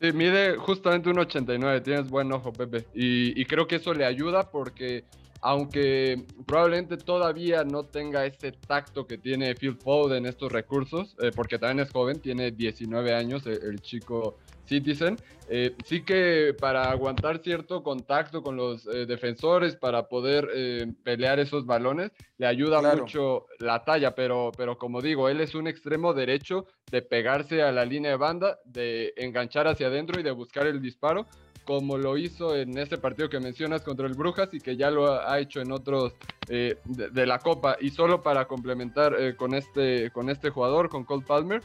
Sí, 0.00 0.12
mide 0.12 0.56
justamente 0.56 1.10
1,89. 1.10 1.82
Tienes 1.84 2.10
buen 2.10 2.32
ojo, 2.32 2.52
Pepe. 2.52 2.86
Y, 2.94 3.40
y 3.40 3.44
creo 3.44 3.68
que 3.68 3.76
eso 3.76 3.94
le 3.94 4.04
ayuda 4.04 4.50
porque 4.50 5.04
aunque 5.42 6.24
probablemente 6.46 6.96
todavía 6.96 7.64
no 7.64 7.84
tenga 7.84 8.24
ese 8.24 8.52
tacto 8.52 9.06
que 9.06 9.18
tiene 9.18 9.56
Phil 9.56 9.76
Foden 9.76 10.18
en 10.18 10.26
estos 10.26 10.52
recursos, 10.52 11.16
eh, 11.20 11.32
porque 11.34 11.58
también 11.58 11.84
es 11.84 11.92
joven, 11.92 12.20
tiene 12.20 12.52
19 12.52 13.12
años 13.12 13.44
el, 13.46 13.80
chico 13.80 14.38
Citizen, 14.66 15.18
eh, 15.48 15.74
sí 15.84 16.04
que 16.04 16.54
para 16.58 16.92
aguantar 16.92 17.42
cierto 17.42 17.82
contacto 17.82 18.40
con 18.40 18.56
los 18.56 18.86
eh, 18.86 19.04
defensores, 19.04 19.74
para 19.74 20.06
poder 20.08 20.48
pelear 21.02 21.40
esos 21.40 21.66
balones, 21.66 22.12
le 22.38 22.46
ayuda 22.46 22.80
mucho 22.94 23.46
la 23.58 23.82
talla, 23.82 24.14
pero, 24.14 24.52
pero 24.56 24.78
como 24.78 25.02
digo, 25.02 25.28
él 25.28 25.40
es 25.40 25.56
un 25.56 25.66
extremo 25.66 26.14
derecho 26.14 26.66
de 26.92 27.02
pegarse 27.02 27.62
a 27.62 27.72
la 27.72 27.84
línea 27.84 28.12
de 28.12 28.16
banda, 28.16 28.60
de 28.64 29.12
enganchar 29.16 29.66
hacia 29.66 29.88
adentro 29.88 30.20
y 30.20 30.22
de 30.22 30.30
buscar 30.30 30.68
el 30.68 30.80
disparo, 30.80 31.26
como 31.64 31.96
lo 31.96 32.16
hizo 32.16 32.56
en 32.56 32.76
ese 32.78 32.98
partido 32.98 33.28
que 33.28 33.40
mencionas 33.40 33.82
contra 33.82 34.06
el 34.06 34.14
Brujas 34.14 34.52
y 34.52 34.60
que 34.60 34.76
ya 34.76 34.90
lo 34.90 35.12
ha 35.12 35.38
hecho 35.38 35.60
en 35.60 35.72
otros 35.72 36.14
eh, 36.48 36.76
de, 36.84 37.26
la 37.26 37.38
Copa. 37.38 37.76
Y 37.80 37.90
solo 37.90 38.22
para 38.22 38.46
complementar 38.46 39.14
eh, 39.18 39.36
con, 39.36 39.54
este, 39.54 40.10
con 40.10 40.28
este 40.28 40.50
jugador, 40.50 40.88
con 40.88 41.04
Cole 41.04 41.24
Palmer, 41.26 41.62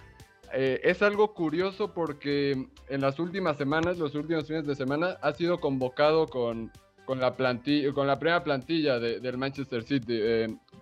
eh, 0.53 0.79
es 0.83 1.01
algo 1.01 1.33
curioso 1.33 1.93
porque 1.93 2.67
en 2.87 3.01
las 3.01 3.19
últimas 3.19 3.57
semanas, 3.57 3.97
los 3.97 4.15
últimos 4.15 4.47
fines 4.47 4.65
de 4.65 4.75
semana, 4.75 5.17
ha 5.21 5.33
sido 5.33 5.59
convocado 5.59 6.27
con, 6.27 6.71
con, 7.05 7.19
la, 7.19 7.35
plantilla, 7.35 7.91
con 7.93 8.07
la 8.07 8.19
primera 8.19 8.43
plantilla 8.43 8.99
del 8.99 9.37
Manchester 9.37 9.83
City. 9.83 10.21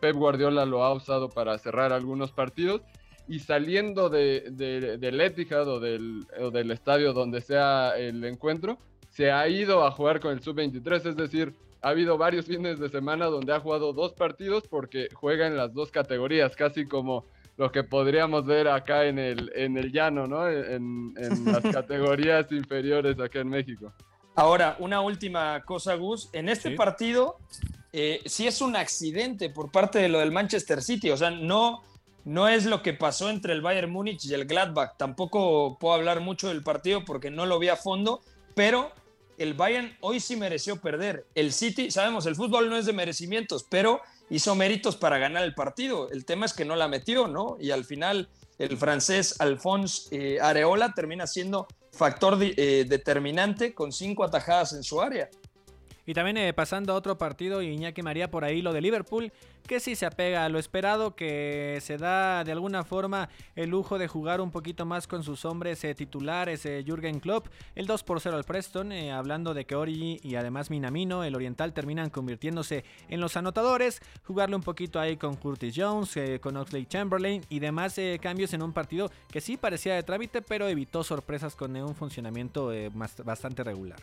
Pep 0.01 0.15
Guardiola 0.15 0.65
lo 0.65 0.83
ha 0.83 0.93
usado 0.93 1.29
para 1.29 1.57
cerrar 1.57 1.93
algunos 1.93 2.31
partidos 2.31 2.81
y 3.27 3.39
saliendo 3.39 4.09
de, 4.09 4.51
del 4.51 5.21
Etihad 5.21 5.67
o 5.67 5.79
del, 5.79 6.27
o 6.39 6.51
del 6.51 6.71
estadio 6.71 7.13
donde 7.13 7.41
sea 7.41 7.97
el 7.97 8.23
encuentro, 8.23 8.77
se 9.15 9.31
ha 9.31 9.47
ido 9.47 9.85
a 9.85 9.91
jugar 9.91 10.19
con 10.19 10.33
el 10.33 10.41
sub-23, 10.41 11.09
es 11.09 11.15
decir, 11.15 11.55
ha 11.81 11.89
habido 11.89 12.17
varios 12.17 12.47
fines 12.47 12.79
de 12.79 12.89
semana 12.89 13.27
donde 13.27 13.53
ha 13.53 13.61
jugado 13.61 13.93
dos 13.93 14.11
partidos 14.11 14.67
porque 14.67 15.07
juega 15.13 15.47
en 15.47 15.55
las 15.55 15.73
dos 15.73 15.89
categorías, 15.89 16.53
casi 16.53 16.85
como 16.85 17.25
lo 17.55 17.71
que 17.71 17.85
podríamos 17.85 18.45
ver 18.45 18.67
acá 18.67 19.05
en 19.05 19.17
el, 19.17 19.53
en 19.55 19.77
el 19.77 19.93
llano, 19.93 20.27
¿no? 20.27 20.49
En, 20.49 21.13
las 21.45 21.61
categorías 21.73 22.51
inferiores 22.51 23.17
acá 23.17 23.39
en 23.39 23.47
México. 23.47 23.93
Ahora, 24.35 24.75
una 24.79 24.99
última 24.99 25.63
cosa, 25.63 25.95
Gus. 25.95 26.29
En 26.33 26.49
este 26.49 26.71
partido, 26.71 27.37
eh, 27.93 28.21
sí 28.25 28.47
es 28.47 28.59
un 28.59 28.75
accidente 28.75 29.49
por 29.49 29.71
parte 29.71 29.99
de 29.99 30.09
lo 30.09 30.19
del 30.19 30.33
Manchester 30.33 30.81
City. 30.81 31.09
O 31.11 31.15
sea, 31.15 31.31
no, 31.31 31.83
no 32.25 32.49
es 32.49 32.65
lo 32.65 32.81
que 32.81 32.91
pasó 32.91 33.29
entre 33.29 33.53
el 33.53 33.61
Bayern 33.61 33.89
Múnich 33.89 34.25
y 34.25 34.33
el 34.33 34.43
Gladbach. 34.43 34.97
Tampoco 34.97 35.77
puedo 35.79 35.93
hablar 35.93 36.19
mucho 36.19 36.49
del 36.49 36.63
partido 36.63 37.05
porque 37.05 37.31
no 37.31 37.45
lo 37.45 37.59
vi 37.59 37.69
a 37.69 37.77
fondo, 37.77 38.19
pero 38.55 38.91
el 39.37 39.53
Bayern 39.53 39.95
hoy 40.01 40.19
sí 40.19 40.35
mereció 40.35 40.77
perder. 40.77 41.25
El 41.35 41.53
City, 41.53 41.91
sabemos, 41.91 42.25
el 42.25 42.35
fútbol 42.35 42.69
no 42.69 42.77
es 42.77 42.85
de 42.85 42.93
merecimientos, 42.93 43.65
pero 43.69 44.01
hizo 44.29 44.55
méritos 44.55 44.95
para 44.95 45.17
ganar 45.17 45.43
el 45.43 45.53
partido. 45.53 46.09
El 46.09 46.25
tema 46.25 46.45
es 46.45 46.53
que 46.53 46.65
no 46.65 46.75
la 46.75 46.87
metió, 46.87 47.27
¿no? 47.27 47.57
Y 47.59 47.71
al 47.71 47.85
final 47.85 48.29
el 48.57 48.77
francés 48.77 49.35
Alphonse 49.39 50.07
eh, 50.11 50.39
Areola 50.41 50.93
termina 50.93 51.27
siendo 51.27 51.67
factor 51.91 52.37
eh, 52.41 52.85
determinante 52.87 53.73
con 53.73 53.91
cinco 53.91 54.23
atajadas 54.23 54.73
en 54.73 54.83
su 54.83 55.01
área. 55.01 55.29
Y 56.05 56.13
también 56.13 56.37
eh, 56.37 56.53
pasando 56.53 56.93
a 56.93 56.95
otro 56.95 57.17
partido, 57.17 57.61
Iñaki 57.61 58.03
María 58.03 58.29
por 58.29 58.43
ahí 58.43 58.61
lo 58.61 58.73
de 58.73 58.81
Liverpool, 58.81 59.31
que 59.65 59.79
sí 59.79 59.95
se 59.95 60.05
apega 60.05 60.45
a 60.45 60.49
lo 60.49 60.59
esperado, 60.59 61.15
que 61.15 61.79
se 61.81 61.97
da 61.97 62.43
de 62.43 62.51
alguna 62.51 62.83
forma 62.83 63.29
el 63.55 63.71
lujo 63.71 63.97
de 63.97 64.07
jugar 64.07 64.39
un 64.39 64.51
poquito 64.51 64.85
más 64.85 65.07
con 65.07 65.23
sus 65.23 65.45
hombres 65.45 65.83
eh, 65.83 65.95
titulares, 65.95 66.65
eh, 66.67 66.83
Jürgen 66.85 67.19
Klopp, 67.19 67.47
el 67.73 67.87
2 67.87 68.03
por 68.03 68.21
0 68.21 68.37
al 68.37 68.43
Preston, 68.43 68.91
hablando 68.91 69.55
de 69.55 69.65
que 69.65 69.75
Origi 69.75 70.19
y 70.21 70.35
además 70.35 70.69
Minamino, 70.69 71.23
el 71.23 71.35
oriental, 71.35 71.73
terminan 71.73 72.11
convirtiéndose 72.11 72.85
en 73.09 73.19
los 73.19 73.35
anotadores, 73.35 74.01
jugarle 74.23 74.55
un 74.55 74.61
poquito 74.61 74.99
ahí 74.99 75.17
con 75.17 75.35
Curtis 75.35 75.73
Jones, 75.75 76.15
con 76.39 76.55
Oxley 76.57 76.85
Chamberlain 76.85 77.43
y 77.49 77.59
demás 77.59 77.99
cambios 78.21 78.53
en 78.53 78.61
un 78.61 78.73
partido 78.73 79.09
que 79.31 79.41
sí 79.41 79.57
parecía 79.57 79.95
de 79.95 80.03
trámite, 80.03 80.41
pero 80.41 80.67
evitó 80.67 81.03
sorpresas 81.03 81.55
con 81.55 81.75
un 81.75 81.95
funcionamiento 81.95 82.71
bastante 83.23 83.63
regular. 83.63 83.99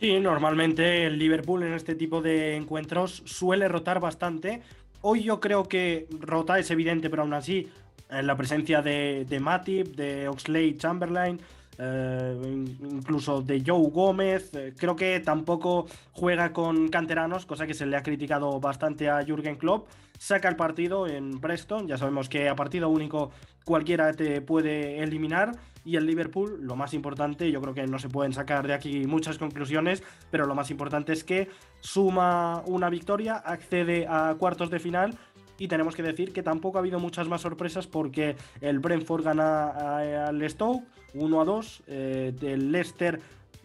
Sí, 0.00 0.18
normalmente 0.18 1.04
el 1.04 1.18
Liverpool 1.18 1.62
en 1.62 1.74
este 1.74 1.94
tipo 1.94 2.22
de 2.22 2.56
encuentros 2.56 3.22
suele 3.26 3.68
rotar 3.68 4.00
bastante. 4.00 4.62
Hoy 5.02 5.22
yo 5.22 5.40
creo 5.40 5.68
que 5.68 6.06
rota 6.20 6.58
es 6.58 6.70
evidente, 6.70 7.10
pero 7.10 7.20
aún 7.20 7.34
así, 7.34 7.68
en 8.08 8.26
la 8.26 8.34
presencia 8.34 8.80
de, 8.80 9.26
de 9.28 9.40
Matip, 9.40 9.94
de 9.94 10.26
Oxley 10.26 10.78
Chamberlain, 10.78 11.38
eh, 11.76 12.64
incluso 12.80 13.42
de 13.42 13.62
Joe 13.64 13.90
Gómez, 13.90 14.54
eh, 14.54 14.72
creo 14.74 14.96
que 14.96 15.20
tampoco 15.20 15.86
juega 16.12 16.50
con 16.54 16.88
canteranos, 16.88 17.44
cosa 17.44 17.66
que 17.66 17.74
se 17.74 17.84
le 17.84 17.98
ha 17.98 18.02
criticado 18.02 18.58
bastante 18.58 19.10
a 19.10 19.22
Jürgen 19.22 19.56
Klopp. 19.56 19.86
Saca 20.18 20.48
el 20.48 20.56
partido 20.56 21.06
en 21.08 21.40
Preston, 21.40 21.86
ya 21.86 21.98
sabemos 21.98 22.30
que 22.30 22.48
a 22.48 22.56
partido 22.56 22.88
único 22.88 23.32
cualquiera 23.66 24.14
te 24.14 24.40
puede 24.40 25.02
eliminar 25.02 25.52
y 25.84 25.96
el 25.96 26.06
Liverpool, 26.06 26.58
lo 26.60 26.76
más 26.76 26.94
importante, 26.94 27.50
yo 27.50 27.60
creo 27.60 27.74
que 27.74 27.86
no 27.86 27.98
se 27.98 28.08
pueden 28.08 28.32
sacar 28.32 28.66
de 28.66 28.74
aquí 28.74 29.06
muchas 29.06 29.38
conclusiones, 29.38 30.02
pero 30.30 30.46
lo 30.46 30.54
más 30.54 30.70
importante 30.70 31.12
es 31.12 31.24
que 31.24 31.48
suma 31.80 32.62
una 32.66 32.90
victoria, 32.90 33.36
accede 33.36 34.06
a 34.08 34.34
cuartos 34.38 34.70
de 34.70 34.78
final 34.78 35.18
y 35.58 35.68
tenemos 35.68 35.94
que 35.94 36.02
decir 36.02 36.32
que 36.32 36.42
tampoco 36.42 36.78
ha 36.78 36.80
habido 36.80 36.98
muchas 36.98 37.28
más 37.28 37.42
sorpresas 37.42 37.86
porque 37.86 38.36
el 38.60 38.78
Brentford 38.78 39.24
gana 39.24 40.26
al 40.26 40.48
Stoke 40.48 40.84
1 41.14 41.40
a 41.40 41.44
2, 41.44 41.82
eh, 41.86 42.34
el 42.42 42.72
Leicester 42.72 43.20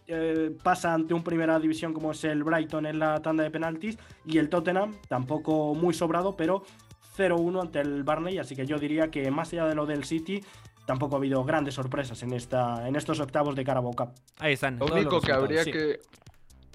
eh, 0.07 0.55
pasa 0.61 0.93
ante 0.93 1.13
un 1.13 1.23
primera 1.23 1.59
división 1.59 1.93
como 1.93 2.11
es 2.11 2.23
el 2.25 2.43
Brighton 2.43 2.85
en 2.85 2.99
la 2.99 3.21
tanda 3.21 3.43
de 3.43 3.49
penaltis 3.49 3.97
y 4.25 4.37
el 4.37 4.49
Tottenham 4.49 4.95
tampoco 5.07 5.73
muy 5.73 5.93
sobrado, 5.93 6.35
pero 6.35 6.63
0-1 7.17 7.61
ante 7.61 7.79
el 7.79 8.03
Barney, 8.03 8.37
así 8.37 8.55
que 8.55 8.65
yo 8.65 8.77
diría 8.77 9.09
que 9.09 9.31
más 9.31 9.53
allá 9.53 9.65
de 9.65 9.75
lo 9.75 9.85
del 9.85 10.03
City, 10.03 10.43
tampoco 10.85 11.15
ha 11.15 11.17
habido 11.19 11.43
grandes 11.43 11.73
sorpresas 11.73 12.21
en, 12.23 12.33
esta, 12.33 12.87
en 12.87 12.95
estos 12.95 13.19
octavos 13.19 13.55
de 13.55 13.63
Carabao 13.63 13.93
Cup. 13.93 14.09
Ahí 14.39 14.53
están. 14.53 14.79
Lo 14.79 14.87
único 14.87 15.21
que 15.21 15.31
habría 15.31 15.63
que, 15.65 15.99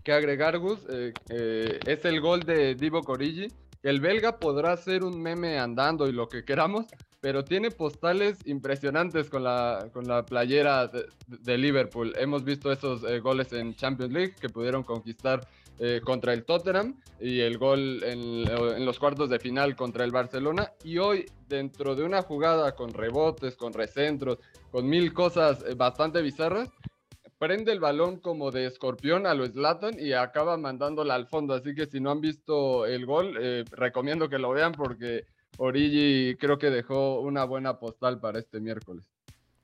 que, 0.03 0.13
agregar, 0.13 0.59
Gus, 0.59 0.81
eh, 0.91 1.13
eh, 1.29 1.81
es 1.87 2.05
el 2.05 2.21
gol 2.21 2.41
de 2.41 2.75
Divo 2.75 3.03
Corigi. 3.03 3.49
El 3.83 4.01
belga 4.01 4.39
podrá 4.39 4.77
ser 4.77 5.05
un 5.05 5.23
meme 5.23 5.59
andando 5.59 6.07
y 6.07 6.13
lo 6.13 6.29
que 6.29 6.45
queramos, 6.45 6.87
pero 7.21 7.45
tiene 7.45 7.71
postales 7.71 8.39
impresionantes 8.47 9.31
con 9.31 9.45
la, 9.45 9.89
con 9.93 10.07
la 10.07 10.25
playera 10.25 10.91
de, 11.27 11.59
Liverpool. 11.59 12.13
Hemos 12.19 12.45
visto 12.45 12.71
esos 12.71 13.05
eh, 13.05 13.21
goles 13.21 13.53
en 13.53 13.75
Champions 13.75 14.13
League 14.13 14.35
que 14.39 14.51
pudieron 14.51 14.83
conquistar 14.83 15.47
eh, 15.83 16.03
contra 16.05 16.35
el 16.35 16.45
Tottenham 16.45 17.01
y 17.19 17.41
el 17.41 17.57
gol 17.57 18.03
en, 18.05 18.85
los 18.85 18.99
cuartos 18.99 19.31
de 19.31 19.39
final 19.39 19.75
contra 19.77 20.05
el 20.05 20.11
Barcelona. 20.11 20.73
Y 20.85 20.99
hoy, 20.99 21.25
dentro 21.49 21.97
de 21.97 22.05
una 22.05 22.21
jugada 22.21 22.77
con 22.77 22.93
rebotes, 22.93 23.57
con 23.57 23.73
recentros, 23.73 24.41
con 24.71 24.87
mil 24.87 25.15
cosas 25.15 25.65
eh, 25.67 25.73
bastante 25.75 26.21
bizarras, 26.21 26.69
prende 27.39 27.73
el 27.73 27.81
balón 27.81 28.21
como 28.21 28.51
de 28.51 28.67
escorpión 28.67 29.27
a 29.27 29.33
lo 29.33 29.47
Slatan 29.47 29.99
y 29.99 30.13
acaba 30.13 30.59
mandándola 30.59 31.15
al 31.15 31.29
fondo. 31.29 31.55
Así 31.55 31.75
que 31.75 31.87
si 31.87 31.99
no 31.99 32.11
han 32.11 32.21
visto 32.21 32.85
el 32.85 33.07
gol, 33.07 33.39
eh, 33.41 33.65
recomiendo 33.71 34.29
que 34.29 34.39
lo 34.39 34.51
vean 34.51 34.73
porque 34.73 35.25
Origi 35.57 36.37
creo 36.39 36.59
que 36.59 36.69
dejó 36.69 37.21
una 37.21 37.45
buena 37.45 37.79
postal 37.79 38.21
para 38.21 38.39
este 38.39 38.61
miércoles. 38.61 39.07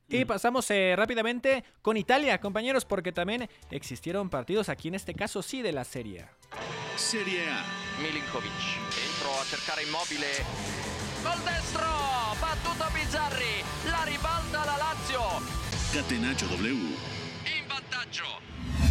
Y 0.08 0.24
pasamos 0.24 0.70
eh, 0.70 0.94
rápidamente 0.96 1.64
con 1.82 1.96
Italia, 1.96 2.40
compañeros, 2.40 2.84
porque 2.84 3.12
también 3.12 3.48
existieron 3.70 4.30
partidos 4.30 4.68
aquí, 4.68 4.88
en 4.88 4.94
este 4.94 5.14
caso 5.14 5.42
sí, 5.42 5.62
de 5.62 5.72
la 5.72 5.84
Serie 5.84 6.22
A. 6.22 6.30
Serie 6.96 7.48
A. 7.48 7.64
Milinkovic 8.00 8.52
entró 8.52 9.40
a 9.40 9.44
cercare 9.44 9.82
immobile. 9.82 10.26
Gol 11.24 11.44
destro, 11.44 11.86
battuto 12.40 12.84
Bizzarri, 12.94 13.64
la 13.90 14.04
ribalta 14.04 14.64
la 14.64 14.78
Lazio. 14.78 15.22
Catenaccio 15.92 16.46
W. 16.48 16.70
In 16.70 17.68
vantaggio. 17.68 18.24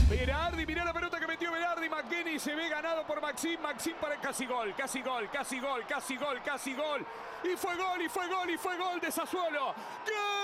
Berardi, 0.09 0.65
mira 0.65 0.83
la 0.83 0.93
pelota 0.93 1.19
que 1.19 1.27
metió 1.27 1.51
Velardi, 1.51 1.89
McKenny 1.89 2.37
se 2.37 2.53
ve 2.53 2.69
ganado 2.69 3.07
por 3.07 3.21
Maxim, 3.21 3.59
Maxim 3.59 3.93
para 3.99 4.15
el 4.15 4.21
casi 4.21 4.45
gol, 4.45 4.73
casi 4.75 5.01
gol, 5.01 5.29
casi 5.31 5.59
gol, 5.59 5.83
casi 5.87 6.17
gol, 6.17 6.41
casi 6.43 6.73
gol. 6.73 7.05
Y 7.43 7.57
fue 7.57 7.75
gol, 7.75 8.01
y 8.01 8.09
fue 8.09 8.27
gol, 8.27 8.49
y 8.49 8.57
fue 8.57 8.77
gol 8.77 8.99
de 8.99 9.11
Sassuolo. 9.11 9.73
¡Gol! 10.05 10.34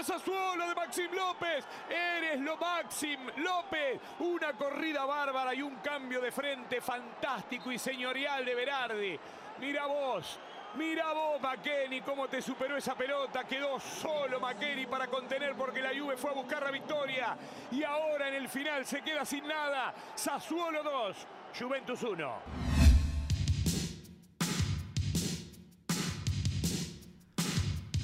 De 0.00 0.66
de 0.66 0.74
Maxim 0.74 1.12
López. 1.12 1.62
Eres 1.90 2.40
lo 2.40 2.56
Maxim 2.56 3.20
López. 3.36 4.00
Una 4.20 4.54
corrida 4.54 5.04
bárbara 5.04 5.54
y 5.54 5.60
un 5.60 5.76
cambio 5.76 6.22
de 6.22 6.32
frente 6.32 6.80
fantástico 6.80 7.70
y 7.70 7.78
señorial 7.78 8.42
de 8.42 8.54
Berardi. 8.54 9.20
Mira 9.58 9.84
vos, 9.84 10.38
Mira 10.76 11.12
vos, 11.12 11.40
McKenny, 11.42 12.00
cómo 12.00 12.28
te 12.28 12.40
superó 12.40 12.78
esa 12.78 12.94
pelota. 12.94 13.44
Quedó 13.44 13.78
solo 13.78 14.40
McKenny 14.40 14.86
para 14.86 15.06
contener 15.08 15.54
porque 15.54 15.82
la 15.82 15.90
Juve 15.90 16.16
fue 16.16 16.30
a 16.30 16.34
buscar 16.34 16.62
la 16.62 16.70
victoria. 16.70 17.36
Y 17.70 17.82
ahora 17.82 18.28
en 18.28 18.34
el 18.36 18.48
final 18.48 18.86
se 18.86 19.02
queda 19.02 19.26
sin 19.26 19.46
nada. 19.46 19.92
Sassuolo 20.14 20.82
2, 20.82 21.16
Juventus 21.58 22.02
1. 22.04 22.79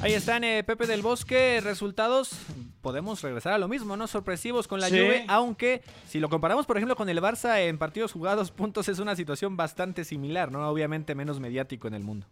Ahí 0.01 0.13
están, 0.13 0.45
eh, 0.45 0.63
Pepe 0.63 0.87
del 0.87 1.01
Bosque, 1.01 1.61
resultados. 1.63 2.33
Podemos 2.83 3.23
regresar 3.23 3.55
a 3.55 3.59
lo 3.59 3.67
mismo, 3.67 3.97
¿no? 3.97 4.07
Sorpresivos 4.07 4.69
con 4.69 4.79
la 4.79 4.89
Juve, 4.89 5.25
aunque 5.27 5.83
si 6.07 6.21
lo 6.21 6.29
comparamos, 6.29 6.67
por 6.67 6.77
ejemplo, 6.77 6.97
con 6.97 7.09
el 7.09 7.19
Barça 7.23 7.61
en 7.63 7.79
partidos 7.79 8.13
jugados, 8.13 8.51
puntos 8.53 8.89
es 8.89 8.99
una 8.99 9.17
situación 9.17 9.57
bastante 9.57 10.05
similar, 10.05 10.53
¿no? 10.53 10.69
Obviamente 10.69 11.15
menos 11.15 11.41
mediático 11.41 11.89
en 11.89 11.95
el 11.95 12.05
mundo. 12.05 12.27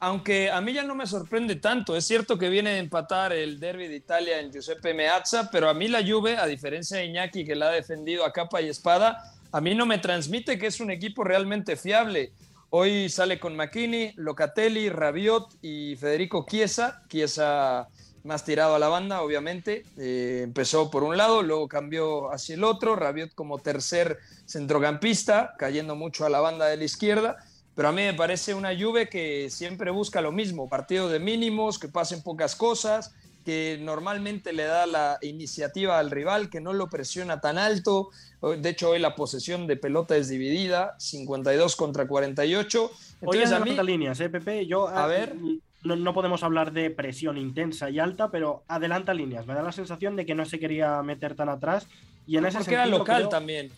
Aunque 0.00 0.50
a 0.50 0.60
mí 0.60 0.72
ya 0.72 0.82
no 0.82 0.96
me 0.96 1.06
sorprende 1.06 1.56
tanto, 1.56 1.96
es 1.96 2.04
cierto 2.04 2.36
que 2.36 2.48
viene 2.48 2.70
a 2.70 2.78
empatar 2.78 3.32
el 3.32 3.60
derby 3.60 3.86
de 3.86 3.96
Italia 3.96 4.40
en 4.40 4.52
Giuseppe 4.52 4.92
Meazza, 4.92 5.50
pero 5.50 5.68
a 5.68 5.74
mí 5.74 5.88
la 5.88 6.04
Juve, 6.04 6.36
a 6.36 6.46
diferencia 6.46 6.98
de 6.98 7.06
Iñaki 7.06 7.44
que 7.44 7.54
la 7.54 7.68
ha 7.68 7.72
defendido 7.72 8.24
a 8.24 8.32
capa 8.32 8.60
y 8.60 8.68
espada, 8.68 9.34
a 9.52 9.60
mí 9.60 9.74
no 9.74 9.86
me 9.86 9.98
transmite 9.98 10.58
que 10.58 10.66
es 10.66 10.80
un 10.80 10.90
equipo 10.90 11.24
realmente 11.24 11.76
fiable. 11.76 12.32
Hoy 12.70 13.08
sale 13.08 13.40
con 13.40 13.56
McKinney, 13.56 14.12
Locatelli, 14.16 14.90
Rabiot 14.90 15.56
y 15.62 15.96
Federico 15.96 16.44
Chiesa. 16.46 17.02
Chiesa 17.08 17.88
más 18.24 18.44
tirado 18.44 18.74
a 18.74 18.78
la 18.78 18.88
banda, 18.88 19.22
obviamente. 19.22 19.84
Eh, 19.96 20.42
empezó 20.44 20.90
por 20.90 21.02
un 21.02 21.16
lado, 21.16 21.42
luego 21.42 21.66
cambió 21.66 22.30
hacia 22.30 22.56
el 22.56 22.64
otro. 22.64 22.94
Rabiot 22.94 23.34
como 23.34 23.58
tercer 23.58 24.18
centrocampista, 24.46 25.54
cayendo 25.58 25.96
mucho 25.96 26.26
a 26.26 26.28
la 26.28 26.40
banda 26.40 26.66
de 26.66 26.76
la 26.76 26.84
izquierda 26.84 27.38
pero 27.78 27.90
a 27.90 27.92
mí 27.92 28.02
me 28.02 28.12
parece 28.12 28.54
una 28.54 28.76
Juve 28.76 29.08
que 29.08 29.50
siempre 29.50 29.92
busca 29.92 30.20
lo 30.20 30.32
mismo, 30.32 30.68
partido 30.68 31.08
de 31.08 31.20
mínimos, 31.20 31.78
que 31.78 31.86
pasen 31.86 32.24
pocas 32.24 32.56
cosas, 32.56 33.14
que 33.48 33.78
normalmente 33.80 34.52
le 34.52 34.64
da 34.64 34.84
la 34.84 35.18
iniciativa 35.22 35.98
al 35.98 36.10
rival, 36.10 36.50
que 36.50 36.60
no 36.60 36.74
lo 36.74 36.90
presiona 36.90 37.40
tan 37.40 37.56
alto. 37.56 38.10
De 38.42 38.68
hecho, 38.68 38.90
hoy 38.90 38.98
la 38.98 39.14
posesión 39.14 39.66
de 39.66 39.78
pelota 39.78 40.18
es 40.18 40.28
dividida, 40.28 40.94
52 40.98 41.74
contra 41.74 42.06
48. 42.06 42.90
Entonces, 43.22 43.22
hoy 43.22 43.38
adelanta 43.38 43.82
líneas, 43.82 44.20
¿eh, 44.20 44.28
Pepe? 44.28 44.66
Yo, 44.66 44.88
a, 44.88 45.06
ver... 45.06 45.34
No, 45.82 46.12
podemos 46.12 46.42
hablar 46.42 46.74
de 46.74 46.90
presión 46.90 47.38
intensa 47.38 47.88
y 47.88 47.98
alta, 47.98 48.30
pero 48.30 48.64
adelanta 48.68 49.14
líneas. 49.14 49.46
Me 49.46 49.54
da 49.54 49.62
la 49.62 49.72
sensación 49.72 50.14
de 50.14 50.26
que 50.26 50.34
no 50.34 50.44
se 50.44 50.58
quería 50.58 51.02
meter 51.02 51.34
tan 51.34 51.48
atrás. 51.48 51.86
Y 52.26 52.36
en 52.36 52.44
ese 52.44 52.58
Porque 52.58 52.74
era 52.74 52.84
local 52.84 53.30
también. 53.30 53.70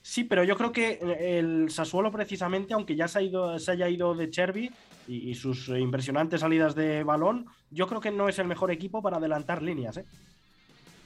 Sí, 0.00 0.24
pero 0.24 0.42
yo 0.42 0.56
creo 0.56 0.72
que 0.72 0.98
el 1.38 1.70
Sassuolo 1.70 2.10
precisamente, 2.10 2.72
aunque 2.72 2.96
ya 2.96 3.08
se, 3.08 3.18
ha 3.18 3.22
ido, 3.22 3.58
se 3.58 3.72
haya 3.72 3.90
ido 3.90 4.14
de 4.14 4.30
Chervi 4.30 4.70
y, 5.12 5.34
sus 5.34 5.68
impresionantes 5.68 6.40
salidas 6.40 6.74
de 6.74 7.02
balón, 7.04 7.46
yo 7.70 7.86
creo 7.86 8.00
que 8.00 8.10
no 8.10 8.28
es 8.28 8.38
el 8.38 8.46
mejor 8.46 8.70
equipo 8.70 9.02
para 9.02 9.18
adelantar 9.18 9.62
líneas. 9.62 9.96
¿eh? 9.98 10.04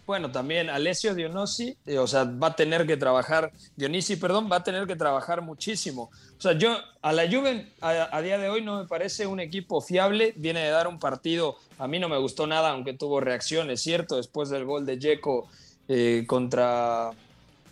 Bueno, 0.07 0.31
también 0.31 0.71
Alessio 0.71 1.15
Dionisi, 1.15 1.77
eh, 1.87 1.99
o 1.99 2.07
sea, 2.07 2.25
va 2.25 2.49
a 2.49 2.57
tener 2.57 2.87
que 2.87 2.97
trabajar, 2.97 3.51
Dionisi, 3.77 4.17
perdón, 4.17 4.49
va 4.51 4.57
a 4.57 4.65
tener 4.65 4.87
que 4.87 4.97
trabajar 4.97 5.43
muchísimo. 5.43 6.11
O 6.39 6.41
sea, 6.41 6.53
yo 6.53 6.77
a 7.03 7.13
la 7.13 7.29
Juve 7.29 7.73
a, 7.81 8.21
día 8.23 8.39
de 8.39 8.49
hoy 8.49 8.63
no 8.63 8.81
me 8.81 8.87
parece 8.87 9.27
un 9.27 9.41
equipo 9.41 9.81
fiable, 9.81 10.33
viene 10.37 10.61
de 10.61 10.71
dar 10.71 10.87
un 10.87 10.99
partido, 10.99 11.57
a 11.79 11.89
mí 11.89 11.99
no 11.99 12.09
me 12.09 12.19
gustó 12.19 12.47
nada, 12.47 12.71
aunque 12.71 12.93
tuvo 12.93 13.21
reacciones, 13.21 13.83
cierto, 13.83 14.17
después 14.17 14.49
del 14.49 14.65
gol 14.65 14.87
de 14.87 14.97
Dzeko 14.97 15.49
contra 16.27 17.13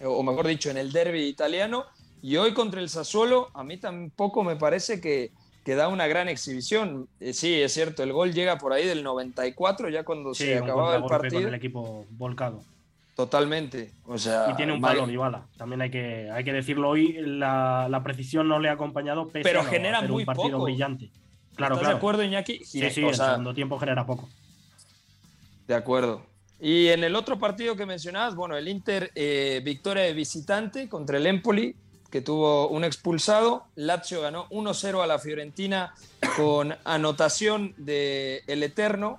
o 0.03 0.23
mejor 0.23 0.47
dicho, 0.47 0.71
en 0.71 0.77
el 0.77 0.93
derby 0.93 1.25
italiano. 1.25 1.85
Y 2.23 2.37
hoy 2.37 2.55
contra 2.55 2.81
el 2.81 2.89
Sassuolo, 2.89 3.51
a 3.55 3.63
mí 3.65 3.77
tampoco 3.77 4.43
me 4.43 4.57
parece 4.57 5.01
que, 5.01 5.31
que 5.65 5.75
da 5.75 5.89
una 5.89 6.07
gran 6.07 6.29
exhibición. 6.29 7.09
Eh, 7.21 7.33
sí, 7.33 7.61
es 7.61 7.73
cierto, 7.73 8.03
el 8.03 8.13
gol 8.13 8.33
llega 8.33 8.59
por 8.59 8.73
ahí 8.73 8.87
del 8.87 9.03
94, 9.03 9.89
ya 9.89 10.05
cuando 10.05 10.35
se 10.35 10.59
acababa 10.59 10.97
el 10.97 11.05
partido. 11.05 11.49
el 11.49 11.55
equipo 11.55 12.07
volcado. 12.11 12.63
Totalmente. 13.17 13.93
O 14.07 14.19
sea, 14.19 14.51
y 14.51 14.55
tiene 14.57 14.73
un 14.73 14.81
balón 14.81 15.11
y 15.11 15.17
bala. 15.17 15.47
También 15.57 15.81
hay 15.81 15.91
que, 15.91 16.29
hay 16.31 16.45
que 16.45 16.53
decirlo 16.53 16.91
hoy, 16.91 17.15
la, 17.21 17.87
la 17.89 18.03
precisión 18.03 18.49
no 18.49 18.59
le 18.59 18.69
ha 18.69 18.73
acompañado, 18.73 19.29
pero 19.33 19.65
genera 19.65 20.03
muy 20.03 20.23
un 20.23 20.27
partido 20.27 20.51
poco. 20.51 20.65
brillante. 20.65 21.11
Claro, 21.55 21.77
¿Estás 21.77 21.91
de 21.91 21.97
acuerdo, 21.97 22.23
Iñaki? 22.25 22.65
Sí, 22.65 22.91
sí, 22.91 23.05
el 23.05 23.15
segundo 23.15 23.55
tiempo 23.55 23.79
genera 23.79 24.05
poco. 24.05 24.29
De 25.69 25.75
acuerdo. 25.75 26.27
Y 26.61 26.89
en 26.89 27.05
el 27.05 27.15
otro 27.15 27.39
partido 27.39 27.77
que 27.77 27.87
mencionabas, 27.87 28.35
bueno, 28.35 28.57
el 28.57 28.67
Inter 28.69 29.13
eh, 29.15 29.61
victoria 29.65 30.03
de 30.05 30.13
visitante 30.13 30.89
contra 30.89 31.19
el 31.19 31.27
Empoli, 31.27 31.77
que 32.15 32.21
tuvo 32.21 32.69
un 32.69 32.85
expulsado. 32.85 33.65
Lazio 33.75 34.21
ganó 34.21 34.49
1-0 34.51 35.03
a 35.03 35.07
la 35.09 35.19
Fiorentina 35.19 35.97
con 36.37 36.73
anotación 36.85 37.75
de 37.77 38.45
el 38.47 38.63
eterno 38.63 39.19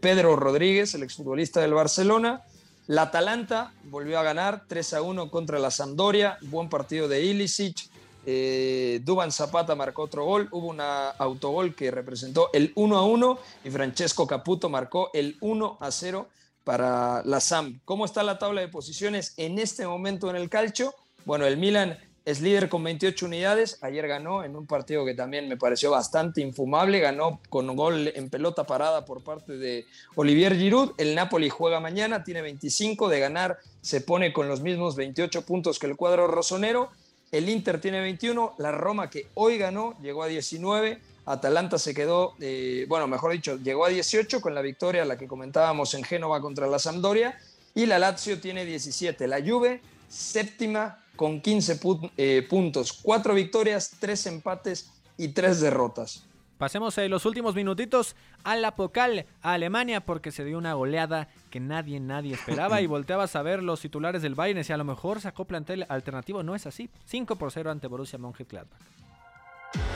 Pedro 0.00 0.34
Rodríguez, 0.34 0.92
el 0.94 1.04
exfutbolista 1.04 1.60
del 1.60 1.74
Barcelona. 1.74 2.42
La 2.88 3.02
Atalanta 3.02 3.72
volvió 3.84 4.18
a 4.18 4.24
ganar 4.24 4.64
3-1 4.68 5.30
contra 5.30 5.60
la 5.60 5.70
Sampdoria. 5.70 6.36
Buen 6.40 6.68
partido 6.68 7.06
de 7.06 7.22
Ilicic. 7.22 7.88
Eh, 8.26 9.00
Duban 9.04 9.30
Zapata 9.30 9.76
marcó 9.76 10.02
otro 10.02 10.24
gol. 10.24 10.48
Hubo 10.50 10.66
un 10.66 10.80
autogol 10.80 11.76
que 11.76 11.92
representó 11.92 12.50
el 12.52 12.72
1 12.74 13.06
1 13.06 13.38
y 13.62 13.70
Francesco 13.70 14.26
Caputo 14.26 14.68
marcó 14.68 15.10
el 15.14 15.36
1 15.40 15.78
0 15.88 16.28
para 16.64 17.22
la 17.24 17.38
SAM. 17.38 17.78
¿Cómo 17.84 18.04
está 18.04 18.24
la 18.24 18.40
tabla 18.40 18.60
de 18.60 18.66
posiciones 18.66 19.34
en 19.36 19.60
este 19.60 19.86
momento 19.86 20.28
en 20.30 20.34
el 20.34 20.50
calcio? 20.50 20.96
Bueno, 21.24 21.46
el 21.46 21.58
Milan 21.58 21.96
es 22.24 22.40
líder 22.40 22.68
con 22.68 22.82
28 22.82 23.26
unidades. 23.26 23.78
Ayer 23.82 24.08
ganó 24.08 24.44
en 24.44 24.56
un 24.56 24.66
partido 24.66 25.04
que 25.04 25.14
también 25.14 25.48
me 25.48 25.58
pareció 25.58 25.90
bastante 25.90 26.40
infumable. 26.40 27.00
Ganó 27.00 27.40
con 27.50 27.68
un 27.68 27.76
gol 27.76 28.12
en 28.14 28.30
pelota 28.30 28.64
parada 28.64 29.04
por 29.04 29.22
parte 29.22 29.58
de 29.58 29.84
Olivier 30.14 30.56
Giroud. 30.56 30.92
El 30.96 31.14
Napoli 31.14 31.50
juega 31.50 31.80
mañana, 31.80 32.24
tiene 32.24 32.40
25 32.40 33.08
de 33.08 33.20
ganar. 33.20 33.58
Se 33.82 34.00
pone 34.00 34.32
con 34.32 34.48
los 34.48 34.62
mismos 34.62 34.96
28 34.96 35.42
puntos 35.44 35.78
que 35.78 35.86
el 35.86 35.96
cuadro 35.96 36.26
rosonero. 36.26 36.90
El 37.30 37.48
Inter 37.50 37.78
tiene 37.78 38.00
21. 38.00 38.54
La 38.56 38.72
Roma, 38.72 39.10
que 39.10 39.28
hoy 39.34 39.58
ganó, 39.58 39.94
llegó 40.00 40.22
a 40.22 40.28
19. 40.28 41.00
Atalanta 41.26 41.78
se 41.78 41.94
quedó, 41.94 42.34
eh, 42.40 42.86
bueno, 42.88 43.06
mejor 43.06 43.32
dicho, 43.32 43.56
llegó 43.56 43.86
a 43.86 43.88
18 43.88 44.40
con 44.40 44.54
la 44.54 44.60
victoria, 44.60 45.04
la 45.04 45.16
que 45.16 45.26
comentábamos 45.26 45.94
en 45.94 46.04
Génova 46.04 46.40
contra 46.40 46.66
la 46.66 46.78
Sampdoria, 46.78 47.38
y 47.74 47.86
la 47.86 47.98
Lazio 47.98 48.40
tiene 48.40 48.66
17. 48.66 49.26
La 49.26 49.40
Juve, 49.40 49.80
séptima 50.08 51.03
con 51.15 51.41
15 51.41 51.79
eh, 52.17 52.47
puntos, 52.49 52.93
cuatro 53.01 53.33
victorias, 53.33 53.91
tres 53.99 54.25
empates 54.25 54.89
y 55.17 55.29
tres 55.29 55.59
derrotas. 55.59 56.23
Pasemos 56.57 56.97
en 56.97 57.09
los 57.09 57.25
últimos 57.25 57.55
minutitos 57.55 58.17
a 58.43 58.57
la 58.57 58.75
Pocal, 58.75 59.25
a 59.41 59.53
Alemania, 59.53 60.01
porque 60.01 60.31
se 60.31 60.43
dio 60.43 60.57
una 60.57 60.73
goleada 60.73 61.29
que 61.49 61.61
nadie, 61.61 62.01
nadie 62.01 62.33
esperaba 62.33 62.81
y 62.81 62.85
volteabas 62.85 63.35
a 63.37 63.41
ver 63.41 63.63
los 63.63 63.79
titulares 63.79 64.21
del 64.21 64.35
Bayern 64.35 64.65
y 64.67 64.73
a 64.73 64.77
lo 64.77 64.83
mejor 64.83 65.21
sacó 65.21 65.45
plantel 65.45 65.85
alternativo. 65.87 66.43
No 66.43 66.55
es 66.55 66.65
así. 66.65 66.89
5 67.05 67.37
por 67.37 67.53
0 67.53 67.71
ante 67.71 67.87
Borussia 67.87 68.19
Mönchengladbach. 68.19 68.77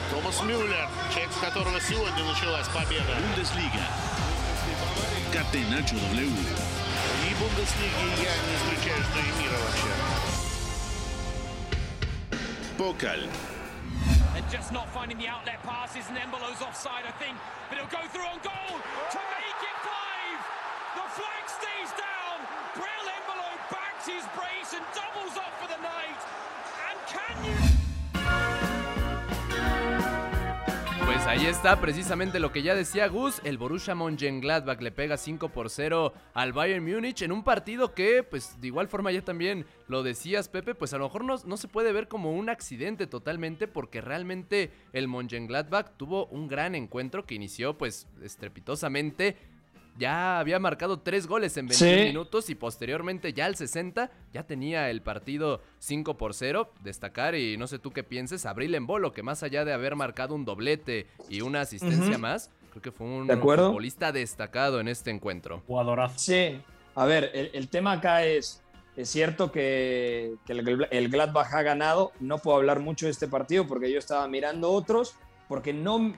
Томас 0.10 0.42
Мюллер, 0.44 0.88
человек, 1.12 1.32
с 1.34 1.38
которого 1.38 1.82
сегодня 1.82 2.24
началась 2.24 2.68
победа. 2.70 3.12
Бундеслига. 3.20 3.84
Катеначо 5.34 5.96
W. 5.96 6.28
И 7.28 7.34
Бундеслиги 7.40 8.24
я 8.24 8.36
не 8.38 8.56
исключаю, 8.56 9.04
что 9.04 9.20
и 9.20 9.44
мира 9.44 9.58
вообще. 9.60 10.07
Pokal. 12.79 13.19
And 14.37 14.45
just 14.49 14.73
not 14.73 14.89
finding 14.95 15.19
the 15.19 15.27
outlet 15.27 15.61
passes 15.65 16.07
and 16.09 16.17
Embolo's 16.17 16.63
offside, 16.63 17.03
I 17.05 17.11
think, 17.19 17.37
but 17.69 17.77
he'll 17.77 17.91
go 17.91 18.07
through 18.15 18.23
on 18.23 18.39
goal 18.39 18.79
to 18.79 19.19
make 19.35 19.61
it 19.67 19.79
five. 19.83 20.39
The 20.95 21.07
flag 21.19 21.45
stays 21.51 21.91
down. 21.99 22.39
Brill 22.79 23.07
Embolo 23.19 23.51
backs 23.75 24.07
his 24.07 24.23
brace 24.31 24.79
and 24.79 24.87
doubles 24.95 25.37
up 25.37 25.51
for 25.59 25.67
the 25.67 25.83
night. 25.83 26.23
And 26.87 26.99
can 27.11 27.45
you? 27.45 27.68
Ahí 31.29 31.45
está 31.45 31.79
precisamente 31.79 32.41
lo 32.41 32.53
que 32.53 32.63
ya 32.63 32.75
decía 32.75 33.07
Gus, 33.07 33.43
el 33.45 33.59
Borussia 33.59 33.95
Mönchengladbach 33.95 34.81
le 34.81 34.91
pega 34.91 35.19
5 35.19 35.51
por 35.51 35.69
0 35.69 36.15
al 36.33 36.55
Bayern 36.55 36.83
Múnich 36.83 37.21
en 37.21 37.33
un 37.33 37.45
partido 37.45 37.93
que, 37.93 38.23
pues 38.23 38.59
de 38.63 38.69
igual 38.69 38.89
forma 38.89 39.13
ya 39.13 39.21
también 39.21 39.67
lo 39.89 40.03
decías 40.03 40.49
Pepe, 40.49 40.75
pues 40.75 40.95
a 40.95 40.99
lo 40.99 41.05
mejor 41.05 41.25
no, 41.25 41.37
no 41.45 41.59
se 41.59 41.69
puede 41.69 41.93
ver 41.93 42.09
como 42.09 42.33
un 42.33 42.49
accidente 42.49 43.07
totalmente 43.07 43.69
porque 43.69 44.01
realmente 44.01 44.73
el 44.95 45.07
Mönchengladbach 45.07 45.99
tuvo 45.99 46.25
un 46.29 46.49
gran 46.49 46.75
encuentro 46.75 47.27
que 47.27 47.35
inició 47.35 47.77
pues 47.77 48.07
estrepitosamente 48.23 49.37
ya 49.99 50.39
había 50.39 50.59
marcado 50.59 51.01
tres 51.01 51.27
goles 51.27 51.57
en 51.57 51.67
21 51.67 52.05
minutos 52.05 52.49
y 52.51 52.55
posteriormente 52.55 53.33
ya 53.33 53.47
al 53.47 53.57
60 53.57 54.11
ya 54.33 54.43
tenía 54.45 54.91
el 54.91 55.03
partido 55.03 55.61
5 55.81 56.17
por 56.17 56.35
0. 56.35 56.73
Destacar 56.83 57.35
y 57.35 57.57
no 57.57 57.67
sé 57.67 57.79
tú 57.79 57.91
qué 57.91 58.05
pienses, 58.05 58.47
Abril 58.47 58.75
en 58.75 58.87
bolo, 58.87 59.13
que 59.13 59.23
más 59.23 59.43
allá 59.43 59.65
de 59.65 59.73
haber 59.73 59.97
marcado 59.97 60.35
un 60.35 60.45
doblete 60.45 61.07
y 61.29 61.41
una 61.41 61.63
asistencia 61.63 62.17
más, 62.17 62.51
creo 62.71 62.83
que 62.83 62.93
fue 62.93 63.07
un 63.07 63.29
futbolista 63.29 64.13
destacado 64.13 64.81
en 64.81 64.89
este 64.89 65.11
encuentro. 65.11 65.63
Jugadorazo. 65.67 66.19
Sí, 66.19 66.61
a 66.95 67.05
ver, 67.05 67.31
el, 67.35 67.69
tema 67.69 67.93
acá 67.93 68.25
es, 68.25 68.63
es 68.97 69.09
cierto 69.09 69.51
que, 69.51 70.35
el, 70.47 70.87
el 70.91 71.09
Gladbach 71.09 71.53
ha 71.55 71.63
ganado, 71.63 72.13
no 72.21 72.39
puedo 72.39 72.57
hablar 72.57 72.81
mucho 72.81 73.07
de 73.07 73.13
este 73.13 73.27
partido 73.27 73.67
porque 73.67 73.91
yo 73.91 73.99
estaba 73.99 74.27
mirando 74.29 74.71
otros, 74.71 75.17
porque 75.49 75.73
no, 75.73 76.15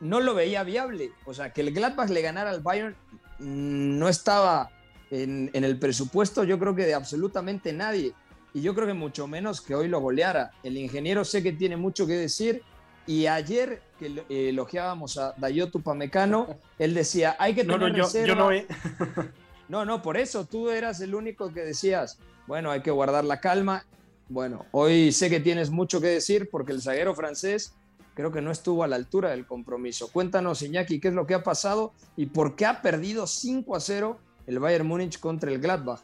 no 0.00 0.20
lo 0.20 0.34
veía 0.34 0.62
viable. 0.62 1.12
O 1.24 1.34
sea, 1.34 1.52
que 1.52 1.60
el 1.60 1.72
Gladbach 1.72 2.10
le 2.10 2.22
ganara 2.22 2.50
al 2.50 2.60
Bayern 2.60 2.94
mm, 3.38 3.98
no 3.98 4.08
estaba 4.08 4.70
en, 5.10 5.50
el 5.52 5.78
presupuesto, 5.78 6.44
yo 6.44 6.58
creo 6.58 6.74
que 6.74 6.86
de 6.86 6.94
absolutamente 6.94 7.72
nadie. 7.72 8.12
Y 8.54 8.62
yo 8.62 8.74
creo 8.74 8.86
que 8.86 8.94
mucho 8.94 9.26
menos 9.26 9.60
que 9.60 9.74
hoy 9.74 9.88
lo 9.88 10.00
goleara. 10.00 10.50
El 10.62 10.76
ingeniero 10.76 11.24
sé 11.24 11.42
que 11.42 11.52
tiene 11.52 11.76
mucho 11.76 12.06
que 12.06 12.14
decir. 12.14 12.62
Y 13.06 13.26
ayer 13.26 13.80
que 13.98 14.24
elogiábamos 14.28 15.16
a 15.16 15.34
Dayotu 15.38 15.80
Pamecano, 15.80 16.46
él 16.78 16.92
decía, 16.92 17.36
hay 17.38 17.54
que 17.54 17.62
tener 17.62 17.80
no, 17.80 17.88
no, 17.88 17.96
no, 18.34 18.50
no, 19.68 19.84
no, 19.86 20.02
por 20.02 20.18
eso 20.18 20.44
tú 20.44 20.68
eras 20.68 21.00
el 21.00 21.14
único 21.14 21.50
que 21.52 21.60
decías, 21.60 22.18
bueno, 22.46 22.70
hay 22.70 22.82
que 22.82 22.90
guardar 22.90 23.24
la 23.24 23.40
calma. 23.40 23.86
Bueno, 24.28 24.66
hoy 24.72 25.10
sé 25.12 25.30
que 25.30 25.40
tienes 25.40 25.70
mucho 25.70 26.02
que 26.02 26.08
decir 26.08 26.50
porque 26.50 26.72
el 26.72 26.82
zaguero 26.82 27.14
francés 27.14 27.72
creo 28.18 28.32
que 28.32 28.42
no 28.42 28.50
estuvo 28.50 28.82
a 28.82 28.88
la 28.88 28.96
altura 28.96 29.30
del 29.30 29.46
compromiso. 29.46 30.10
Cuéntanos, 30.10 30.62
Iñaki, 30.62 30.98
qué 30.98 31.06
es 31.06 31.14
lo 31.14 31.24
que 31.24 31.34
ha 31.34 31.44
pasado 31.44 31.92
y 32.16 32.26
por 32.26 32.56
qué 32.56 32.66
ha 32.66 32.82
perdido 32.82 33.28
5 33.28 33.76
a 33.76 33.78
0 33.78 34.18
el 34.48 34.58
Bayern 34.58 34.88
Múnich 34.88 35.20
contra 35.20 35.52
el 35.52 35.60
Gladbach. 35.60 36.00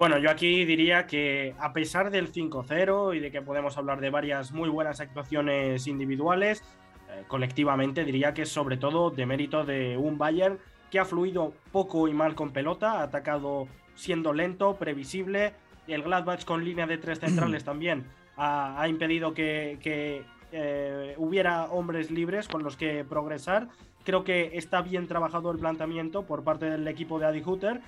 Bueno, 0.00 0.18
yo 0.18 0.28
aquí 0.28 0.64
diría 0.64 1.06
que 1.06 1.54
a 1.60 1.72
pesar 1.72 2.10
del 2.10 2.32
5-0 2.32 3.16
y 3.16 3.20
de 3.20 3.30
que 3.30 3.40
podemos 3.40 3.78
hablar 3.78 4.00
de 4.00 4.10
varias 4.10 4.50
muy 4.50 4.68
buenas 4.68 4.98
actuaciones 4.98 5.86
individuales, 5.86 6.64
eh, 7.08 7.22
colectivamente 7.28 8.04
diría 8.04 8.34
que 8.34 8.42
es 8.42 8.48
sobre 8.48 8.76
todo 8.76 9.10
de 9.10 9.26
mérito 9.26 9.64
de 9.64 9.96
un 9.96 10.18
Bayern 10.18 10.58
que 10.90 10.98
ha 10.98 11.04
fluido 11.04 11.54
poco 11.70 12.08
y 12.08 12.14
mal 12.14 12.34
con 12.34 12.52
pelota, 12.52 12.94
ha 12.94 13.02
atacado 13.04 13.68
siendo 13.94 14.32
lento, 14.32 14.74
previsible. 14.74 15.54
El 15.86 16.02
Gladbach 16.02 16.44
con 16.44 16.64
línea 16.64 16.88
de 16.88 16.98
tres 16.98 17.20
centrales 17.20 17.62
también 17.64 18.06
ha, 18.36 18.88
impedido 18.88 19.34
que, 19.34 20.24
eh, 20.52 21.14
hubiera 21.18 21.64
hombres 21.66 22.10
libres 22.10 22.48
con 22.48 22.62
los 22.62 22.76
que 22.76 23.04
progresar. 23.04 23.68
Creo 24.04 24.24
que 24.24 24.52
está 24.54 24.82
bien 24.82 25.06
trabajado 25.06 25.50
el 25.50 25.58
planteamiento 25.58 26.22
por 26.22 26.42
parte 26.42 26.70
del 26.70 26.86
equipo 26.88 27.18
de 27.18 27.26
Adi 27.26 27.42
Hutter, 27.44 27.80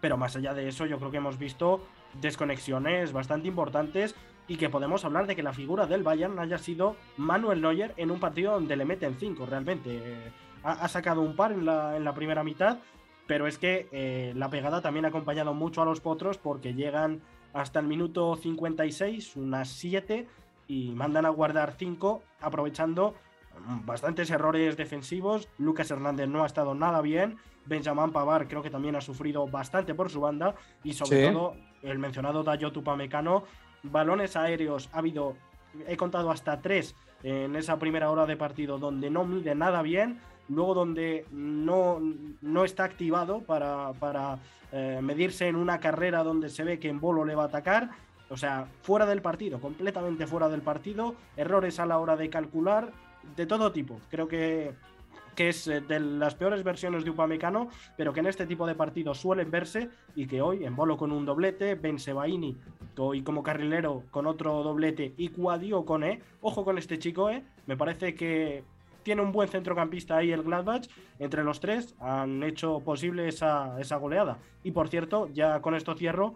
pero 0.00 0.16
más 0.16 0.36
allá 0.36 0.54
de 0.54 0.68
eso, 0.68 0.86
yo 0.86 0.98
creo 0.98 1.10
que 1.10 1.16
hemos 1.16 1.38
visto 1.38 1.80
desconexiones 2.20 3.12
bastante 3.12 3.48
importantes 3.48 4.14
y 4.46 4.56
que 4.56 4.70
podemos 4.70 5.04
hablar 5.04 5.26
de 5.26 5.36
que 5.36 5.42
la 5.42 5.52
figura 5.52 5.86
del 5.86 6.02
Bayern 6.02 6.38
haya 6.38 6.58
sido 6.58 6.96
Manuel 7.16 7.60
Neuer 7.60 7.92
en 7.96 8.10
un 8.10 8.18
partido 8.20 8.52
donde 8.52 8.76
le 8.76 8.84
meten 8.84 9.16
cinco 9.18 9.44
realmente. 9.44 10.32
ha, 10.62 10.88
sacado 10.88 11.20
un 11.20 11.36
par 11.36 11.52
en 11.52 11.64
la, 11.64 12.14
primera 12.14 12.42
mitad, 12.42 12.78
pero 13.26 13.46
es 13.46 13.58
que 13.58 13.88
eh, 13.92 14.32
la 14.34 14.48
pegada 14.48 14.80
también 14.80 15.04
ha 15.04 15.08
acompañado 15.08 15.52
mucho 15.52 15.82
a 15.82 15.84
los 15.84 16.00
potros 16.00 16.38
porque 16.38 16.74
llegan 16.74 17.20
hasta 17.52 17.80
el 17.80 17.86
minuto 17.86 18.36
56, 18.36 19.36
unas 19.36 19.68
7 19.68 20.26
y 20.68 20.90
mandan 20.90 21.26
a 21.26 21.30
guardar 21.30 21.74
5 21.76 22.22
aprovechando 22.42 23.14
mm, 23.66 23.86
bastantes 23.86 24.30
errores 24.30 24.76
defensivos. 24.76 25.48
Lucas 25.58 25.90
Hernández 25.90 26.28
no 26.28 26.44
ha 26.44 26.46
estado 26.46 26.74
nada 26.74 27.00
bien. 27.00 27.38
Benjamin 27.64 28.12
Pavar 28.12 28.46
creo 28.46 28.62
que 28.62 28.70
también 28.70 28.94
ha 28.94 29.00
sufrido 29.00 29.48
bastante 29.48 29.94
por 29.94 30.10
su 30.10 30.20
banda. 30.20 30.54
Y 30.84 30.92
sobre 30.92 31.32
todo 31.32 31.56
el 31.82 31.98
mencionado 31.98 32.44
Dayo 32.44 32.70
Tupamecano. 32.70 33.44
Balones 33.82 34.36
aéreos 34.36 34.90
ha 34.92 34.98
habido, 34.98 35.36
he 35.86 35.96
contado 35.96 36.30
hasta 36.30 36.60
tres 36.60 36.94
en 37.22 37.56
esa 37.56 37.78
primera 37.78 38.10
hora 38.10 38.26
de 38.26 38.36
partido 38.36 38.78
donde 38.78 39.10
no 39.10 39.24
mide 39.24 39.54
nada 39.54 39.82
bien. 39.82 40.20
Luego 40.48 40.74
donde 40.74 41.26
no, 41.30 42.00
no 42.40 42.64
está 42.64 42.84
activado 42.84 43.40
para, 43.42 43.92
para 43.94 44.38
eh, 44.72 45.00
medirse 45.02 45.46
en 45.46 45.56
una 45.56 45.78
carrera 45.78 46.22
donde 46.22 46.48
se 46.48 46.64
ve 46.64 46.78
que 46.78 46.88
en 46.88 47.00
bolo 47.00 47.24
le 47.24 47.34
va 47.34 47.44
a 47.44 47.46
atacar 47.46 47.90
o 48.30 48.36
sea, 48.36 48.68
fuera 48.82 49.06
del 49.06 49.22
partido, 49.22 49.60
completamente 49.60 50.26
fuera 50.26 50.48
del 50.48 50.62
partido, 50.62 51.14
errores 51.36 51.80
a 51.80 51.86
la 51.86 51.98
hora 51.98 52.16
de 52.16 52.30
calcular, 52.30 52.92
de 53.36 53.46
todo 53.46 53.72
tipo. 53.72 54.00
Creo 54.10 54.28
que, 54.28 54.72
que 55.34 55.48
es 55.50 55.66
eh, 55.68 55.80
de 55.80 56.00
las 56.00 56.34
peores 56.34 56.64
versiones 56.64 57.04
de 57.04 57.10
Upamecano, 57.10 57.68
pero 57.96 58.12
que 58.12 58.20
en 58.20 58.26
este 58.26 58.46
tipo 58.46 58.66
de 58.66 58.74
partidos 58.74 59.18
suelen 59.18 59.50
verse 59.50 59.88
y 60.14 60.26
que 60.26 60.42
hoy, 60.42 60.64
en 60.64 60.76
bolo 60.76 60.96
con 60.96 61.12
un 61.12 61.24
doblete, 61.24 61.74
Ben 61.74 61.98
Sebaini 61.98 62.56
hoy 62.98 63.22
como 63.22 63.42
carrilero 63.42 64.02
con 64.10 64.26
otro 64.26 64.62
doblete 64.62 65.14
y 65.16 65.28
Cuadio 65.28 65.84
con 65.84 66.04
E, 66.04 66.20
ojo 66.40 66.64
con 66.64 66.78
este 66.78 66.98
chico, 66.98 67.30
¿eh? 67.30 67.44
me 67.66 67.76
parece 67.76 68.14
que 68.14 68.64
tiene 69.02 69.22
un 69.22 69.32
buen 69.32 69.48
centrocampista 69.48 70.18
ahí 70.18 70.32
el 70.32 70.42
Gladbach. 70.42 70.86
Entre 71.18 71.42
los 71.42 71.60
tres 71.60 71.94
han 71.98 72.42
hecho 72.42 72.80
posible 72.80 73.28
esa, 73.28 73.80
esa 73.80 73.96
goleada. 73.96 74.38
Y 74.62 74.72
por 74.72 74.88
cierto, 74.88 75.28
ya 75.32 75.62
con 75.62 75.74
esto 75.74 75.94
cierro, 75.94 76.34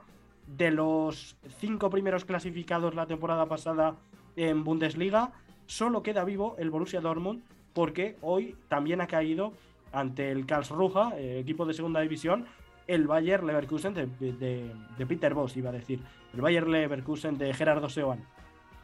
de 0.57 0.71
los 0.71 1.37
cinco 1.59 1.91
primeros 1.91 2.25
clasificados 2.25 2.95
la 2.95 3.07
temporada 3.07 3.47
pasada 3.47 3.97
en 4.37 4.65
Bundesliga, 4.65 5.33
solo 5.67 6.03
queda 6.03 6.25
vivo 6.25 6.57
el 6.59 6.71
Borussia 6.71 7.01
Dortmund 7.01 7.43
porque 7.73 8.17
hoy 8.21 8.57
también 8.69 9.01
ha 9.01 9.07
caído 9.07 9.53
ante 9.93 10.31
el 10.31 10.47
Karlsruhe, 10.47 11.15
eh, 11.17 11.39
equipo 11.39 11.67
de 11.67 11.75
segunda 11.75 12.01
división, 12.01 12.47
el 12.87 13.07
Bayer 13.07 13.43
Leverkusen 13.43 13.95
de, 13.95 15.07
Peter 15.07 15.35
Boss, 15.35 15.57
iba 15.57 15.71
a 15.71 15.73
decir, 15.73 16.01
el 16.35 16.41
Bayer 16.41 16.67
Leverkusen 16.67 17.39
de 17.39 17.53
Gerardo 17.55 17.89
Seoane. 17.89 18.25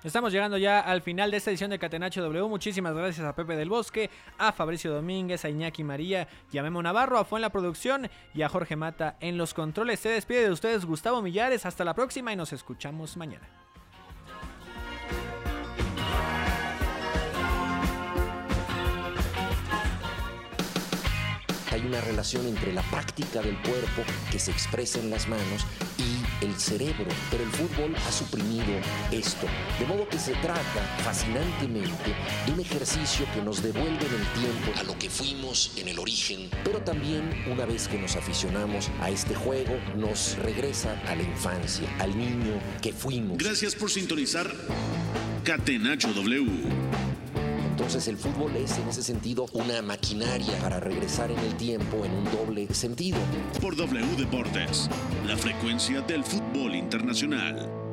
Estamos 0.04 0.32
llegando 0.32 0.56
ya 0.58 0.78
al 0.78 1.02
final 1.02 1.32
de 1.32 1.38
esta 1.38 1.50
edición 1.50 1.70
de 1.70 1.78
Catenacho 1.78 2.22
W. 2.22 2.48
Muchísimas 2.48 2.94
gracias 2.94 3.26
a 3.26 3.34
Pepe 3.34 3.56
del 3.56 3.68
Bosque, 3.68 4.10
a 4.38 4.52
Fabricio 4.52 4.92
Domínguez, 4.92 5.44
a 5.44 5.48
Iñaki 5.48 5.82
María 5.82 6.28
y 6.52 6.58
a 6.58 6.62
Memo 6.62 6.80
Navarro, 6.80 7.18
a 7.18 7.24
Fue 7.24 7.38
en 7.38 7.42
la 7.42 7.50
producción 7.50 8.08
y 8.32 8.42
a 8.42 8.48
Jorge 8.48 8.76
Mata 8.76 9.16
en 9.18 9.36
los 9.36 9.54
controles. 9.54 9.98
Se 9.98 10.10
despide 10.10 10.44
de 10.44 10.52
ustedes 10.52 10.84
Gustavo 10.84 11.20
Millares. 11.20 11.66
Hasta 11.66 11.84
la 11.84 11.94
próxima 11.94 12.32
y 12.32 12.36
nos 12.36 12.52
escuchamos 12.52 13.16
mañana. 13.16 13.48
Hay 21.72 21.84
una 21.84 22.00
relación 22.02 22.46
entre 22.46 22.72
la 22.72 22.82
práctica 22.82 23.42
del 23.42 23.60
cuerpo 23.62 24.02
que 24.30 24.38
se 24.38 24.52
expresa 24.52 25.00
en 25.00 25.10
las 25.10 25.28
manos 25.28 25.66
y 25.98 26.24
el 26.40 26.54
cerebro, 26.58 27.06
pero 27.30 27.44
el 27.44 27.50
fútbol 27.50 27.94
ha 27.96 28.12
suprimido 28.12 28.66
esto. 29.12 29.46
De 29.78 29.86
modo 29.86 30.08
que 30.08 30.18
se 30.18 30.32
trata 30.34 30.82
fascinantemente 31.04 32.14
de 32.46 32.52
un 32.52 32.60
ejercicio 32.60 33.26
que 33.34 33.42
nos 33.42 33.62
devuelve 33.62 34.06
en 34.06 34.14
el 34.14 34.26
tiempo 34.40 34.78
a 34.78 34.82
lo 34.84 34.98
que 34.98 35.10
fuimos 35.10 35.72
en 35.76 35.88
el 35.88 35.98
origen, 35.98 36.50
pero 36.64 36.80
también 36.80 37.30
una 37.50 37.66
vez 37.66 37.88
que 37.88 37.98
nos 37.98 38.16
aficionamos 38.16 38.90
a 39.00 39.10
este 39.10 39.34
juego, 39.34 39.78
nos 39.96 40.36
regresa 40.38 41.00
a 41.06 41.14
la 41.14 41.22
infancia, 41.22 41.88
al 41.98 42.16
niño 42.16 42.60
que 42.82 42.92
fuimos. 42.92 43.38
Gracias 43.38 43.74
por 43.74 43.90
sintonizar 43.90 44.52
Catenacho 45.44 46.12
W. 46.12 47.17
Entonces 47.78 48.08
el 48.08 48.16
fútbol 48.16 48.56
es 48.56 48.76
en 48.76 48.88
ese 48.88 49.04
sentido 49.04 49.46
una 49.52 49.82
maquinaria 49.82 50.58
para 50.58 50.80
regresar 50.80 51.30
en 51.30 51.38
el 51.38 51.54
tiempo 51.54 52.04
en 52.04 52.12
un 52.12 52.24
doble 52.24 52.66
sentido. 52.74 53.18
Por 53.62 53.76
W 53.76 54.16
Deportes, 54.16 54.90
la 55.24 55.36
frecuencia 55.36 56.00
del 56.00 56.24
fútbol 56.24 56.74
internacional. 56.74 57.87